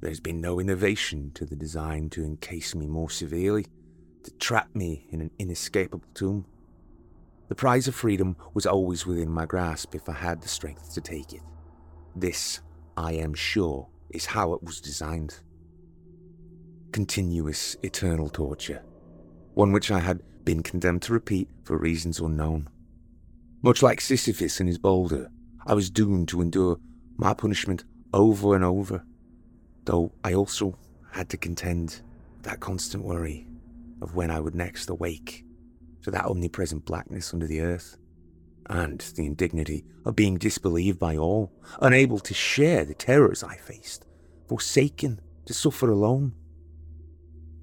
There's 0.00 0.20
been 0.20 0.40
no 0.40 0.60
innovation 0.60 1.32
to 1.34 1.44
the 1.44 1.56
design 1.56 2.08
to 2.10 2.24
encase 2.24 2.74
me 2.74 2.86
more 2.86 3.10
severely, 3.10 3.66
to 4.22 4.30
trap 4.32 4.68
me 4.74 5.06
in 5.10 5.20
an 5.20 5.30
inescapable 5.38 6.06
tomb. 6.14 6.46
The 7.48 7.54
prize 7.54 7.88
of 7.88 7.94
freedom 7.94 8.36
was 8.52 8.66
always 8.66 9.06
within 9.06 9.30
my 9.30 9.46
grasp 9.46 9.94
if 9.94 10.08
I 10.08 10.12
had 10.12 10.42
the 10.42 10.48
strength 10.48 10.92
to 10.94 11.00
take 11.00 11.32
it. 11.32 11.40
This, 12.14 12.60
I 12.96 13.12
am 13.12 13.32
sure, 13.32 13.88
is 14.10 14.26
how 14.26 14.52
it 14.52 14.62
was 14.62 14.80
designed. 14.80 15.40
Continuous, 16.92 17.76
eternal 17.82 18.28
torture, 18.28 18.82
one 19.54 19.72
which 19.72 19.90
I 19.90 20.00
had 20.00 20.20
been 20.44 20.62
condemned 20.62 21.02
to 21.02 21.12
repeat 21.14 21.48
for 21.64 21.78
reasons 21.78 22.20
unknown. 22.20 22.68
Much 23.62 23.82
like 23.82 24.00
Sisyphus 24.00 24.60
and 24.60 24.68
his 24.68 24.78
boulder, 24.78 25.30
I 25.66 25.74
was 25.74 25.90
doomed 25.90 26.28
to 26.28 26.42
endure 26.42 26.78
my 27.16 27.32
punishment 27.32 27.84
over 28.12 28.54
and 28.54 28.64
over, 28.64 29.04
though 29.84 30.12
I 30.22 30.34
also 30.34 30.78
had 31.12 31.30
to 31.30 31.36
contend 31.38 32.02
that 32.42 32.60
constant 32.60 33.04
worry 33.04 33.46
of 34.02 34.14
when 34.14 34.30
I 34.30 34.38
would 34.38 34.54
next 34.54 34.90
awake 34.90 35.44
to 36.02 36.10
that 36.10 36.26
omnipresent 36.26 36.84
blackness 36.84 37.32
under 37.32 37.46
the 37.46 37.60
earth, 37.60 37.96
and 38.70 39.00
the 39.16 39.26
indignity 39.26 39.84
of 40.04 40.16
being 40.16 40.36
disbelieved 40.36 40.98
by 40.98 41.16
all, 41.16 41.52
unable 41.80 42.18
to 42.18 42.34
share 42.34 42.84
the 42.84 42.94
terrors 42.94 43.42
I 43.42 43.56
faced, 43.56 44.06
forsaken 44.46 45.20
to 45.46 45.54
suffer 45.54 45.90
alone. 45.90 46.34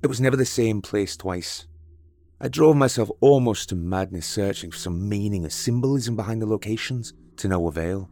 It 0.04 0.08
was 0.08 0.22
never 0.22 0.36
the 0.36 0.46
same 0.46 0.82
place 0.82 1.16
twice, 1.16 1.68
I 2.40 2.50
drove 2.50 2.76
myself 2.76 3.10
almost 3.22 3.70
to 3.70 3.76
madness 3.76 4.28
searching 4.28 4.72
for 4.72 4.78
some 4.78 5.08
meaning 5.08 5.46
or 5.46 5.50
symbolism 5.50 6.18
behind 6.18 6.42
the 6.42 6.46
locations, 6.46 7.14
to 7.38 7.48
no 7.48 7.68
avail. 7.68 8.10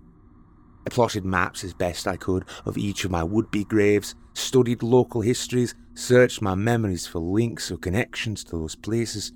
I 0.88 0.90
plotted 0.90 1.26
maps 1.26 1.64
as 1.64 1.74
best 1.74 2.08
I 2.08 2.16
could 2.16 2.46
of 2.66 2.78
each 2.78 3.04
of 3.04 3.12
my 3.12 3.24
would 3.24 3.52
be 3.52 3.66
graves, 3.66 4.16
studied 4.34 4.82
local 4.82 5.22
histories, 5.22 5.76
searched 5.94 6.42
my 6.42 6.56
memories 6.56 7.06
for 7.06 7.20
links 7.20 7.70
or 7.70 7.78
connections 7.78 8.44
to 8.46 8.58
those 8.58 8.76
places, 8.76 9.34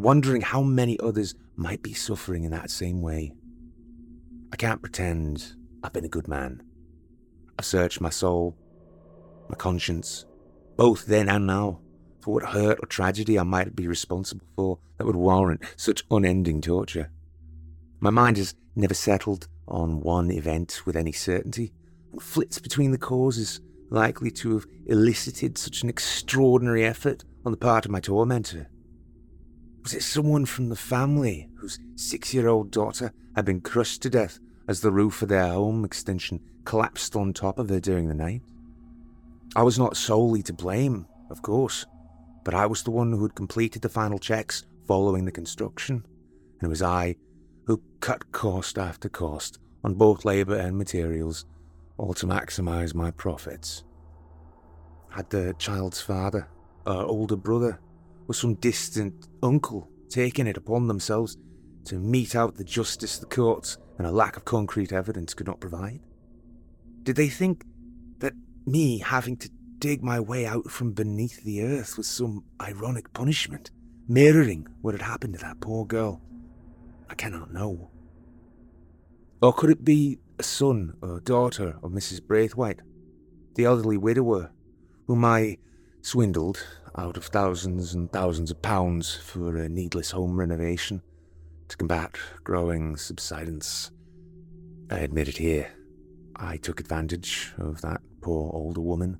wondering 0.00 0.42
how 0.42 0.62
many 0.62 0.98
others 1.00 1.34
might 1.56 1.82
be 1.82 1.94
suffering 1.94 2.44
in 2.44 2.50
that 2.52 2.70
same 2.70 3.00
way. 3.02 3.32
I 4.52 4.56
can't 4.56 4.80
pretend 4.80 5.54
I've 5.82 5.92
been 5.92 6.04
a 6.04 6.08
good 6.08 6.28
man. 6.28 6.62
I've 7.58 7.64
searched 7.64 8.00
my 8.00 8.10
soul, 8.10 8.56
my 9.48 9.56
conscience, 9.56 10.24
both 10.76 11.06
then 11.06 11.28
and 11.28 11.46
now 11.46 11.80
for 12.20 12.34
what 12.34 12.50
hurt 12.50 12.78
or 12.82 12.86
tragedy 12.86 13.38
I 13.38 13.42
might 13.42 13.74
be 13.74 13.86
responsible 13.86 14.46
for 14.56 14.78
that 14.98 15.06
would 15.06 15.16
warrant 15.16 15.62
such 15.76 16.04
unending 16.10 16.60
torture. 16.60 17.10
My 18.00 18.10
mind 18.10 18.36
has 18.36 18.54
never 18.74 18.94
settled 18.94 19.48
on 19.68 20.00
one 20.00 20.30
event 20.30 20.82
with 20.84 20.96
any 20.96 21.12
certainty, 21.12 21.72
and 22.12 22.22
flits 22.22 22.58
between 22.58 22.90
the 22.90 22.98
causes 22.98 23.60
likely 23.90 24.30
to 24.30 24.54
have 24.54 24.66
elicited 24.86 25.58
such 25.58 25.82
an 25.82 25.88
extraordinary 25.88 26.84
effort 26.84 27.24
on 27.44 27.52
the 27.52 27.58
part 27.58 27.84
of 27.84 27.90
my 27.90 28.00
tormentor. 28.00 28.68
Was 29.82 29.94
it 29.94 30.02
someone 30.02 30.44
from 30.46 30.68
the 30.68 30.76
family 30.76 31.48
whose 31.56 31.78
six 31.96 32.34
year 32.34 32.48
old 32.48 32.70
daughter 32.70 33.12
had 33.34 33.44
been 33.44 33.60
crushed 33.60 34.02
to 34.02 34.10
death 34.10 34.38
as 34.68 34.80
the 34.80 34.92
roof 34.92 35.22
of 35.22 35.28
their 35.28 35.48
home 35.48 35.84
extension 35.84 36.40
collapsed 36.64 37.16
on 37.16 37.32
top 37.32 37.58
of 37.58 37.68
her 37.68 37.80
during 37.80 38.08
the 38.08 38.14
night? 38.14 38.42
I 39.56 39.62
was 39.62 39.78
not 39.78 39.96
solely 39.96 40.42
to 40.44 40.52
blame, 40.52 41.06
of 41.30 41.42
course 41.42 41.86
but 42.44 42.54
I 42.54 42.66
was 42.66 42.82
the 42.82 42.90
one 42.90 43.12
who 43.12 43.22
had 43.22 43.34
completed 43.34 43.82
the 43.82 43.88
final 43.88 44.18
checks 44.18 44.64
following 44.86 45.24
the 45.24 45.32
construction, 45.32 46.04
and 46.60 46.66
it 46.66 46.68
was 46.68 46.82
I 46.82 47.16
who 47.66 47.82
cut 48.00 48.32
cost 48.32 48.78
after 48.78 49.08
cost 49.08 49.58
on 49.84 49.94
both 49.94 50.24
labour 50.24 50.56
and 50.56 50.76
materials, 50.76 51.44
all 51.96 52.14
to 52.14 52.26
maximise 52.26 52.94
my 52.94 53.10
profits. 53.10 53.84
Had 55.10 55.30
the 55.30 55.54
child's 55.58 56.00
father, 56.00 56.48
or 56.86 57.04
older 57.04 57.36
brother, 57.36 57.78
or 58.30 58.34
some 58.34 58.54
distant 58.54 59.26
uncle 59.42 59.88
taking 60.08 60.46
it 60.46 60.56
upon 60.56 60.86
themselves 60.86 61.36
to 61.84 61.98
mete 61.98 62.36
out 62.36 62.54
the 62.54 62.62
justice 62.62 63.18
the 63.18 63.26
courts 63.26 63.76
and 63.98 64.06
a 64.06 64.12
lack 64.12 64.36
of 64.36 64.44
concrete 64.44 64.92
evidence 64.92 65.34
could 65.34 65.48
not 65.48 65.58
provide? 65.58 65.98
Did 67.02 67.16
they 67.16 67.28
think 67.28 67.64
that 68.20 68.34
me 68.64 69.00
having 69.00 69.36
to 69.38 69.50
dig 69.80 70.04
my 70.04 70.20
way 70.20 70.46
out 70.46 70.70
from 70.70 70.92
beneath 70.92 71.42
the 71.42 71.60
earth 71.60 71.96
was 71.96 72.06
some 72.06 72.44
ironic 72.62 73.12
punishment, 73.12 73.72
mirroring 74.06 74.64
what 74.80 74.94
had 74.94 75.02
happened 75.02 75.34
to 75.34 75.40
that 75.40 75.60
poor 75.60 75.84
girl. 75.84 76.22
I 77.08 77.14
cannot 77.14 77.52
know. 77.52 77.90
Or 79.42 79.52
could 79.52 79.70
it 79.70 79.84
be 79.84 80.20
a 80.38 80.44
son 80.44 80.94
or 81.02 81.18
daughter 81.18 81.78
of 81.82 81.90
Mrs. 81.90 82.24
Braithwaite, 82.24 82.82
the 83.56 83.64
elderly 83.64 83.96
widower, 83.96 84.52
whom 85.08 85.24
I 85.24 85.58
swindled 86.00 86.64
out 86.96 87.16
of 87.16 87.24
thousands 87.26 87.94
and 87.94 88.10
thousands 88.12 88.50
of 88.50 88.62
pounds 88.62 89.14
for 89.14 89.56
a 89.56 89.68
needless 89.68 90.10
home 90.10 90.38
renovation 90.38 91.02
to 91.68 91.76
combat 91.76 92.16
growing 92.44 92.96
subsidence? 92.96 93.90
I 94.90 94.98
admit 94.98 95.28
it 95.28 95.38
here. 95.38 95.72
I 96.36 96.56
took 96.56 96.80
advantage 96.80 97.52
of 97.58 97.80
that 97.82 98.00
poor 98.20 98.50
older 98.52 98.80
woman 98.80 99.18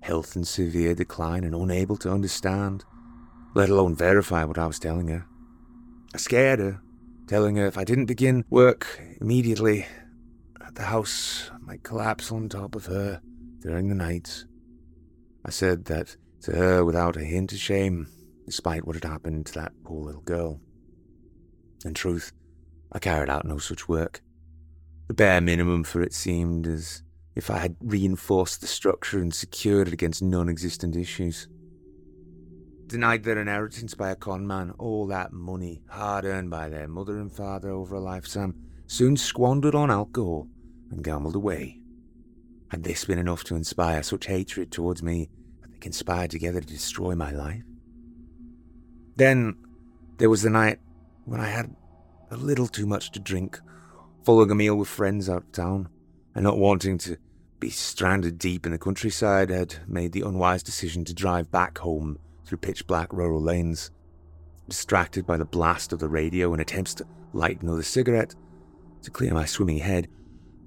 health 0.00 0.36
in 0.36 0.44
severe 0.44 0.94
decline 0.94 1.44
and 1.44 1.54
unable 1.54 1.96
to 1.96 2.10
understand, 2.10 2.84
let 3.54 3.68
alone 3.68 3.94
verify 3.94 4.44
what 4.44 4.58
I 4.58 4.66
was 4.66 4.78
telling 4.78 5.08
her. 5.08 5.26
I 6.14 6.18
scared 6.18 6.60
her, 6.60 6.80
telling 7.26 7.56
her 7.56 7.66
if 7.66 7.76
I 7.76 7.84
didn't 7.84 8.06
begin 8.06 8.44
work 8.48 9.00
immediately, 9.20 9.86
the 10.74 10.84
house 10.84 11.50
might 11.60 11.82
collapse 11.82 12.30
on 12.30 12.48
top 12.48 12.74
of 12.74 12.86
her 12.86 13.20
during 13.60 13.88
the 13.88 13.94
night. 13.94 14.44
I 15.44 15.50
said 15.50 15.86
that 15.86 16.16
to 16.42 16.52
her 16.52 16.84
without 16.84 17.16
a 17.16 17.24
hint 17.24 17.52
of 17.52 17.58
shame, 17.58 18.06
despite 18.46 18.86
what 18.86 18.96
had 18.96 19.04
happened 19.04 19.46
to 19.46 19.54
that 19.54 19.72
poor 19.84 20.04
little 20.04 20.22
girl. 20.22 20.60
In 21.84 21.94
truth, 21.94 22.32
I 22.92 22.98
carried 22.98 23.30
out 23.30 23.44
no 23.44 23.58
such 23.58 23.88
work. 23.88 24.22
The 25.08 25.14
bare 25.14 25.40
minimum, 25.40 25.84
for 25.84 26.02
it 26.02 26.12
seemed 26.12 26.66
as 26.66 27.02
if 27.34 27.50
I 27.50 27.58
had 27.58 27.76
reinforced 27.80 28.60
the 28.60 28.66
structure 28.66 29.20
and 29.20 29.32
secured 29.32 29.88
it 29.88 29.94
against 29.94 30.22
non 30.22 30.48
existent 30.48 30.96
issues. 30.96 31.48
Denied 32.86 33.22
their 33.22 33.40
inheritance 33.40 33.94
by 33.94 34.10
a 34.10 34.16
con 34.16 34.46
man, 34.46 34.72
all 34.78 35.06
that 35.08 35.32
money, 35.32 35.82
hard 35.88 36.24
earned 36.24 36.50
by 36.50 36.68
their 36.68 36.88
mother 36.88 37.18
and 37.18 37.30
father 37.30 37.70
over 37.70 37.96
a 37.96 38.00
lifetime, 38.00 38.54
soon 38.86 39.16
squandered 39.16 39.74
on 39.74 39.90
alcohol 39.90 40.48
and 40.90 41.04
gambled 41.04 41.36
away. 41.36 41.80
Had 42.70 42.82
this 42.82 43.04
been 43.04 43.18
enough 43.18 43.44
to 43.44 43.56
inspire 43.56 44.02
such 44.02 44.26
hatred 44.26 44.72
towards 44.72 45.02
me 45.02 45.30
conspired 45.80 46.30
together 46.30 46.60
to 46.60 46.66
destroy 46.66 47.14
my 47.14 47.30
life? 47.30 47.62
Then 49.16 49.56
there 50.18 50.30
was 50.30 50.42
the 50.42 50.50
night 50.50 50.78
when 51.24 51.40
I 51.40 51.48
had 51.48 51.74
a 52.30 52.36
little 52.36 52.66
too 52.66 52.86
much 52.86 53.10
to 53.12 53.20
drink, 53.20 53.60
following 54.24 54.50
a 54.50 54.54
meal 54.54 54.76
with 54.76 54.88
friends 54.88 55.28
out 55.28 55.44
of 55.44 55.52
town, 55.52 55.88
and 56.34 56.44
not 56.44 56.58
wanting 56.58 56.98
to 56.98 57.16
be 57.60 57.70
stranded 57.70 58.38
deep 58.38 58.66
in 58.66 58.72
the 58.72 58.78
countryside, 58.78 59.50
I 59.50 59.56
had 59.56 59.76
made 59.88 60.12
the 60.12 60.22
unwise 60.22 60.62
decision 60.62 61.04
to 61.06 61.14
drive 61.14 61.50
back 61.50 61.78
home 61.78 62.18
through 62.44 62.58
pitch 62.58 62.86
black 62.86 63.12
rural 63.12 63.40
lanes. 63.40 63.90
Distracted 64.68 65.26
by 65.26 65.36
the 65.36 65.44
blast 65.44 65.92
of 65.92 65.98
the 65.98 66.08
radio 66.08 66.52
and 66.52 66.60
attempts 66.60 66.94
to 66.94 67.06
light 67.32 67.62
another 67.62 67.82
cigarette, 67.82 68.34
To 69.02 69.10
clear 69.10 69.32
my 69.32 69.44
swimming 69.44 69.78
head, 69.78 70.08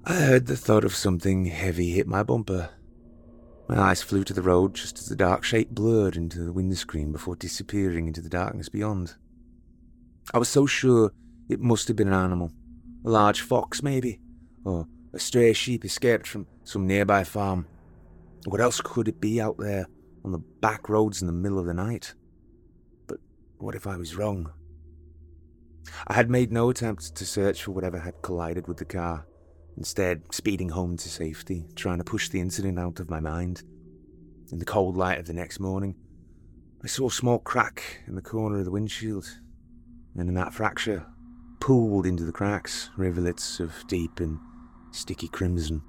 I 0.04 0.14
heard 0.14 0.46
the 0.46 0.56
thud 0.56 0.84
of 0.84 0.94
something 0.94 1.44
heavy 1.44 1.90
hit 1.90 2.06
my 2.06 2.22
bumper. 2.22 2.70
My 3.72 3.84
eyes 3.84 4.02
flew 4.02 4.22
to 4.24 4.34
the 4.34 4.42
road 4.42 4.74
just 4.74 4.98
as 4.98 5.06
the 5.06 5.16
dark 5.16 5.44
shape 5.44 5.70
blurred 5.70 6.14
into 6.14 6.44
the 6.44 6.52
windscreen 6.52 7.10
before 7.10 7.36
disappearing 7.36 8.06
into 8.06 8.20
the 8.20 8.28
darkness 8.28 8.68
beyond. 8.68 9.14
I 10.34 10.38
was 10.38 10.50
so 10.50 10.66
sure 10.66 11.10
it 11.48 11.58
must 11.58 11.88
have 11.88 11.96
been 11.96 12.08
an 12.08 12.12
animal. 12.12 12.52
A 13.06 13.08
large 13.08 13.40
fox, 13.40 13.82
maybe, 13.82 14.20
or 14.66 14.86
a 15.14 15.18
stray 15.18 15.54
sheep 15.54 15.86
escaped 15.86 16.26
from 16.26 16.46
some 16.64 16.86
nearby 16.86 17.24
farm. 17.24 17.66
What 18.44 18.60
else 18.60 18.82
could 18.82 19.08
it 19.08 19.22
be 19.22 19.40
out 19.40 19.56
there 19.56 19.86
on 20.22 20.32
the 20.32 20.38
back 20.60 20.90
roads 20.90 21.22
in 21.22 21.26
the 21.26 21.32
middle 21.32 21.58
of 21.58 21.64
the 21.64 21.72
night? 21.72 22.12
But 23.06 23.20
what 23.56 23.74
if 23.74 23.86
I 23.86 23.96
was 23.96 24.16
wrong? 24.16 24.52
I 26.06 26.12
had 26.12 26.28
made 26.28 26.52
no 26.52 26.68
attempt 26.68 27.14
to 27.14 27.24
search 27.24 27.62
for 27.62 27.70
whatever 27.70 27.98
had 27.98 28.20
collided 28.20 28.68
with 28.68 28.76
the 28.76 28.84
car, 28.84 29.24
instead, 29.76 30.22
speeding 30.32 30.70
home 30.70 30.96
to 30.96 31.08
safety, 31.08 31.66
trying 31.74 31.98
to 31.98 32.04
push 32.04 32.28
the 32.28 32.40
incident 32.40 32.78
out 32.78 33.00
of 33.00 33.10
my 33.10 33.20
mind. 33.20 33.62
In 34.50 34.58
the 34.58 34.64
cold 34.64 34.96
light 34.96 35.18
of 35.18 35.26
the 35.26 35.32
next 35.32 35.60
morning, 35.60 35.94
I 36.82 36.86
saw 36.86 37.08
a 37.08 37.12
small 37.12 37.38
crack 37.38 38.02
in 38.06 38.14
the 38.14 38.22
corner 38.22 38.58
of 38.58 38.64
the 38.64 38.70
windshield, 38.70 39.38
and 40.16 40.28
in 40.28 40.34
that 40.34 40.52
fracture, 40.52 41.06
pooled 41.60 42.06
into 42.06 42.24
the 42.24 42.32
cracks, 42.32 42.90
rivulets 42.96 43.60
of 43.60 43.72
deep 43.86 44.20
and 44.20 44.38
sticky 44.90 45.28
crimson. 45.28 45.82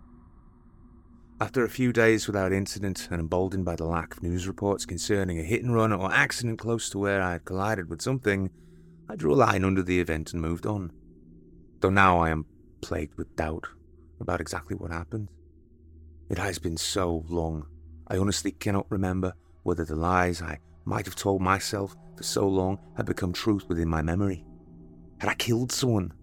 After 1.41 1.65
a 1.65 1.69
few 1.69 1.91
days 1.91 2.27
without 2.27 2.53
incident 2.53 3.07
and 3.11 3.19
emboldened 3.19 3.65
by 3.65 3.75
the 3.75 3.85
lack 3.85 4.15
of 4.15 4.23
news 4.23 4.47
reports 4.47 4.85
concerning 4.85 5.39
a 5.39 5.43
hit 5.43 5.63
and 5.63 5.73
run 5.73 5.91
or 5.91 6.13
accident 6.13 6.59
close 6.59 6.89
to 6.91 6.99
where 6.99 7.21
I 7.21 7.33
had 7.33 7.43
collided 7.43 7.89
with 7.89 8.01
something, 8.01 8.49
I 9.09 9.15
drew 9.15 9.33
a 9.33 9.35
line 9.35 9.65
under 9.65 9.83
the 9.83 9.99
event 9.99 10.31
and 10.31 10.41
moved 10.41 10.65
on. 10.65 10.91
Though 11.81 11.89
now 11.89 12.19
I 12.19 12.29
am 12.29 12.45
plagued 12.83 13.17
with 13.17 13.35
doubt 13.35 13.67
about 14.19 14.41
exactly 14.41 14.75
what 14.75 14.91
happened. 14.91 15.29
It 16.29 16.37
has 16.37 16.59
been 16.59 16.77
so 16.77 17.25
long, 17.27 17.65
I 18.07 18.17
honestly 18.17 18.51
cannot 18.51 18.89
remember 18.89 19.33
whether 19.63 19.85
the 19.85 19.95
lies 19.95 20.41
I 20.41 20.59
might 20.85 21.05
have 21.05 21.15
told 21.15 21.41
myself 21.41 21.95
for 22.17 22.23
so 22.23 22.47
long 22.47 22.79
had 22.97 23.05
become 23.05 23.33
truth 23.33 23.63
within 23.67 23.87
my 23.87 24.01
memory. 24.01 24.45
Had 25.19 25.29
I 25.29 25.35
killed 25.35 25.71
someone 25.71 26.13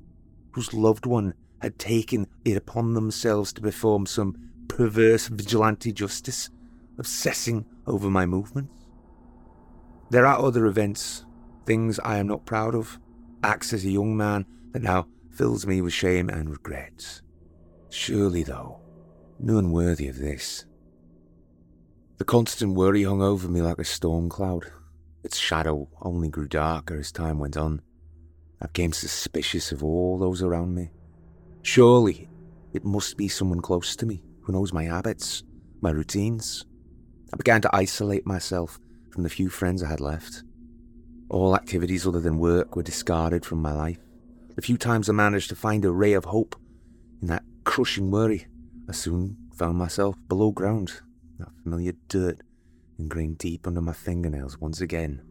whose 0.53 0.75
loved 0.75 1.07
one 1.07 1.35
had 1.63 1.79
taken 1.79 2.27
it 2.45 2.57
upon 2.57 2.95
themselves 2.95 3.53
to 3.55 3.61
perform 3.61 4.07
some 4.07 4.37
perverse 4.69 5.29
vigilante 5.29 5.93
justice, 5.93 6.51
obsessing 6.99 7.65
over 7.87 8.11
my 8.11 8.27
movements? 8.27 8.87
There 10.11 10.27
are 10.27 10.39
other 10.39 10.67
events, 10.67 11.25
things 11.67 12.01
I 12.01 12.19
am 12.19 12.27
not 12.27 12.45
proud 12.45 12.75
of, 12.75 12.99
acts 13.43 13.73
as 13.73 13.85
a 13.85 13.91
young 13.91 14.17
man 14.17 14.45
that 14.73 14.83
now 14.83 15.07
fills 15.41 15.67
me 15.67 15.81
with 15.81 15.95
shame 15.95 16.29
and 16.29 16.51
regrets. 16.51 17.23
Surely, 17.89 18.43
though, 18.43 18.79
none 19.39 19.73
worthy 19.73 20.07
of 20.07 20.19
this. 20.19 20.67
The 22.19 22.27
constant 22.27 22.75
worry 22.75 23.05
hung 23.05 23.23
over 23.23 23.49
me 23.49 23.63
like 23.63 23.79
a 23.79 23.85
storm 23.85 24.29
cloud. 24.29 24.71
Its 25.25 25.39
shadow 25.39 25.89
only 26.03 26.29
grew 26.29 26.47
darker 26.47 26.99
as 26.99 27.11
time 27.11 27.39
went 27.39 27.57
on. 27.57 27.81
I 28.61 28.67
became 28.67 28.93
suspicious 28.93 29.73
of 29.73 29.83
all 29.83 30.19
those 30.19 30.43
around 30.43 30.75
me. 30.75 30.91
Surely 31.63 32.29
it 32.75 32.85
must 32.85 33.17
be 33.17 33.27
someone 33.27 33.63
close 33.63 33.97
to 33.97 34.05
me 34.05 34.23
who 34.43 34.53
knows 34.53 34.75
my 34.75 34.85
habits, 34.85 35.43
my 35.81 35.91
routines. 35.91 36.67
I 37.33 37.39
began 37.39 37.63
to 37.63 37.75
isolate 37.75 38.27
myself 38.27 38.79
from 39.11 39.23
the 39.23 39.31
few 39.31 39.49
friends 39.49 39.83
I 39.83 39.89
had 39.89 40.01
left. 40.01 40.45
All 41.31 41.57
activities 41.57 42.07
other 42.07 42.21
than 42.21 42.37
work 42.37 42.77
were 42.77 42.83
discarded 42.83 43.47
from 43.47 43.63
my 43.63 43.73
life. 43.73 44.01
The 44.57 44.63
few 44.63 44.77
times 44.77 45.09
I 45.09 45.13
managed 45.13 45.49
to 45.51 45.57
find 45.57 45.85
a 45.85 45.93
ray 45.93 46.13
of 46.13 46.27
hope 46.27 46.57
in 47.23 47.29
that 47.29 47.45
crushing 47.65 48.11
worry, 48.11 48.47
I 48.89 48.93
soon 48.93 49.37
found 49.55 49.79
myself 49.79 50.17
below 50.29 50.51
ground, 50.51 51.01
that 51.39 51.49
familiar 51.63 51.93
dirt 52.09 52.41
ingrained 52.99 53.39
deep 53.39 53.67
under 53.67 53.81
my 53.81 53.93
fingernails 53.93 54.59
once 54.59 54.81
again. 54.81 55.23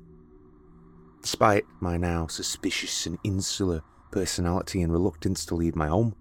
Despite 1.21 1.65
my 1.79 1.97
now 1.97 2.27
suspicious 2.27 3.05
and 3.05 3.17
insular 3.23 3.81
personality 4.11 4.81
and 4.81 4.91
reluctance 4.91 5.45
to 5.47 5.55
leave 5.55 5.75
my 5.75 5.87
home, 5.87 6.15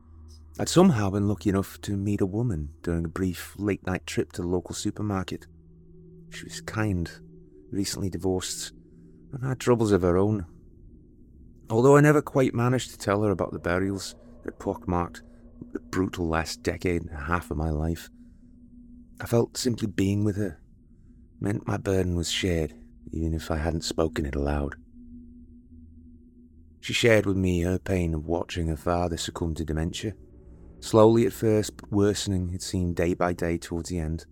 I'd 0.58 0.68
somehow 0.68 1.10
been 1.10 1.28
lucky 1.28 1.50
enough 1.50 1.80
to 1.82 1.96
meet 1.96 2.20
a 2.20 2.26
woman 2.26 2.70
during 2.82 3.04
a 3.04 3.08
brief 3.08 3.54
late 3.58 3.86
night 3.86 4.06
trip 4.06 4.32
to 4.32 4.42
the 4.42 4.48
local 4.48 4.74
supermarket. 4.74 5.46
She 6.30 6.44
was 6.44 6.60
kind, 6.60 7.10
recently 7.70 8.10
divorced, 8.10 8.72
and 9.32 9.44
had 9.44 9.60
troubles 9.60 9.92
of 9.92 10.02
her 10.02 10.18
own. 10.18 10.46
Although 11.70 11.96
I 11.96 12.00
never 12.00 12.22
quite 12.22 12.54
managed 12.54 12.90
to 12.90 12.98
tell 12.98 13.22
her 13.22 13.30
about 13.30 13.52
the 13.52 13.58
burials 13.58 14.14
that 14.44 14.58
pockmarked 14.58 15.22
the 15.72 15.80
brutal 15.80 16.28
last 16.28 16.62
decade 16.62 17.02
and 17.02 17.10
a 17.10 17.24
half 17.24 17.50
of 17.50 17.56
my 17.56 17.70
life, 17.70 18.08
I 19.20 19.26
felt 19.26 19.56
simply 19.56 19.88
being 19.88 20.24
with 20.24 20.36
her 20.36 20.58
meant 21.40 21.66
my 21.66 21.76
burden 21.76 22.16
was 22.16 22.30
shared, 22.30 22.74
even 23.12 23.34
if 23.34 23.50
I 23.50 23.58
hadn't 23.58 23.84
spoken 23.84 24.26
it 24.26 24.34
aloud. 24.34 24.76
She 26.80 26.92
shared 26.92 27.26
with 27.26 27.36
me 27.36 27.62
her 27.62 27.78
pain 27.78 28.14
of 28.14 28.26
watching 28.26 28.68
her 28.68 28.76
father 28.76 29.16
succumb 29.16 29.54
to 29.54 29.64
dementia 29.64 30.14
Slowly 30.80 31.26
at 31.26 31.32
first, 31.32 31.76
but 31.76 31.90
worsening, 31.90 32.52
it 32.54 32.62
seemed 32.62 32.96
day 32.96 33.14
by 33.14 33.32
day 33.32 33.58
towards 33.58 33.90
the 33.90 33.98
end. 33.98 34.26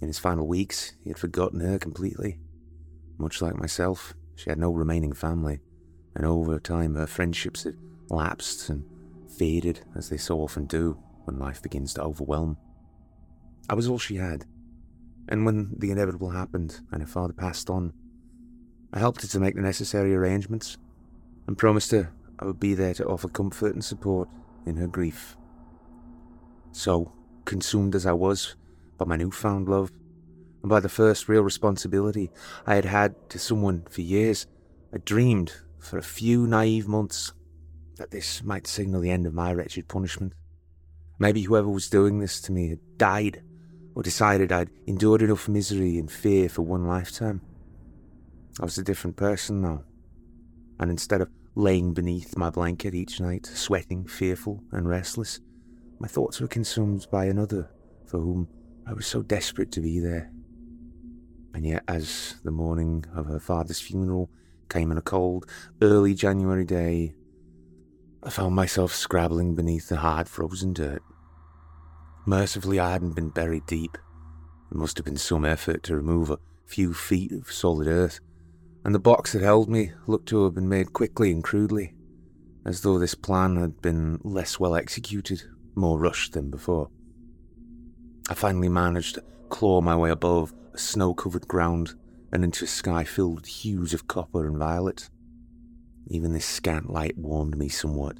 In 0.00 0.08
his 0.08 0.18
final 0.18 0.46
weeks, 0.46 0.92
he 1.02 1.08
had 1.08 1.18
forgotten 1.18 1.60
her 1.60 1.78
completely. 1.78 2.38
Much 3.16 3.40
like 3.40 3.56
myself, 3.56 4.14
she 4.34 4.50
had 4.50 4.58
no 4.58 4.70
remaining 4.70 5.14
family, 5.14 5.60
and 6.14 6.26
over 6.26 6.58
time 6.58 6.94
her 6.94 7.06
friendships 7.06 7.64
had 7.64 7.76
lapsed 8.08 8.68
and 8.68 8.84
faded 9.38 9.80
as 9.96 10.08
they 10.08 10.16
so 10.16 10.38
often 10.40 10.66
do 10.66 10.98
when 11.24 11.38
life 11.38 11.62
begins 11.62 11.94
to 11.94 12.02
overwhelm. 12.02 12.56
I 13.68 13.74
was 13.74 13.88
all 13.88 13.98
she 13.98 14.16
had, 14.16 14.44
and 15.28 15.46
when 15.46 15.74
the 15.78 15.90
inevitable 15.90 16.30
happened 16.30 16.80
and 16.90 17.00
her 17.02 17.08
father 17.08 17.32
passed 17.32 17.70
on, 17.70 17.92
I 18.92 18.98
helped 18.98 19.22
her 19.22 19.28
to 19.28 19.40
make 19.40 19.54
the 19.54 19.62
necessary 19.62 20.14
arrangements 20.14 20.76
and 21.46 21.56
promised 21.56 21.92
her 21.92 22.12
I 22.38 22.44
would 22.44 22.60
be 22.60 22.74
there 22.74 22.94
to 22.94 23.06
offer 23.06 23.28
comfort 23.28 23.74
and 23.74 23.84
support 23.84 24.28
in 24.66 24.76
her 24.76 24.88
grief. 24.88 25.36
So, 26.72 27.12
consumed 27.44 27.94
as 27.94 28.06
I 28.06 28.12
was 28.12 28.56
by 28.98 29.04
my 29.04 29.16
newfound 29.16 29.68
love, 29.68 29.90
and 30.62 30.68
by 30.68 30.80
the 30.80 30.88
first 30.88 31.28
real 31.28 31.42
responsibility 31.42 32.30
I 32.66 32.74
had 32.74 32.84
had 32.84 33.30
to 33.30 33.38
someone 33.38 33.84
for 33.90 34.00
years, 34.00 34.46
I 34.92 34.98
dreamed 34.98 35.52
for 35.82 35.98
a 35.98 36.02
few 36.02 36.46
naive 36.46 36.86
months 36.88 37.32
that 37.96 38.10
this 38.10 38.42
might 38.42 38.66
signal 38.66 39.00
the 39.00 39.10
end 39.10 39.26
of 39.26 39.34
my 39.34 39.52
wretched 39.52 39.88
punishment. 39.88 40.32
Maybe 41.18 41.42
whoever 41.42 41.68
was 41.68 41.90
doing 41.90 42.18
this 42.18 42.40
to 42.42 42.52
me 42.52 42.70
had 42.70 42.80
died, 42.96 43.42
or 43.94 44.02
decided 44.02 44.50
I'd 44.50 44.70
endured 44.86 45.22
enough 45.22 45.48
misery 45.48 45.98
and 45.98 46.10
fear 46.10 46.48
for 46.48 46.62
one 46.62 46.86
lifetime. 46.86 47.42
I 48.60 48.64
was 48.64 48.78
a 48.78 48.84
different 48.84 49.16
person 49.16 49.60
now, 49.60 49.84
and 50.80 50.90
instead 50.90 51.20
of 51.20 51.30
laying 51.54 51.92
beneath 51.92 52.36
my 52.36 52.48
blanket 52.48 52.94
each 52.94 53.20
night, 53.20 53.46
sweating, 53.46 54.06
fearful, 54.06 54.62
and 54.72 54.88
restless, 54.88 55.40
my 55.98 56.08
thoughts 56.08 56.40
were 56.40 56.48
consumed 56.48 57.06
by 57.10 57.26
another 57.26 57.70
for 58.06 58.18
whom 58.18 58.48
I 58.86 58.92
was 58.92 59.06
so 59.06 59.22
desperate 59.22 59.70
to 59.72 59.80
be 59.80 59.98
there. 59.98 60.30
And 61.54 61.66
yet, 61.66 61.82
as 61.88 62.36
the 62.44 62.50
morning 62.50 63.04
of 63.14 63.26
her 63.26 63.40
father's 63.40 63.80
funeral 63.80 64.30
came 64.72 64.90
on 64.90 64.98
a 64.98 65.02
cold, 65.02 65.46
early 65.82 66.14
January 66.14 66.64
day, 66.64 67.14
I 68.22 68.30
found 68.30 68.54
myself 68.54 68.94
scrabbling 68.94 69.54
beneath 69.54 69.88
the 69.88 69.96
hard, 69.96 70.28
frozen 70.28 70.72
dirt. 70.72 71.02
Mercifully, 72.24 72.80
I 72.80 72.92
hadn't 72.92 73.16
been 73.16 73.30
buried 73.30 73.66
deep. 73.66 73.98
It 74.70 74.76
must 74.76 74.96
have 74.96 75.04
been 75.04 75.16
some 75.16 75.44
effort 75.44 75.82
to 75.84 75.96
remove 75.96 76.30
a 76.30 76.38
few 76.64 76.94
feet 76.94 77.32
of 77.32 77.52
solid 77.52 77.88
earth, 77.88 78.20
and 78.84 78.94
the 78.94 79.00
box 79.00 79.32
that 79.32 79.42
held 79.42 79.68
me 79.68 79.92
looked 80.06 80.28
to 80.28 80.44
have 80.44 80.54
been 80.54 80.68
made 80.68 80.92
quickly 80.92 81.30
and 81.32 81.44
crudely, 81.44 81.94
as 82.64 82.80
though 82.80 82.98
this 82.98 83.14
plan 83.14 83.56
had 83.56 83.82
been 83.82 84.20
less 84.22 84.58
well 84.58 84.74
executed 84.74 85.42
more 85.74 85.98
rushed 85.98 86.32
than 86.32 86.48
before. 86.50 86.88
I 88.30 88.34
finally 88.34 88.68
managed 88.68 89.16
to 89.16 89.24
claw 89.50 89.80
my 89.80 89.96
way 89.96 90.10
above 90.10 90.54
snow 90.76 91.12
covered 91.12 91.46
ground 91.48 91.94
and 92.32 92.42
into 92.42 92.64
a 92.64 92.68
sky 92.68 93.04
filled 93.04 93.36
with 93.36 93.46
hues 93.46 93.92
of 93.92 94.08
copper 94.08 94.46
and 94.46 94.56
violet. 94.56 95.10
Even 96.08 96.32
this 96.32 96.46
scant 96.46 96.90
light 96.90 97.16
warmed 97.16 97.56
me 97.56 97.68
somewhat. 97.68 98.18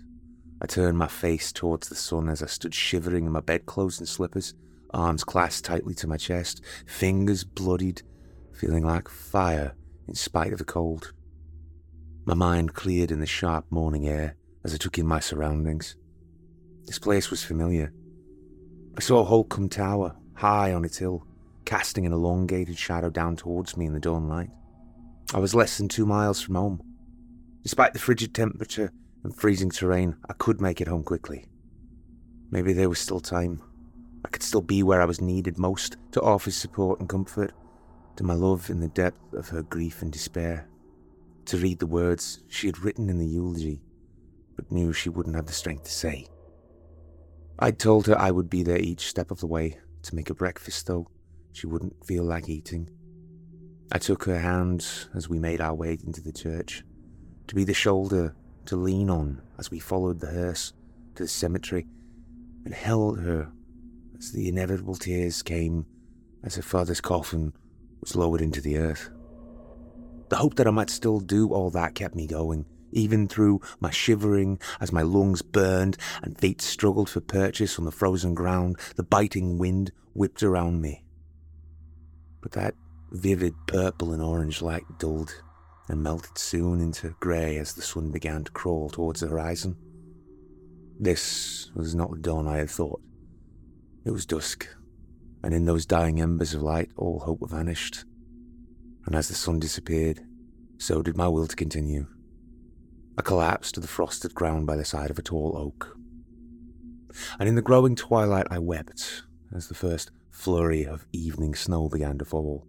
I 0.60 0.66
turned 0.66 0.98
my 0.98 1.08
face 1.08 1.50
towards 1.50 1.88
the 1.88 1.94
sun 1.94 2.28
as 2.28 2.42
I 2.42 2.46
stood 2.46 2.74
shivering 2.74 3.26
in 3.26 3.32
my 3.32 3.40
bedclothes 3.40 3.98
and 3.98 4.08
slippers, 4.08 4.54
arms 4.94 5.24
clasped 5.24 5.64
tightly 5.64 5.94
to 5.94 6.06
my 6.06 6.16
chest, 6.16 6.62
fingers 6.86 7.42
bloodied, 7.42 8.02
feeling 8.52 8.84
like 8.84 9.08
fire 9.08 9.74
in 10.06 10.14
spite 10.14 10.52
of 10.52 10.58
the 10.58 10.64
cold. 10.64 11.12
My 12.24 12.34
mind 12.34 12.74
cleared 12.74 13.10
in 13.10 13.18
the 13.18 13.26
sharp 13.26 13.64
morning 13.70 14.06
air 14.06 14.36
as 14.62 14.72
I 14.72 14.76
took 14.76 14.98
in 14.98 15.06
my 15.06 15.18
surroundings. 15.18 15.96
This 16.84 16.98
place 16.98 17.30
was 17.30 17.42
familiar. 17.42 17.92
I 18.96 19.00
saw 19.00 19.24
Holcombe 19.24 19.68
Tower, 19.68 20.14
high 20.34 20.72
on 20.72 20.84
its 20.84 20.98
hill, 20.98 21.26
casting 21.72 22.04
an 22.04 22.12
elongated 22.12 22.76
shadow 22.76 23.08
down 23.08 23.34
towards 23.34 23.78
me 23.78 23.86
in 23.86 23.94
the 23.94 23.98
dawn 23.98 24.28
light. 24.28 24.50
I 25.32 25.38
was 25.38 25.54
less 25.54 25.78
than 25.78 25.88
two 25.88 26.04
miles 26.04 26.38
from 26.38 26.56
home. 26.56 26.82
Despite 27.62 27.94
the 27.94 27.98
frigid 27.98 28.34
temperature 28.34 28.92
and 29.24 29.34
freezing 29.34 29.70
terrain, 29.70 30.16
I 30.28 30.34
could 30.34 30.60
make 30.60 30.82
it 30.82 30.88
home 30.88 31.02
quickly. 31.02 31.46
Maybe 32.50 32.74
there 32.74 32.90
was 32.90 32.98
still 32.98 33.20
time. 33.20 33.62
I 34.22 34.28
could 34.28 34.42
still 34.42 34.60
be 34.60 34.82
where 34.82 35.00
I 35.00 35.06
was 35.06 35.22
needed 35.22 35.58
most 35.58 35.96
to 36.10 36.20
offer 36.20 36.50
support 36.50 37.00
and 37.00 37.08
comfort 37.08 37.52
to 38.16 38.22
my 38.22 38.34
love 38.34 38.68
in 38.68 38.80
the 38.80 38.88
depth 38.88 39.32
of 39.32 39.48
her 39.48 39.62
grief 39.62 40.02
and 40.02 40.12
despair, 40.12 40.68
to 41.46 41.56
read 41.56 41.78
the 41.78 41.86
words 41.86 42.40
she 42.48 42.66
had 42.66 42.80
written 42.80 43.08
in 43.08 43.16
the 43.16 43.26
eulogy, 43.26 43.80
but 44.56 44.70
knew 44.70 44.92
she 44.92 45.08
wouldn't 45.08 45.36
have 45.36 45.46
the 45.46 45.54
strength 45.54 45.84
to 45.84 45.90
say. 45.90 46.26
I'd 47.58 47.78
told 47.78 48.08
her 48.08 48.18
I 48.18 48.30
would 48.30 48.50
be 48.50 48.62
there 48.62 48.76
each 48.76 49.08
step 49.08 49.30
of 49.30 49.40
the 49.40 49.46
way 49.46 49.78
to 50.02 50.14
make 50.14 50.28
her 50.28 50.34
breakfast, 50.34 50.86
though 50.86 51.08
she 51.52 51.66
wouldn't 51.66 52.04
feel 52.04 52.24
like 52.24 52.48
eating. 52.48 52.88
I 53.90 53.98
took 53.98 54.24
her 54.24 54.38
hand 54.38 54.86
as 55.14 55.28
we 55.28 55.38
made 55.38 55.60
our 55.60 55.74
way 55.74 55.98
into 56.04 56.22
the 56.22 56.32
church, 56.32 56.82
to 57.46 57.54
be 57.54 57.64
the 57.64 57.74
shoulder 57.74 58.34
to 58.66 58.76
lean 58.76 59.10
on 59.10 59.42
as 59.58 59.70
we 59.70 59.78
followed 59.78 60.20
the 60.20 60.30
hearse 60.30 60.72
to 61.16 61.24
the 61.24 61.28
cemetery, 61.28 61.86
and 62.64 62.72
held 62.72 63.20
her 63.20 63.50
as 64.18 64.32
the 64.32 64.48
inevitable 64.48 64.94
tears 64.94 65.42
came 65.42 65.84
as 66.42 66.56
her 66.56 66.62
father's 66.62 67.00
coffin 67.00 67.52
was 68.00 68.16
lowered 68.16 68.40
into 68.40 68.60
the 68.60 68.78
earth. 68.78 69.10
The 70.28 70.36
hope 70.36 70.54
that 70.54 70.66
I 70.66 70.70
might 70.70 70.90
still 70.90 71.20
do 71.20 71.52
all 71.52 71.70
that 71.70 71.94
kept 71.94 72.14
me 72.14 72.26
going, 72.26 72.64
even 72.92 73.28
through 73.28 73.60
my 73.80 73.90
shivering 73.90 74.58
as 74.80 74.92
my 74.92 75.02
lungs 75.02 75.42
burned 75.42 75.98
and 76.22 76.38
feet 76.38 76.62
struggled 76.62 77.10
for 77.10 77.20
purchase 77.20 77.78
on 77.78 77.84
the 77.84 77.92
frozen 77.92 78.34
ground, 78.34 78.78
the 78.96 79.02
biting 79.02 79.58
wind 79.58 79.92
whipped 80.14 80.42
around 80.42 80.80
me. 80.80 81.04
But 82.42 82.52
that 82.52 82.74
vivid 83.10 83.54
purple 83.66 84.12
and 84.12 84.20
orange 84.20 84.60
light 84.60 84.84
dulled 84.98 85.42
and 85.88 86.02
melted 86.02 86.36
soon 86.36 86.80
into 86.80 87.14
grey 87.20 87.56
as 87.56 87.72
the 87.72 87.82
sun 87.82 88.10
began 88.10 88.44
to 88.44 88.52
crawl 88.52 88.90
towards 88.90 89.20
the 89.20 89.28
horizon. 89.28 89.76
This 90.98 91.70
was 91.74 91.94
not 91.94 92.10
the 92.10 92.18
dawn 92.18 92.46
I 92.46 92.58
had 92.58 92.70
thought. 92.70 93.00
It 94.04 94.10
was 94.10 94.26
dusk, 94.26 94.68
and 95.42 95.54
in 95.54 95.64
those 95.64 95.86
dying 95.86 96.20
embers 96.20 96.54
of 96.54 96.62
light 96.62 96.90
all 96.96 97.20
hope 97.20 97.48
vanished. 97.48 98.04
And 99.06 99.14
as 99.14 99.28
the 99.28 99.34
sun 99.34 99.58
disappeared, 99.58 100.20
so 100.78 101.02
did 101.02 101.16
my 101.16 101.28
will 101.28 101.46
to 101.46 101.56
continue. 101.56 102.06
I 103.18 103.22
collapsed 103.22 103.74
to 103.74 103.80
the 103.80 103.88
frosted 103.88 104.34
ground 104.34 104.66
by 104.66 104.76
the 104.76 104.84
side 104.84 105.10
of 105.10 105.18
a 105.18 105.22
tall 105.22 105.56
oak. 105.56 105.96
And 107.38 107.48
in 107.48 107.56
the 107.56 107.62
growing 107.62 107.94
twilight 107.94 108.46
I 108.50 108.58
wept 108.58 109.24
as 109.54 109.68
the 109.68 109.74
first 109.74 110.10
flurry 110.32 110.84
of 110.84 111.06
evening 111.12 111.54
snow 111.54 111.88
began 111.88 112.18
to 112.18 112.24
fall. 112.24 112.66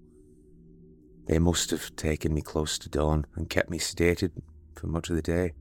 They 1.26 1.40
must 1.40 1.72
have 1.72 1.96
taken 1.96 2.34
me 2.34 2.42
close 2.42 2.78
to 2.78 2.90
dawn 2.90 3.26
and 3.36 3.50
kept 3.50 3.70
me 3.70 3.80
sedated 3.80 4.32
for 4.76 4.88
much 4.88 5.10
of 5.10 5.16
the 5.16 5.22
day. 5.22 5.54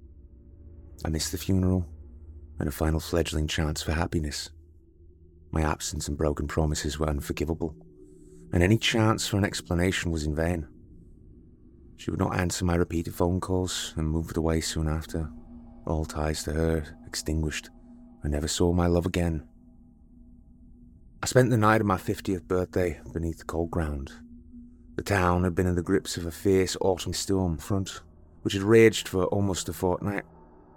I 1.05 1.09
missed 1.09 1.33
the 1.33 1.39
funeral 1.39 1.87
and 2.59 2.69
a 2.69 2.73
final 2.73 3.01
fledgling 3.01 3.47
chance 3.47 3.83
for 3.83 3.93
happiness. 3.93 4.51
My 5.53 5.63
absence 5.63 6.09
and 6.09 6.19
broken 6.19 6.49
promises 6.49 6.99
were 6.99 7.09
unforgivable, 7.09 7.77
and 8.53 8.63
any 8.63 8.79
chance 8.79 9.29
for 9.29 9.37
an 9.37 9.45
explanation 9.45 10.11
was 10.11 10.25
in 10.25 10.35
vain. 10.35 10.67
She 11.97 12.11
would 12.11 12.21
not 12.21 12.39
answer 12.39 12.65
my 12.65 12.75
repeated 12.75 13.15
phone 13.15 13.41
calls 13.41 13.95
and 13.97 14.09
moved 14.09 14.37
away 14.37 14.61
soon 14.61 14.89
after. 14.89 15.31
All 15.87 16.05
ties 16.05 16.43
to 16.45 16.53
her 16.53 16.85
extinguished. 17.07 17.71
I 18.25 18.29
never 18.29 18.49
saw 18.49 18.73
my 18.73 18.87
love 18.87 19.07
again. 19.07 19.47
I 21.23 21.27
spent 21.27 21.51
the 21.51 21.57
night 21.57 21.81
of 21.81 21.87
my 21.87 21.99
50th 21.99 22.49
birthday 22.49 23.01
beneath 23.12 23.39
the 23.39 23.45
cold 23.45 23.70
ground. 23.70 24.11
The 24.97 25.05
town 25.05 25.45
had 25.45 25.55
been 25.55 25.68
in 25.68 25.77
the 25.77 25.83
grips 25.83 26.16
of 26.16 26.27
a 26.27 26.33
fierce 26.33 26.77
autumn 26.81 27.12
storm 27.12 27.59
front, 27.59 28.01
which 28.43 28.55
had 28.55 28.64
raged 28.64 29.07
for 29.07 29.27
almost 29.27 29.68
a 29.68 29.73
fortnight, 29.73 30.25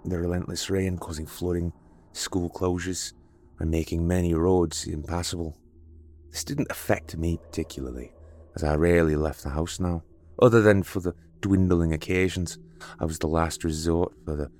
the 0.04 0.20
relentless 0.20 0.70
rain 0.70 0.98
causing 0.98 1.26
flooding, 1.26 1.72
school 2.12 2.48
closures, 2.48 3.12
and 3.58 3.72
making 3.72 4.06
many 4.06 4.34
roads 4.34 4.86
impassable. 4.86 5.58
This 6.30 6.44
didn't 6.44 6.70
affect 6.70 7.16
me 7.16 7.38
particularly, 7.38 8.12
as 8.54 8.62
I 8.62 8.76
rarely 8.76 9.16
left 9.16 9.42
the 9.42 9.50
house 9.50 9.80
now 9.80 10.04
other 10.40 10.62
than 10.62 10.84
for 10.84 11.00
the 11.00 11.16
dwindling 11.40 11.92
occasions. 11.92 12.56
I 13.00 13.04
was 13.04 13.18
the 13.18 13.26
last 13.26 13.64
resort 13.64 14.12
for 14.24 14.36
the 14.36 14.52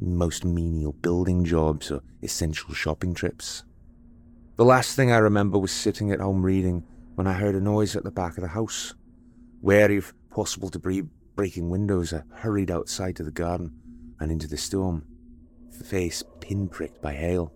most 0.00 0.44
menial 0.44 0.92
building 0.92 1.44
jobs 1.44 1.90
or 1.90 2.00
essential 2.22 2.74
shopping 2.74 3.12
trips. 3.12 3.64
The 4.62 4.68
last 4.68 4.94
thing 4.94 5.10
I 5.10 5.18
remember 5.18 5.58
was 5.58 5.72
sitting 5.72 6.12
at 6.12 6.20
home 6.20 6.46
reading 6.46 6.84
when 7.16 7.26
I 7.26 7.32
heard 7.32 7.56
a 7.56 7.60
noise 7.60 7.96
at 7.96 8.04
the 8.04 8.12
back 8.12 8.38
of 8.38 8.42
the 8.42 8.48
house. 8.50 8.94
Wary 9.60 9.96
of 9.96 10.14
possible 10.30 10.68
debris 10.68 11.02
breaking 11.34 11.68
windows, 11.68 12.12
I 12.12 12.22
hurried 12.32 12.70
outside 12.70 13.16
to 13.16 13.24
the 13.24 13.32
garden 13.32 13.72
and 14.20 14.30
into 14.30 14.46
the 14.46 14.56
storm, 14.56 15.04
face 15.84 16.22
pinpricked 16.38 17.02
by 17.02 17.12
hail. 17.12 17.52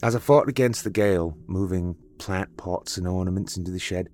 As 0.00 0.14
I 0.14 0.20
fought 0.20 0.48
against 0.48 0.84
the 0.84 0.90
gale, 0.90 1.36
moving 1.48 1.96
plant 2.18 2.56
pots 2.56 2.96
and 2.96 3.08
ornaments 3.08 3.56
into 3.56 3.72
the 3.72 3.80
shed, 3.80 4.10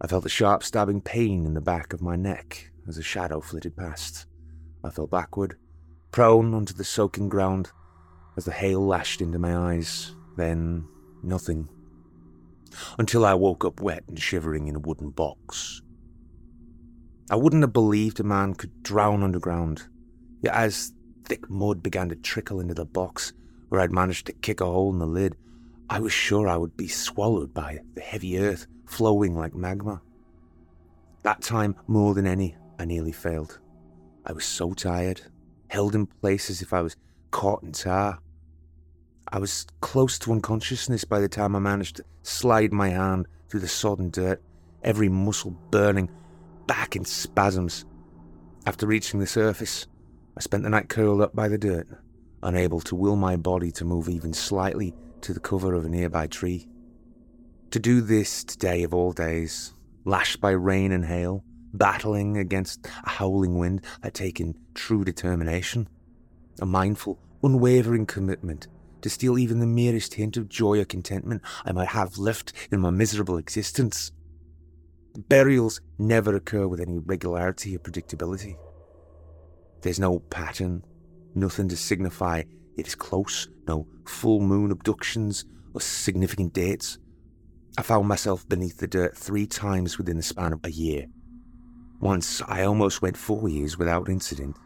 I 0.00 0.06
felt 0.06 0.24
a 0.24 0.28
sharp 0.28 0.62
stabbing 0.62 1.00
pain 1.00 1.44
in 1.44 1.54
the 1.54 1.60
back 1.60 1.92
of 1.92 2.00
my 2.00 2.14
neck 2.14 2.70
as 2.86 2.96
a 2.96 3.02
shadow 3.02 3.40
flitted 3.40 3.76
past. 3.76 4.26
I 4.84 4.90
fell 4.90 5.08
backward, 5.08 5.58
prone 6.12 6.54
onto 6.54 6.74
the 6.74 6.84
soaking 6.84 7.28
ground, 7.28 7.72
as 8.36 8.44
the 8.44 8.52
hail 8.52 8.86
lashed 8.86 9.20
into 9.20 9.40
my 9.40 9.56
eyes. 9.56 10.14
Then 10.36 10.86
nothing. 11.22 11.68
Until 12.98 13.24
I 13.24 13.34
woke 13.34 13.64
up 13.64 13.80
wet 13.80 14.04
and 14.08 14.18
shivering 14.18 14.68
in 14.68 14.76
a 14.76 14.80
wooden 14.80 15.10
box. 15.10 15.82
I 17.30 17.36
wouldn't 17.36 17.62
have 17.62 17.72
believed 17.72 18.20
a 18.20 18.24
man 18.24 18.54
could 18.54 18.82
drown 18.82 19.22
underground. 19.22 19.84
Yet 20.42 20.54
as 20.54 20.92
thick 21.24 21.48
mud 21.50 21.82
began 21.82 22.08
to 22.08 22.16
trickle 22.16 22.60
into 22.60 22.74
the 22.74 22.84
box 22.84 23.32
where 23.68 23.80
I'd 23.80 23.92
managed 23.92 24.26
to 24.26 24.32
kick 24.32 24.60
a 24.60 24.66
hole 24.66 24.92
in 24.92 24.98
the 24.98 25.06
lid, 25.06 25.36
I 25.90 26.00
was 26.00 26.12
sure 26.12 26.48
I 26.48 26.56
would 26.56 26.76
be 26.76 26.88
swallowed 26.88 27.52
by 27.54 27.80
the 27.94 28.00
heavy 28.00 28.38
earth 28.38 28.66
flowing 28.86 29.34
like 29.34 29.54
magma. 29.54 30.00
That 31.22 31.42
time, 31.42 31.76
more 31.86 32.14
than 32.14 32.26
any, 32.26 32.56
I 32.78 32.84
nearly 32.84 33.12
failed. 33.12 33.58
I 34.24 34.32
was 34.32 34.44
so 34.44 34.72
tired, 34.72 35.22
held 35.68 35.94
in 35.94 36.06
place 36.06 36.50
as 36.50 36.62
if 36.62 36.72
I 36.72 36.80
was 36.80 36.96
caught 37.30 37.62
in 37.62 37.72
tar. 37.72 38.20
I 39.30 39.38
was 39.38 39.66
close 39.80 40.18
to 40.20 40.32
unconsciousness 40.32 41.04
by 41.04 41.20
the 41.20 41.28
time 41.28 41.54
I 41.54 41.58
managed 41.58 41.96
to 41.96 42.04
slide 42.22 42.72
my 42.72 42.88
hand 42.88 43.26
through 43.48 43.60
the 43.60 43.68
sodden 43.68 44.08
dirt, 44.08 44.40
every 44.82 45.10
muscle 45.10 45.50
burning, 45.70 46.08
back 46.66 46.96
in 46.96 47.04
spasms. 47.04 47.84
After 48.64 48.86
reaching 48.86 49.20
the 49.20 49.26
surface, 49.26 49.86
I 50.36 50.40
spent 50.40 50.62
the 50.62 50.70
night 50.70 50.88
curled 50.88 51.20
up 51.20 51.34
by 51.34 51.48
the 51.48 51.58
dirt, 51.58 51.86
unable 52.42 52.80
to 52.80 52.94
will 52.94 53.16
my 53.16 53.36
body 53.36 53.70
to 53.72 53.84
move 53.84 54.08
even 54.08 54.32
slightly 54.32 54.94
to 55.20 55.34
the 55.34 55.40
cover 55.40 55.74
of 55.74 55.84
a 55.84 55.90
nearby 55.90 56.26
tree. 56.26 56.66
To 57.72 57.78
do 57.78 58.00
this 58.00 58.44
today 58.44 58.82
of 58.82 58.94
all 58.94 59.12
days, 59.12 59.74
lashed 60.06 60.40
by 60.40 60.52
rain 60.52 60.90
and 60.90 61.04
hail, 61.04 61.44
battling 61.74 62.38
against 62.38 62.86
a 63.04 63.10
howling 63.10 63.58
wind, 63.58 63.84
had 64.02 64.14
taken 64.14 64.56
true 64.72 65.04
determination, 65.04 65.86
a 66.60 66.66
mindful, 66.66 67.18
unwavering 67.42 68.06
commitment 68.06 68.68
to 69.02 69.10
steal 69.10 69.38
even 69.38 69.60
the 69.60 69.66
merest 69.66 70.14
hint 70.14 70.36
of 70.36 70.48
joy 70.48 70.80
or 70.80 70.84
contentment 70.84 71.42
I 71.64 71.72
might 71.72 71.88
have 71.88 72.18
left 72.18 72.52
in 72.70 72.80
my 72.80 72.90
miserable 72.90 73.38
existence. 73.38 74.12
Burials 75.28 75.80
never 75.98 76.34
occur 76.36 76.66
with 76.66 76.80
any 76.80 76.98
regularity 76.98 77.74
or 77.74 77.80
predictability. 77.80 78.56
There's 79.82 80.00
no 80.00 80.18
pattern, 80.18 80.84
nothing 81.34 81.68
to 81.68 81.76
signify 81.76 82.42
it 82.78 82.86
is 82.86 82.94
close, 82.94 83.48
no 83.66 83.88
full 84.06 84.40
moon 84.40 84.70
abductions 84.70 85.44
or 85.74 85.80
significant 85.80 86.52
dates. 86.52 86.98
I 87.76 87.82
found 87.82 88.06
myself 88.06 88.48
beneath 88.48 88.78
the 88.78 88.86
dirt 88.86 89.16
three 89.16 89.46
times 89.46 89.98
within 89.98 90.16
the 90.16 90.22
span 90.22 90.52
of 90.52 90.64
a 90.64 90.70
year. 90.70 91.06
Once, 92.00 92.40
I 92.46 92.62
almost 92.62 93.02
went 93.02 93.16
four 93.16 93.48
years 93.48 93.76
without 93.76 94.08
incident. 94.08 94.56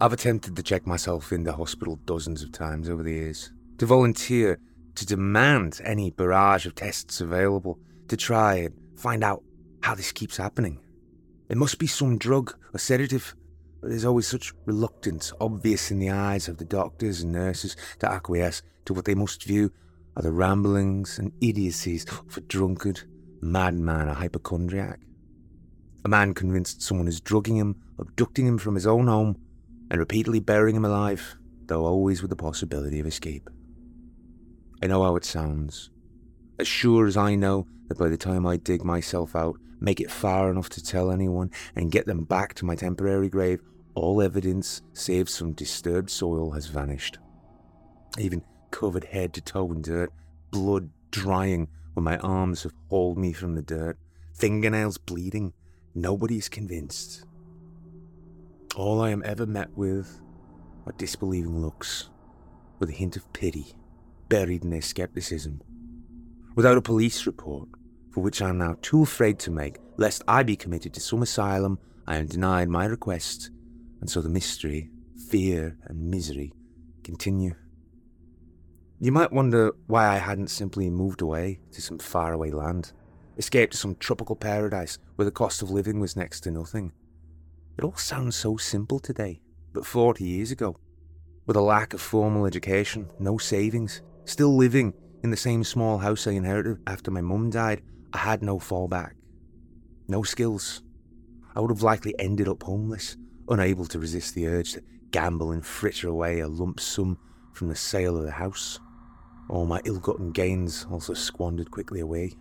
I've 0.00 0.12
attempted 0.12 0.56
to 0.56 0.62
check 0.62 0.88
myself 0.88 1.32
in 1.32 1.44
the 1.44 1.52
hospital 1.52 1.96
dozens 2.04 2.42
of 2.42 2.50
times 2.50 2.90
over 2.90 3.04
the 3.04 3.12
years, 3.12 3.52
to 3.78 3.86
volunteer, 3.86 4.58
to 4.96 5.06
demand 5.06 5.80
any 5.84 6.10
barrage 6.10 6.66
of 6.66 6.74
tests 6.74 7.20
available, 7.20 7.78
to 8.08 8.16
try 8.16 8.54
and 8.56 8.74
find 8.96 9.22
out 9.22 9.44
how 9.82 9.94
this 9.94 10.10
keeps 10.10 10.36
happening. 10.36 10.80
It 11.48 11.56
must 11.56 11.78
be 11.78 11.86
some 11.86 12.18
drug 12.18 12.56
or 12.74 12.78
sedative, 12.78 13.36
but 13.80 13.90
there's 13.90 14.04
always 14.04 14.26
such 14.26 14.52
reluctance 14.66 15.32
obvious 15.40 15.92
in 15.92 16.00
the 16.00 16.10
eyes 16.10 16.48
of 16.48 16.58
the 16.58 16.64
doctors 16.64 17.22
and 17.22 17.32
nurses 17.32 17.76
to 18.00 18.10
acquiesce 18.10 18.62
to 18.86 18.94
what 18.94 19.04
they 19.04 19.14
must 19.14 19.44
view 19.44 19.70
are 20.16 20.22
the 20.22 20.32
ramblings 20.32 21.20
and 21.20 21.32
idiocies 21.40 22.04
of 22.06 22.36
a 22.36 22.40
drunkard, 22.40 23.02
madman, 23.40 24.08
or 24.08 24.14
hypochondriac. 24.14 25.00
A 26.04 26.08
man 26.08 26.34
convinced 26.34 26.82
someone 26.82 27.08
is 27.08 27.20
drugging 27.20 27.56
him, 27.56 27.76
abducting 27.98 28.46
him 28.46 28.58
from 28.58 28.74
his 28.74 28.86
own 28.86 29.06
home, 29.06 29.36
and 29.94 30.00
repeatedly 30.00 30.40
burying 30.40 30.74
him 30.74 30.84
alive, 30.84 31.36
though 31.66 31.84
always 31.84 32.20
with 32.20 32.28
the 32.28 32.34
possibility 32.34 32.98
of 32.98 33.06
escape. 33.06 33.48
I 34.82 34.88
know 34.88 35.04
how 35.04 35.14
it 35.14 35.24
sounds. 35.24 35.90
As 36.58 36.66
sure 36.66 37.06
as 37.06 37.16
I 37.16 37.36
know 37.36 37.68
that 37.86 37.96
by 37.96 38.08
the 38.08 38.16
time 38.16 38.44
I 38.44 38.56
dig 38.56 38.84
myself 38.84 39.36
out, 39.36 39.54
make 39.78 40.00
it 40.00 40.10
far 40.10 40.50
enough 40.50 40.68
to 40.70 40.82
tell 40.82 41.12
anyone, 41.12 41.52
and 41.76 41.92
get 41.92 42.06
them 42.06 42.24
back 42.24 42.54
to 42.54 42.64
my 42.64 42.74
temporary 42.74 43.28
grave, 43.28 43.60
all 43.94 44.20
evidence 44.20 44.82
save 44.94 45.28
some 45.28 45.52
disturbed 45.52 46.10
soil 46.10 46.50
has 46.50 46.66
vanished. 46.66 47.18
Even 48.18 48.42
covered 48.72 49.04
head 49.04 49.32
to 49.34 49.40
toe 49.40 49.70
in 49.70 49.80
dirt, 49.80 50.12
blood 50.50 50.90
drying 51.12 51.68
when 51.92 52.02
my 52.02 52.18
arms 52.18 52.64
have 52.64 52.72
hauled 52.90 53.16
me 53.16 53.32
from 53.32 53.54
the 53.54 53.62
dirt, 53.62 53.96
fingernails 54.34 54.98
bleeding, 54.98 55.52
nobody 55.94 56.38
is 56.38 56.48
convinced. 56.48 57.24
All 58.76 59.00
I 59.00 59.10
am 59.10 59.22
ever 59.24 59.46
met 59.46 59.70
with 59.76 60.20
are 60.84 60.92
disbelieving 60.98 61.60
looks, 61.60 62.10
with 62.80 62.88
a 62.88 62.92
hint 62.92 63.16
of 63.16 63.32
pity 63.32 63.76
buried 64.28 64.64
in 64.64 64.70
their 64.70 64.82
skepticism. 64.82 65.62
Without 66.56 66.76
a 66.76 66.82
police 66.82 67.24
report, 67.24 67.68
for 68.10 68.20
which 68.20 68.42
I 68.42 68.48
am 68.48 68.58
now 68.58 68.76
too 68.82 69.02
afraid 69.02 69.38
to 69.40 69.52
make, 69.52 69.78
lest 69.96 70.24
I 70.26 70.42
be 70.42 70.56
committed 70.56 70.92
to 70.94 71.00
some 71.00 71.22
asylum, 71.22 71.78
I 72.04 72.16
am 72.16 72.26
denied 72.26 72.68
my 72.68 72.86
request, 72.86 73.50
and 74.00 74.10
so 74.10 74.20
the 74.20 74.28
mystery, 74.28 74.90
fear, 75.28 75.78
and 75.84 76.10
misery 76.10 76.52
continue. 77.04 77.54
You 78.98 79.12
might 79.12 79.32
wonder 79.32 79.72
why 79.86 80.08
I 80.08 80.16
hadn't 80.16 80.48
simply 80.48 80.90
moved 80.90 81.20
away 81.22 81.60
to 81.70 81.80
some 81.80 81.98
faraway 82.00 82.50
land, 82.50 82.92
escaped 83.36 83.74
to 83.74 83.78
some 83.78 83.94
tropical 83.94 84.34
paradise 84.34 84.98
where 85.14 85.26
the 85.26 85.30
cost 85.30 85.62
of 85.62 85.70
living 85.70 86.00
was 86.00 86.16
next 86.16 86.40
to 86.40 86.50
nothing. 86.50 86.92
It 87.76 87.84
all 87.84 87.96
sounds 87.96 88.36
so 88.36 88.56
simple 88.56 89.00
today, 89.00 89.40
but 89.72 89.84
40 89.84 90.24
years 90.24 90.50
ago, 90.52 90.76
with 91.46 91.56
a 91.56 91.60
lack 91.60 91.92
of 91.92 92.00
formal 92.00 92.46
education, 92.46 93.10
no 93.18 93.36
savings, 93.36 94.00
still 94.24 94.56
living 94.56 94.94
in 95.22 95.30
the 95.30 95.36
same 95.36 95.64
small 95.64 95.98
house 95.98 96.26
I 96.26 96.32
inherited 96.32 96.78
after 96.86 97.10
my 97.10 97.20
mum 97.20 97.50
died, 97.50 97.82
I 98.12 98.18
had 98.18 98.42
no 98.42 98.58
fallback, 98.58 99.14
no 100.06 100.22
skills. 100.22 100.82
I 101.56 101.60
would 101.60 101.70
have 101.70 101.82
likely 101.82 102.14
ended 102.18 102.48
up 102.48 102.62
homeless, 102.62 103.16
unable 103.48 103.86
to 103.86 103.98
resist 103.98 104.34
the 104.34 104.46
urge 104.46 104.74
to 104.74 104.82
gamble 105.10 105.50
and 105.50 105.64
fritter 105.64 106.08
away 106.08 106.40
a 106.40 106.48
lump 106.48 106.78
sum 106.78 107.18
from 107.52 107.68
the 107.68 107.76
sale 107.76 108.16
of 108.16 108.24
the 108.24 108.30
house. 108.30 108.78
All 109.48 109.66
my 109.66 109.80
ill 109.84 109.98
gotten 109.98 110.30
gains 110.30 110.86
also 110.90 111.14
squandered 111.14 111.70
quickly 111.70 112.00
away. 112.00 112.34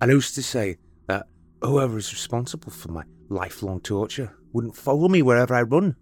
I 0.00 0.06
used 0.06 0.34
to 0.36 0.42
say 0.42 0.78
that 1.06 1.26
whoever 1.62 1.98
is 1.98 2.12
responsible 2.12 2.70
for 2.70 2.90
my 2.90 3.04
lifelong 3.28 3.80
torture 3.80 4.34
wouldn't 4.52 4.76
follow 4.76 5.08
me 5.08 5.22
wherever 5.22 5.54
I 5.54 5.62
run. 5.62 5.96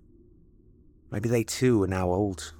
Maybe 1.11 1.29
they 1.29 1.45
too 1.45 1.83
are 1.83 1.89
now 1.89 2.11
old, 2.11 2.55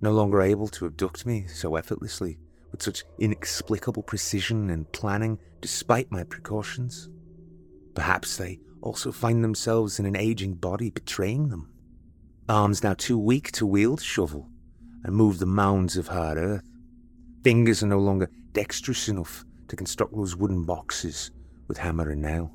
no 0.00 0.12
longer 0.12 0.40
able 0.42 0.68
to 0.68 0.86
abduct 0.86 1.26
me 1.26 1.46
so 1.46 1.76
effortlessly, 1.76 2.38
with 2.70 2.82
such 2.82 3.04
inexplicable 3.18 4.02
precision 4.02 4.70
and 4.70 4.90
planning, 4.92 5.38
despite 5.60 6.12
my 6.12 6.24
precautions. 6.24 7.08
Perhaps 7.94 8.36
they 8.36 8.60
also 8.82 9.10
find 9.10 9.42
themselves 9.42 9.98
in 9.98 10.06
an 10.06 10.16
aging 10.16 10.54
body 10.54 10.90
betraying 10.90 11.48
them. 11.48 11.70
Arms 12.48 12.82
now 12.82 12.94
too 12.94 13.18
weak 13.18 13.50
to 13.52 13.66
wield 13.66 14.00
shovel 14.00 14.48
and 15.02 15.14
move 15.14 15.38
the 15.38 15.46
mounds 15.46 15.96
of 15.96 16.08
hard 16.08 16.38
earth. 16.38 16.68
Fingers 17.42 17.82
are 17.82 17.88
no 17.88 17.98
longer 17.98 18.30
dexterous 18.52 19.08
enough 19.08 19.44
to 19.68 19.76
construct 19.76 20.14
those 20.14 20.36
wooden 20.36 20.64
boxes 20.64 21.30
with 21.68 21.78
hammer 21.78 22.10
and 22.10 22.22
nail. 22.22 22.52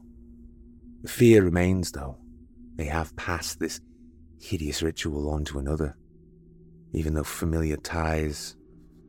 The 1.03 1.09
fear 1.09 1.43
remains, 1.43 1.91
though. 1.91 2.17
They 2.75 2.85
have 2.85 3.15
passed 3.15 3.59
this 3.59 3.81
hideous 4.39 4.81
ritual 4.81 5.29
on 5.29 5.45
to 5.45 5.59
another, 5.59 5.97
even 6.93 7.13
though 7.13 7.23
familiar 7.23 7.77
ties 7.77 8.55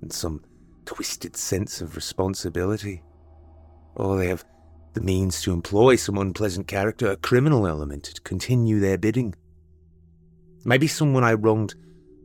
and 0.01 0.13
some 0.13 0.45
twisted 0.85 1.37
sense 1.37 1.81
of 1.81 1.97
responsibility, 1.97 3.03
or 3.95 4.19
they 4.19 4.29
have 4.29 4.45
the 4.95 5.01
means 5.01 5.41
to 5.43 5.53
employ 5.53 5.97
some 5.97 6.19
unpleasant 6.19 6.67
character, 6.67 7.11
a 7.11 7.17
criminal 7.17 7.67
element, 7.67 8.05
to 8.05 8.21
continue 8.23 8.79
their 8.79 8.99
bidding. 8.99 9.35
Maybe 10.65 10.87
someone 10.87 11.25
I 11.25 11.33
wronged 11.33 11.75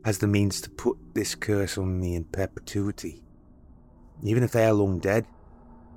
has 0.04 0.20
the 0.20 0.28
means 0.28 0.62
to 0.62 0.70
put 0.70 0.98
this 1.14 1.36
curse 1.36 1.78
on 1.78 2.00
me 2.00 2.16
in 2.16 2.26
perpetuity. 2.26 3.24
Even 4.24 4.44
if 4.44 4.52
they 4.52 4.66
are 4.66 4.74
long 4.74 5.00
dead, 5.00 5.26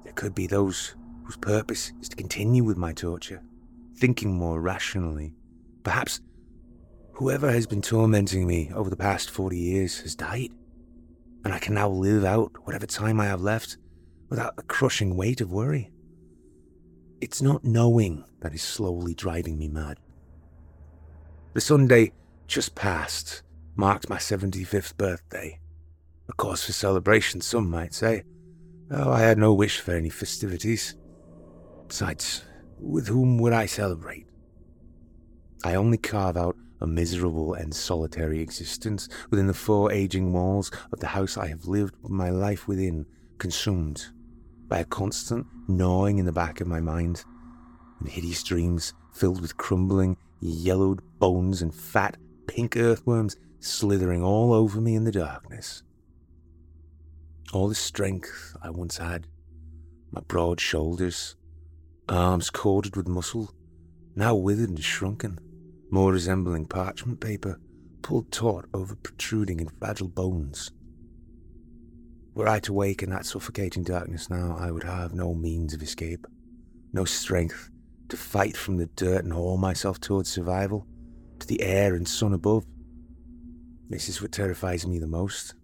there 0.05 0.13
could 0.13 0.35
be 0.35 0.47
those 0.47 0.95
whose 1.31 1.37
purpose 1.37 1.93
is 2.01 2.09
to 2.09 2.17
continue 2.17 2.65
with 2.65 2.77
my 2.77 2.93
torture, 2.93 3.41
thinking 3.95 4.35
more 4.35 4.61
rationally. 4.61 5.33
Perhaps 5.85 6.21
whoever 7.13 7.53
has 7.53 7.69
been 7.69 7.81
tormenting 7.81 8.49
me 8.49 8.69
over 8.75 8.91
the 8.91 8.97
past 8.97 9.31
40 9.31 9.57
years 9.57 10.01
has 10.01 10.17
died, 10.17 10.51
and 11.45 11.55
I 11.55 11.61
can 11.61 11.75
now 11.75 11.89
live 11.89 12.25
out 12.25 12.51
whatever 12.65 12.85
time 12.85 13.21
I 13.21 13.27
have 13.27 13.41
left 13.41 13.79
without 14.29 14.57
the 14.57 14.65
crushing 14.65 15.17
weight 15.17 15.41
of 15.41 15.53
worry. 15.53 15.93
It's 17.21 17.41
not 17.41 17.63
knowing 17.63 18.25
that 18.41 18.53
is 18.53 18.63
slowly 18.63 19.15
driving 19.15 19.57
me 19.57 19.69
mad. 19.69 19.99
The 21.53 21.61
Sunday 21.61 22.11
just 22.49 22.75
past 22.75 23.45
marked 23.77 24.11
my 24.11 24.17
75th 24.17 24.97
birthday. 24.97 25.61
A 26.29 26.33
cause 26.33 26.65
for 26.65 26.73
celebration, 26.73 27.41
some 27.41 27.71
might 27.71 27.95
say. 27.95 28.25
Oh, 28.91 29.13
I 29.13 29.21
had 29.21 29.39
no 29.39 29.55
wish 29.55 29.79
for 29.79 29.93
any 29.93 30.09
festivities. 30.09 30.97
Besides, 31.91 32.45
with 32.79 33.09
whom 33.09 33.37
would 33.39 33.53
I 33.53 33.67
celebrate? 33.67 34.29
I 35.65 35.75
only 35.75 35.99
carve 35.99 36.37
out 36.37 36.57
a 36.81 36.87
miserable 36.87 37.55
and 37.55 37.75
solitary 37.75 38.39
existence 38.41 39.09
within 39.29 39.49
the 39.49 39.55
four 39.55 39.91
aging 39.91 40.33
walls 40.33 40.71
of 40.93 41.01
the 41.01 41.09
house 41.09 41.37
I 41.37 41.49
have 41.49 41.65
lived 41.65 41.97
my 42.05 42.31
life 42.31 42.69
within, 42.69 43.07
consumed 43.39 44.07
by 44.69 44.79
a 44.79 44.85
constant 44.85 45.49
gnawing 45.67 46.19
in 46.19 46.27
the 46.27 46.33
back 46.33 46.61
of 46.61 46.69
my 46.69 46.79
mind, 46.79 47.25
and 47.99 48.09
hideous 48.09 48.45
dreams 48.45 48.95
filled 49.13 49.41
with 49.41 49.57
crumbling, 49.57 50.17
yellowed 50.39 51.01
bones 51.19 51.61
and 51.61 51.75
fat, 51.75 52.17
pink 52.47 52.77
earthworms 52.77 53.37
slithering 53.59 54.23
all 54.23 54.53
over 54.53 54.81
me 54.81 54.95
in 54.95 55.03
the 55.03 55.11
darkness. 55.11 55.83
All 57.53 57.67
the 57.67 57.75
strength 57.75 58.57
I 58.63 58.71
once 58.71 58.99
had, 58.99 59.27
my 60.13 60.21
broad 60.21 60.61
shoulders, 60.61 61.35
arms 62.11 62.51
corded 62.51 62.97
with 62.97 63.07
muscle, 63.07 63.55
now 64.17 64.35
withered 64.35 64.69
and 64.69 64.83
shrunken, 64.83 65.39
more 65.91 66.13
resembling 66.13 66.67
parchment 66.67 67.21
paper, 67.21 67.61
pulled 68.03 68.31
taut 68.33 68.67
over 68.75 68.97
protruding 68.97 69.61
and 69.61 69.71
fragile 69.79 70.09
bones. 70.09 70.73
Were 72.35 72.49
I 72.49 72.59
to 72.61 72.73
wake 72.73 73.03
in 73.03 73.11
that 73.11 73.27
suffocating 73.27 73.85
darkness 73.85 74.31
now, 74.31 74.57
I 74.59 74.71
would 74.71 74.85
have 74.85 75.15
no 75.15 75.35
means 75.35 75.75
of 75.75 75.83
escape, 75.83 76.27
no 76.93 77.05
strength 77.05 77.71
to 78.09 78.17
fight 78.17 78.57
from 78.57 78.77
the 78.77 78.87
dirt 78.87 79.25
and 79.25 79.33
haul 79.33 79.57
myself 79.57 80.01
towards 80.01 80.31
survival, 80.31 80.87
to 81.39 81.47
the 81.47 81.63
air 81.63 81.95
and 81.95 82.07
sun 82.07 82.33
above. 82.33 82.65
This 83.89 84.09
is 84.09 84.21
what 84.21 84.33
terrifies 84.33 84.87
me 84.87 84.99
the 84.99 85.07
most. 85.07 85.55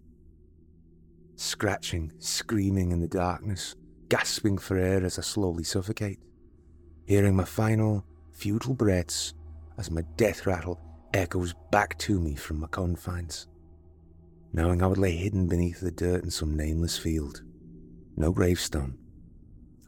Scratching, 1.35 2.11
screaming 2.19 2.91
in 2.91 2.99
the 2.99 3.07
darkness, 3.07 3.75
gasping 4.09 4.57
for 4.57 4.77
air 4.77 5.03
as 5.03 5.19
I 5.19 5.21
slowly 5.21 5.63
suffocate, 5.63 6.19
hearing 7.07 7.35
my 7.35 7.45
final, 7.45 8.05
futile 8.31 8.75
breaths 8.75 9.33
as 9.79 9.89
my 9.89 10.03
death 10.15 10.45
rattle 10.45 10.79
echoes 11.13 11.55
back 11.71 11.97
to 11.97 12.19
me 12.19 12.35
from 12.35 12.59
my 12.59 12.67
confines 12.67 13.47
knowing 14.53 14.81
I 14.81 14.87
would 14.87 14.97
lay 14.97 15.15
hidden 15.15 15.47
beneath 15.47 15.81
the 15.81 15.91
dirt 15.91 16.23
in 16.23 16.31
some 16.31 16.55
nameless 16.55 16.97
field. 16.97 17.43
No 18.15 18.31
gravestone. 18.31 18.97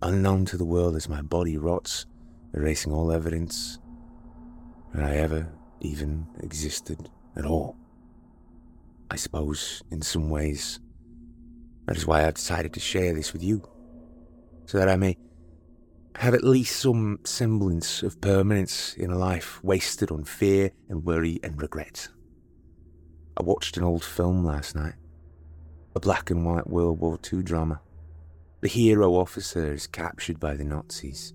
Unknown 0.01 0.45
to 0.45 0.57
the 0.57 0.65
world 0.65 0.95
as 0.95 1.09
my 1.09 1.22
body 1.22 1.57
rots, 1.57 2.05
erasing 2.53 2.93
all 2.93 3.11
evidence 3.11 3.80
that 4.93 5.03
I 5.03 5.15
ever 5.17 5.51
even 5.82 6.28
existed 6.41 7.09
at 7.36 7.45
all. 7.45 7.76
I 9.11 9.15
suppose, 9.15 9.82
in 9.91 10.01
some 10.01 10.30
ways, 10.30 10.80
that 11.88 11.97
is 11.97 12.05
why 12.05 12.26
I've 12.26 12.36
decided 12.36 12.74
to 12.74 12.80
share 12.80 13.13
this 13.13 13.34
with 13.34 13.43
you, 13.43 13.67
so 14.67 14.78
that 14.78 14.88
I 14.88 14.95
may 14.95 15.17
have 16.18 16.34
at 16.34 16.43
least 16.43 16.76
some 16.76 17.20
semblance 17.24 18.03
of 18.03 18.20
permanence 18.20 18.93
in 18.95 19.12
a 19.12 19.18
life 19.18 19.64
wasted 19.64 20.12
on 20.12 20.24
fear 20.24 20.72
and 20.89 21.05
worry 21.05 21.39
and 21.43 21.62
regret. 21.62 22.10
I 23.38 23.43
watched 23.43 23.78
an 23.78 23.84
old 23.84 24.03
film 24.03 24.43
last 24.43 24.76
night, 24.76 24.95
a 25.95 25.99
black 25.99 26.30
and 26.30 26.45
white 26.45 26.68
World 26.68 26.99
War 26.99 27.18
II 27.32 27.41
drama. 27.43 27.82
The 28.62 28.68
hero 28.68 29.14
officer 29.14 29.72
is 29.72 29.88
captured 29.88 30.39
by 30.39 30.55
the 30.55 30.66
Nazis, 30.66 31.34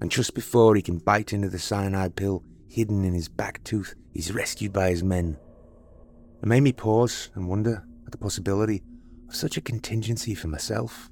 and 0.00 0.10
just 0.10 0.34
before 0.34 0.74
he 0.74 0.82
can 0.82 0.98
bite 0.98 1.32
into 1.32 1.50
the 1.50 1.58
cyanide 1.58 2.16
pill 2.16 2.42
hidden 2.68 3.04
in 3.04 3.12
his 3.12 3.28
back 3.28 3.62
tooth, 3.64 3.94
he's 4.12 4.32
rescued 4.32 4.72
by 4.72 4.90
his 4.90 5.02
men. 5.02 5.36
It 6.42 6.46
made 6.46 6.62
me 6.62 6.72
pause 6.72 7.30
and 7.34 7.48
wonder 7.48 7.84
at 8.06 8.12
the 8.12 8.18
possibility 8.18 8.82
of 9.28 9.34
such 9.34 9.56
a 9.56 9.62
contingency 9.62 10.34
for 10.34 10.48
myself. 10.48 11.10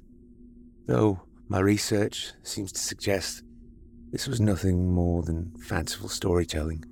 Though 0.87 1.21
my 1.47 1.59
research 1.59 2.33
seems 2.43 2.71
to 2.71 2.79
suggest 2.79 3.43
this 4.11 4.27
was 4.27 4.41
nothing 4.41 4.91
more 4.91 5.21
than 5.23 5.53
fanciful 5.59 6.09
storytelling. 6.09 6.83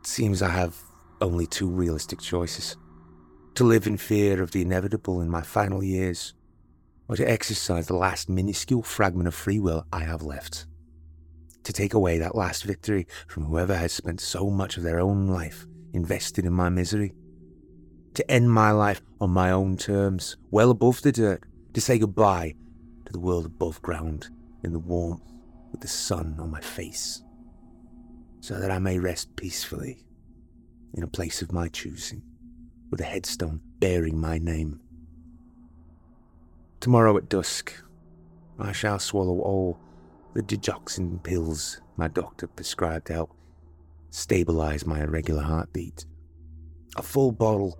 It 0.00 0.06
seems 0.06 0.42
I 0.42 0.48
have 0.48 0.76
only 1.20 1.46
two 1.46 1.68
realistic 1.68 2.20
choices 2.20 2.76
to 3.54 3.64
live 3.64 3.86
in 3.86 3.96
fear 3.96 4.42
of 4.42 4.52
the 4.52 4.62
inevitable 4.62 5.20
in 5.20 5.28
my 5.28 5.42
final 5.42 5.82
years, 5.82 6.34
or 7.08 7.16
to 7.16 7.28
exercise 7.28 7.86
the 7.86 7.96
last 7.96 8.28
minuscule 8.28 8.82
fragment 8.82 9.26
of 9.26 9.34
free 9.34 9.58
will 9.58 9.86
I 9.92 10.00
have 10.04 10.22
left. 10.22 10.66
to 11.68 11.72
take 11.74 11.92
away 11.92 12.18
that 12.18 12.34
last 12.34 12.64
victory 12.64 13.06
from 13.26 13.44
whoever 13.44 13.76
has 13.76 13.92
spent 13.92 14.22
so 14.22 14.48
much 14.48 14.78
of 14.78 14.82
their 14.82 14.98
own 14.98 15.26
life 15.26 15.66
invested 15.92 16.46
in 16.46 16.52
my 16.52 16.70
misery. 16.70 17.12
To 18.14 18.30
end 18.30 18.50
my 18.50 18.70
life 18.70 19.02
on 19.20 19.30
my 19.30 19.50
own 19.50 19.76
terms, 19.76 20.38
well 20.50 20.70
above 20.70 21.02
the 21.02 21.12
dirt, 21.12 21.44
to 21.74 21.80
say 21.82 21.98
goodbye 21.98 22.54
to 23.08 23.12
the 23.14 23.18
world 23.18 23.46
above 23.46 23.80
ground 23.80 24.28
in 24.62 24.70
the 24.70 24.78
warmth 24.78 25.32
with 25.72 25.80
the 25.80 25.88
sun 25.88 26.36
on 26.38 26.50
my 26.50 26.60
face, 26.60 27.22
so 28.40 28.60
that 28.60 28.70
I 28.70 28.78
may 28.78 28.98
rest 28.98 29.34
peacefully 29.34 30.04
in 30.92 31.02
a 31.02 31.08
place 31.08 31.40
of 31.40 31.50
my 31.50 31.68
choosing, 31.68 32.22
with 32.90 33.00
a 33.00 33.04
headstone 33.04 33.60
bearing 33.78 34.20
my 34.20 34.36
name. 34.36 34.80
Tomorrow 36.80 37.16
at 37.16 37.30
dusk, 37.30 37.72
I 38.58 38.72
shall 38.72 38.98
swallow 38.98 39.40
all 39.40 39.80
the 40.34 40.42
digoxin 40.42 41.22
pills 41.22 41.80
my 41.96 42.08
doctor 42.08 42.46
prescribed 42.46 43.06
to 43.06 43.14
help 43.14 43.34
stabilize 44.10 44.84
my 44.84 45.00
irregular 45.00 45.42
heartbeat. 45.42 46.04
A 46.96 47.02
full 47.02 47.32
bottle 47.32 47.78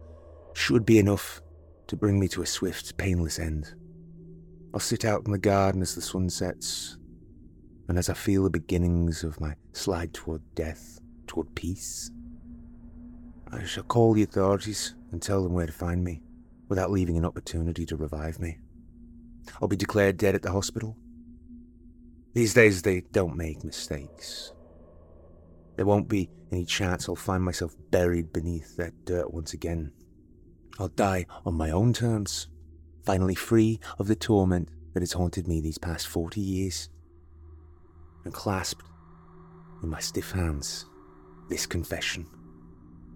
should 0.54 0.86
be 0.86 0.98
enough 0.98 1.42
to 1.88 1.96
bring 1.96 2.18
me 2.18 2.28
to 2.28 2.40
a 2.40 2.46
swift, 2.46 2.96
painless 2.96 3.38
end. 3.38 3.74
I'll 4.74 4.80
sit 4.80 5.04
out 5.04 5.24
in 5.24 5.32
the 5.32 5.38
garden 5.38 5.80
as 5.80 5.94
the 5.94 6.02
sun 6.02 6.28
sets, 6.28 6.98
and 7.88 7.98
as 7.98 8.10
I 8.10 8.14
feel 8.14 8.44
the 8.44 8.50
beginnings 8.50 9.24
of 9.24 9.40
my 9.40 9.54
slide 9.72 10.12
toward 10.12 10.42
death, 10.54 11.00
toward 11.26 11.54
peace, 11.54 12.10
I 13.50 13.64
shall 13.64 13.84
call 13.84 14.12
the 14.12 14.22
authorities 14.22 14.94
and 15.10 15.22
tell 15.22 15.42
them 15.42 15.54
where 15.54 15.66
to 15.66 15.72
find 15.72 16.04
me, 16.04 16.22
without 16.68 16.90
leaving 16.90 17.16
an 17.16 17.24
opportunity 17.24 17.86
to 17.86 17.96
revive 17.96 18.38
me. 18.38 18.58
I'll 19.60 19.68
be 19.68 19.76
declared 19.76 20.18
dead 20.18 20.34
at 20.34 20.42
the 20.42 20.52
hospital. 20.52 20.96
These 22.34 22.52
days 22.52 22.82
they 22.82 23.00
don't 23.12 23.36
make 23.36 23.64
mistakes. 23.64 24.52
There 25.76 25.86
won't 25.86 26.08
be 26.08 26.28
any 26.52 26.66
chance 26.66 27.08
I'll 27.08 27.16
find 27.16 27.42
myself 27.42 27.74
buried 27.90 28.32
beneath 28.32 28.76
that 28.76 29.06
dirt 29.06 29.32
once 29.32 29.54
again. 29.54 29.92
I'll 30.78 30.88
die 30.88 31.24
on 31.46 31.54
my 31.54 31.70
own 31.70 31.94
terms, 31.94 32.48
finally 33.08 33.34
free 33.34 33.80
of 33.98 34.06
the 34.06 34.14
torment 34.14 34.68
that 34.92 35.00
has 35.00 35.12
haunted 35.12 35.48
me 35.48 35.62
these 35.62 35.78
past 35.78 36.06
forty 36.06 36.42
years. 36.42 36.90
And 38.26 38.34
clasped 38.34 38.84
in 39.82 39.88
my 39.88 39.98
stiff 39.98 40.32
hands, 40.32 40.84
this 41.48 41.64
confession. 41.64 42.26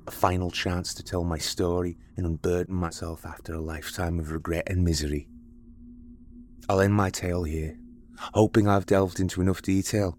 A 0.06 0.10
final 0.10 0.50
chance 0.50 0.94
to 0.94 1.02
tell 1.02 1.24
my 1.24 1.36
story 1.36 1.98
and 2.16 2.24
unburden 2.24 2.74
myself 2.74 3.26
after 3.26 3.52
a 3.52 3.60
lifetime 3.60 4.18
of 4.18 4.32
regret 4.32 4.66
and 4.66 4.82
misery. 4.82 5.28
I'll 6.70 6.80
end 6.80 6.94
my 6.94 7.10
tale 7.10 7.42
here, 7.42 7.76
hoping 8.32 8.66
I've 8.66 8.86
delved 8.86 9.20
into 9.20 9.42
enough 9.42 9.60
detail 9.60 10.16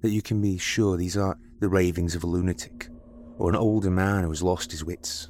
that 0.00 0.10
you 0.10 0.22
can 0.22 0.40
be 0.40 0.58
sure 0.58 0.96
these 0.96 1.16
aren't 1.16 1.40
the 1.58 1.68
ravings 1.68 2.14
of 2.14 2.22
a 2.22 2.28
lunatic 2.28 2.88
or 3.36 3.50
an 3.50 3.56
older 3.56 3.90
man 3.90 4.22
who 4.22 4.30
has 4.30 4.44
lost 4.44 4.70
his 4.70 4.84
wits. 4.84 5.28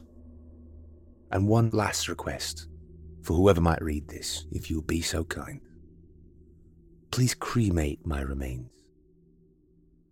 And 1.33 1.49
one 1.49 1.71
last 1.71 2.07
request 2.07 2.69
for 3.29 3.35
whoever 3.35 3.61
might 3.61 3.83
read 3.83 4.09
this, 4.09 4.47
if 4.51 4.71
you'll 4.71 4.81
be 4.81 5.03
so 5.03 5.23
kind. 5.23 5.61
Please 7.11 7.35
cremate 7.35 8.07
my 8.07 8.23
remains 8.23 8.71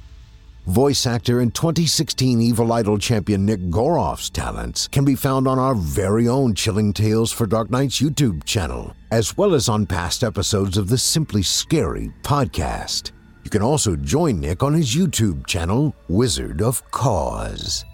Voice 0.71 1.05
actor 1.05 1.41
and 1.41 1.53
2016 1.53 2.41
Evil 2.41 2.73
Idol 2.73 2.97
champion 2.97 3.45
Nick 3.45 3.59
Goroff's 3.71 4.31
talents 4.31 4.87
can 4.87 5.05
be 5.05 5.17
found 5.17 5.49
on 5.49 5.59
our 5.59 5.75
very 5.75 6.29
own 6.29 6.55
Chilling 6.55 6.93
Tales 6.93 7.33
for 7.33 7.45
Dark 7.45 7.71
Nights 7.71 8.01
YouTube 8.01 8.45
channel, 8.45 8.95
as 9.11 9.37
well 9.37 9.55
as 9.55 9.69
on 9.69 9.85
past 9.85 10.23
episodes 10.23 10.79
of 10.79 10.89
the 10.89 10.97
Simply 10.97 11.43
Scary 11.43 12.13
podcast. 12.23 13.11
You 13.43 13.51
can 13.51 13.63
also 13.63 13.97
join 13.97 14.39
Nick 14.39 14.63
on 14.63 14.73
his 14.73 14.95
YouTube 14.95 15.45
channel, 15.45 15.93
Wizard 16.07 16.63
of 16.63 16.89
Cause. 16.93 17.85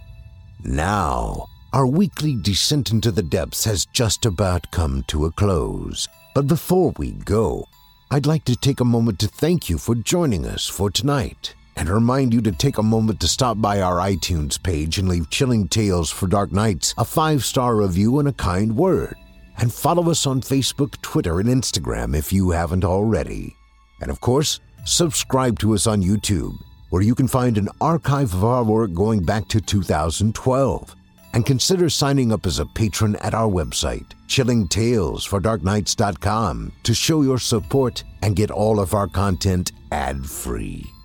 Now, 0.62 1.47
our 1.72 1.87
weekly 1.87 2.37
descent 2.37 2.91
into 2.91 3.11
the 3.11 3.22
depths 3.22 3.64
has 3.64 3.87
just 3.87 4.27
about 4.27 4.70
come 4.70 5.03
to 5.09 5.24
a 5.24 5.33
close. 5.33 6.07
But 6.35 6.47
before 6.47 6.93
we 6.99 7.12
go, 7.12 7.64
I'd 8.11 8.27
like 8.27 8.45
to 8.45 8.55
take 8.55 8.81
a 8.81 8.85
moment 8.85 9.18
to 9.20 9.29
thank 9.29 9.70
you 9.70 9.79
for 9.79 9.95
joining 9.95 10.45
us 10.45 10.66
for 10.66 10.91
tonight 10.91 11.55
and 11.77 11.89
remind 11.89 12.33
you 12.33 12.41
to 12.41 12.53
take 12.53 12.79
a 12.79 12.83
moment 12.83 13.20
to 13.20 13.29
stop 13.29 13.61
by 13.61 13.81
our 13.81 13.97
iTunes 13.97 14.62
page 14.62 14.99
and 14.99 15.09
leave 15.09 15.31
Chilling 15.31 15.68
Tales 15.68 16.11
for 16.11 16.27
Dark 16.27 16.53
Nights 16.53 16.95
a 16.99 17.05
five 17.05 17.45
star 17.45 17.77
review 17.77 18.18
and 18.18 18.29
a 18.29 18.33
kind 18.33 18.77
word. 18.77 19.14
And 19.59 19.72
follow 19.72 20.11
us 20.11 20.27
on 20.27 20.43
Facebook, 20.43 21.01
Twitter, 21.03 21.41
and 21.41 21.49
Instagram 21.49 22.16
if 22.16 22.33
you 22.33 22.51
haven't 22.51 22.85
already. 22.85 23.55
And 24.01 24.11
of 24.11 24.20
course, 24.20 24.61
subscribe 24.85 25.59
to 25.61 25.74
us 25.74 25.87
on 25.87 26.03
YouTube, 26.03 26.57
where 26.91 27.03
you 27.03 27.14
can 27.14 27.29
find 27.29 27.57
an 27.57 27.68
archive 27.81 28.35
of 28.35 28.45
our 28.45 28.64
work 28.64 28.93
going 28.93 29.24
back 29.24 29.49
to 29.49 29.61
2012. 29.61 30.95
And 31.33 31.45
consider 31.45 31.91
signing 31.91 32.33
up 32.33 32.47
as 32.47 32.59
a 32.59 32.66
patron 32.66 33.16
at 33.16 33.35
our 33.35 33.49
website, 33.49 34.07
chillingtalesfordarknights.com, 34.27 36.72
to 36.83 36.95
show 36.95 37.22
your 37.22 37.39
support 37.39 38.05
and 38.22 38.37
get 38.37 38.51
all 38.51 38.81
of 38.81 38.95
our 38.95 39.07
content 39.07 39.72
ad 39.93 40.24
free. 40.24 40.96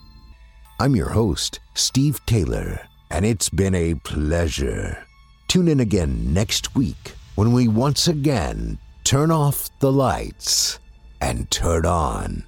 I'm 0.81 0.95
your 0.95 1.09
host, 1.09 1.59
Steve 1.75 2.19
Taylor, 2.25 2.81
and 3.11 3.23
it's 3.23 3.49
been 3.49 3.75
a 3.75 3.93
pleasure. 3.93 5.05
Tune 5.47 5.67
in 5.67 5.79
again 5.79 6.33
next 6.33 6.73
week 6.73 7.13
when 7.35 7.51
we 7.51 7.67
once 7.67 8.07
again 8.07 8.79
turn 9.03 9.29
off 9.29 9.69
the 9.77 9.91
lights 9.91 10.79
and 11.21 11.51
turn 11.51 11.85
on 11.85 12.43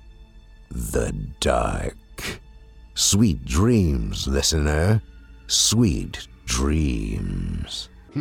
the 0.71 1.11
dark. 1.41 1.93
Sweet 2.95 3.45
dreams, 3.45 4.27
listener. 4.27 4.99
Sweet 5.45 6.27
dreams. 6.45 7.89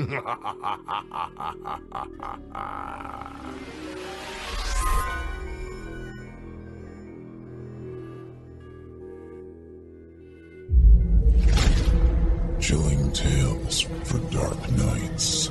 Chilling 12.60 13.12
tales 13.12 13.80
for 14.04 14.18
dark 14.30 14.70
nights. 14.72 15.50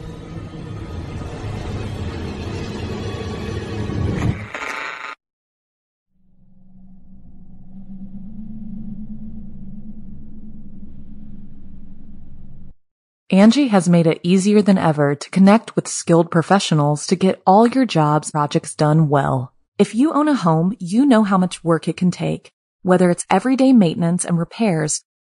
Angi 13.31 13.69
has 13.69 13.87
made 13.87 14.07
it 14.07 14.19
easier 14.23 14.61
than 14.61 14.77
ever 14.77 15.15
to 15.15 15.29
connect 15.29 15.75
with 15.77 15.87
skilled 15.87 16.29
professionals 16.29 17.07
to 17.07 17.15
get 17.15 17.41
all 17.47 17.65
your 17.65 17.85
jobs 17.85 18.31
projects 18.31 18.75
done 18.75 19.07
well. 19.07 19.53
If 19.77 19.95
you 19.95 20.11
own 20.11 20.27
a 20.27 20.33
home, 20.33 20.75
you 20.79 21.05
know 21.05 21.23
how 21.23 21.37
much 21.37 21.63
work 21.63 21.87
it 21.87 21.95
can 21.95 22.11
take, 22.11 22.51
whether 22.81 23.09
it's 23.09 23.25
everyday 23.29 23.71
maintenance 23.71 24.25
and 24.25 24.37
repairs 24.37 25.01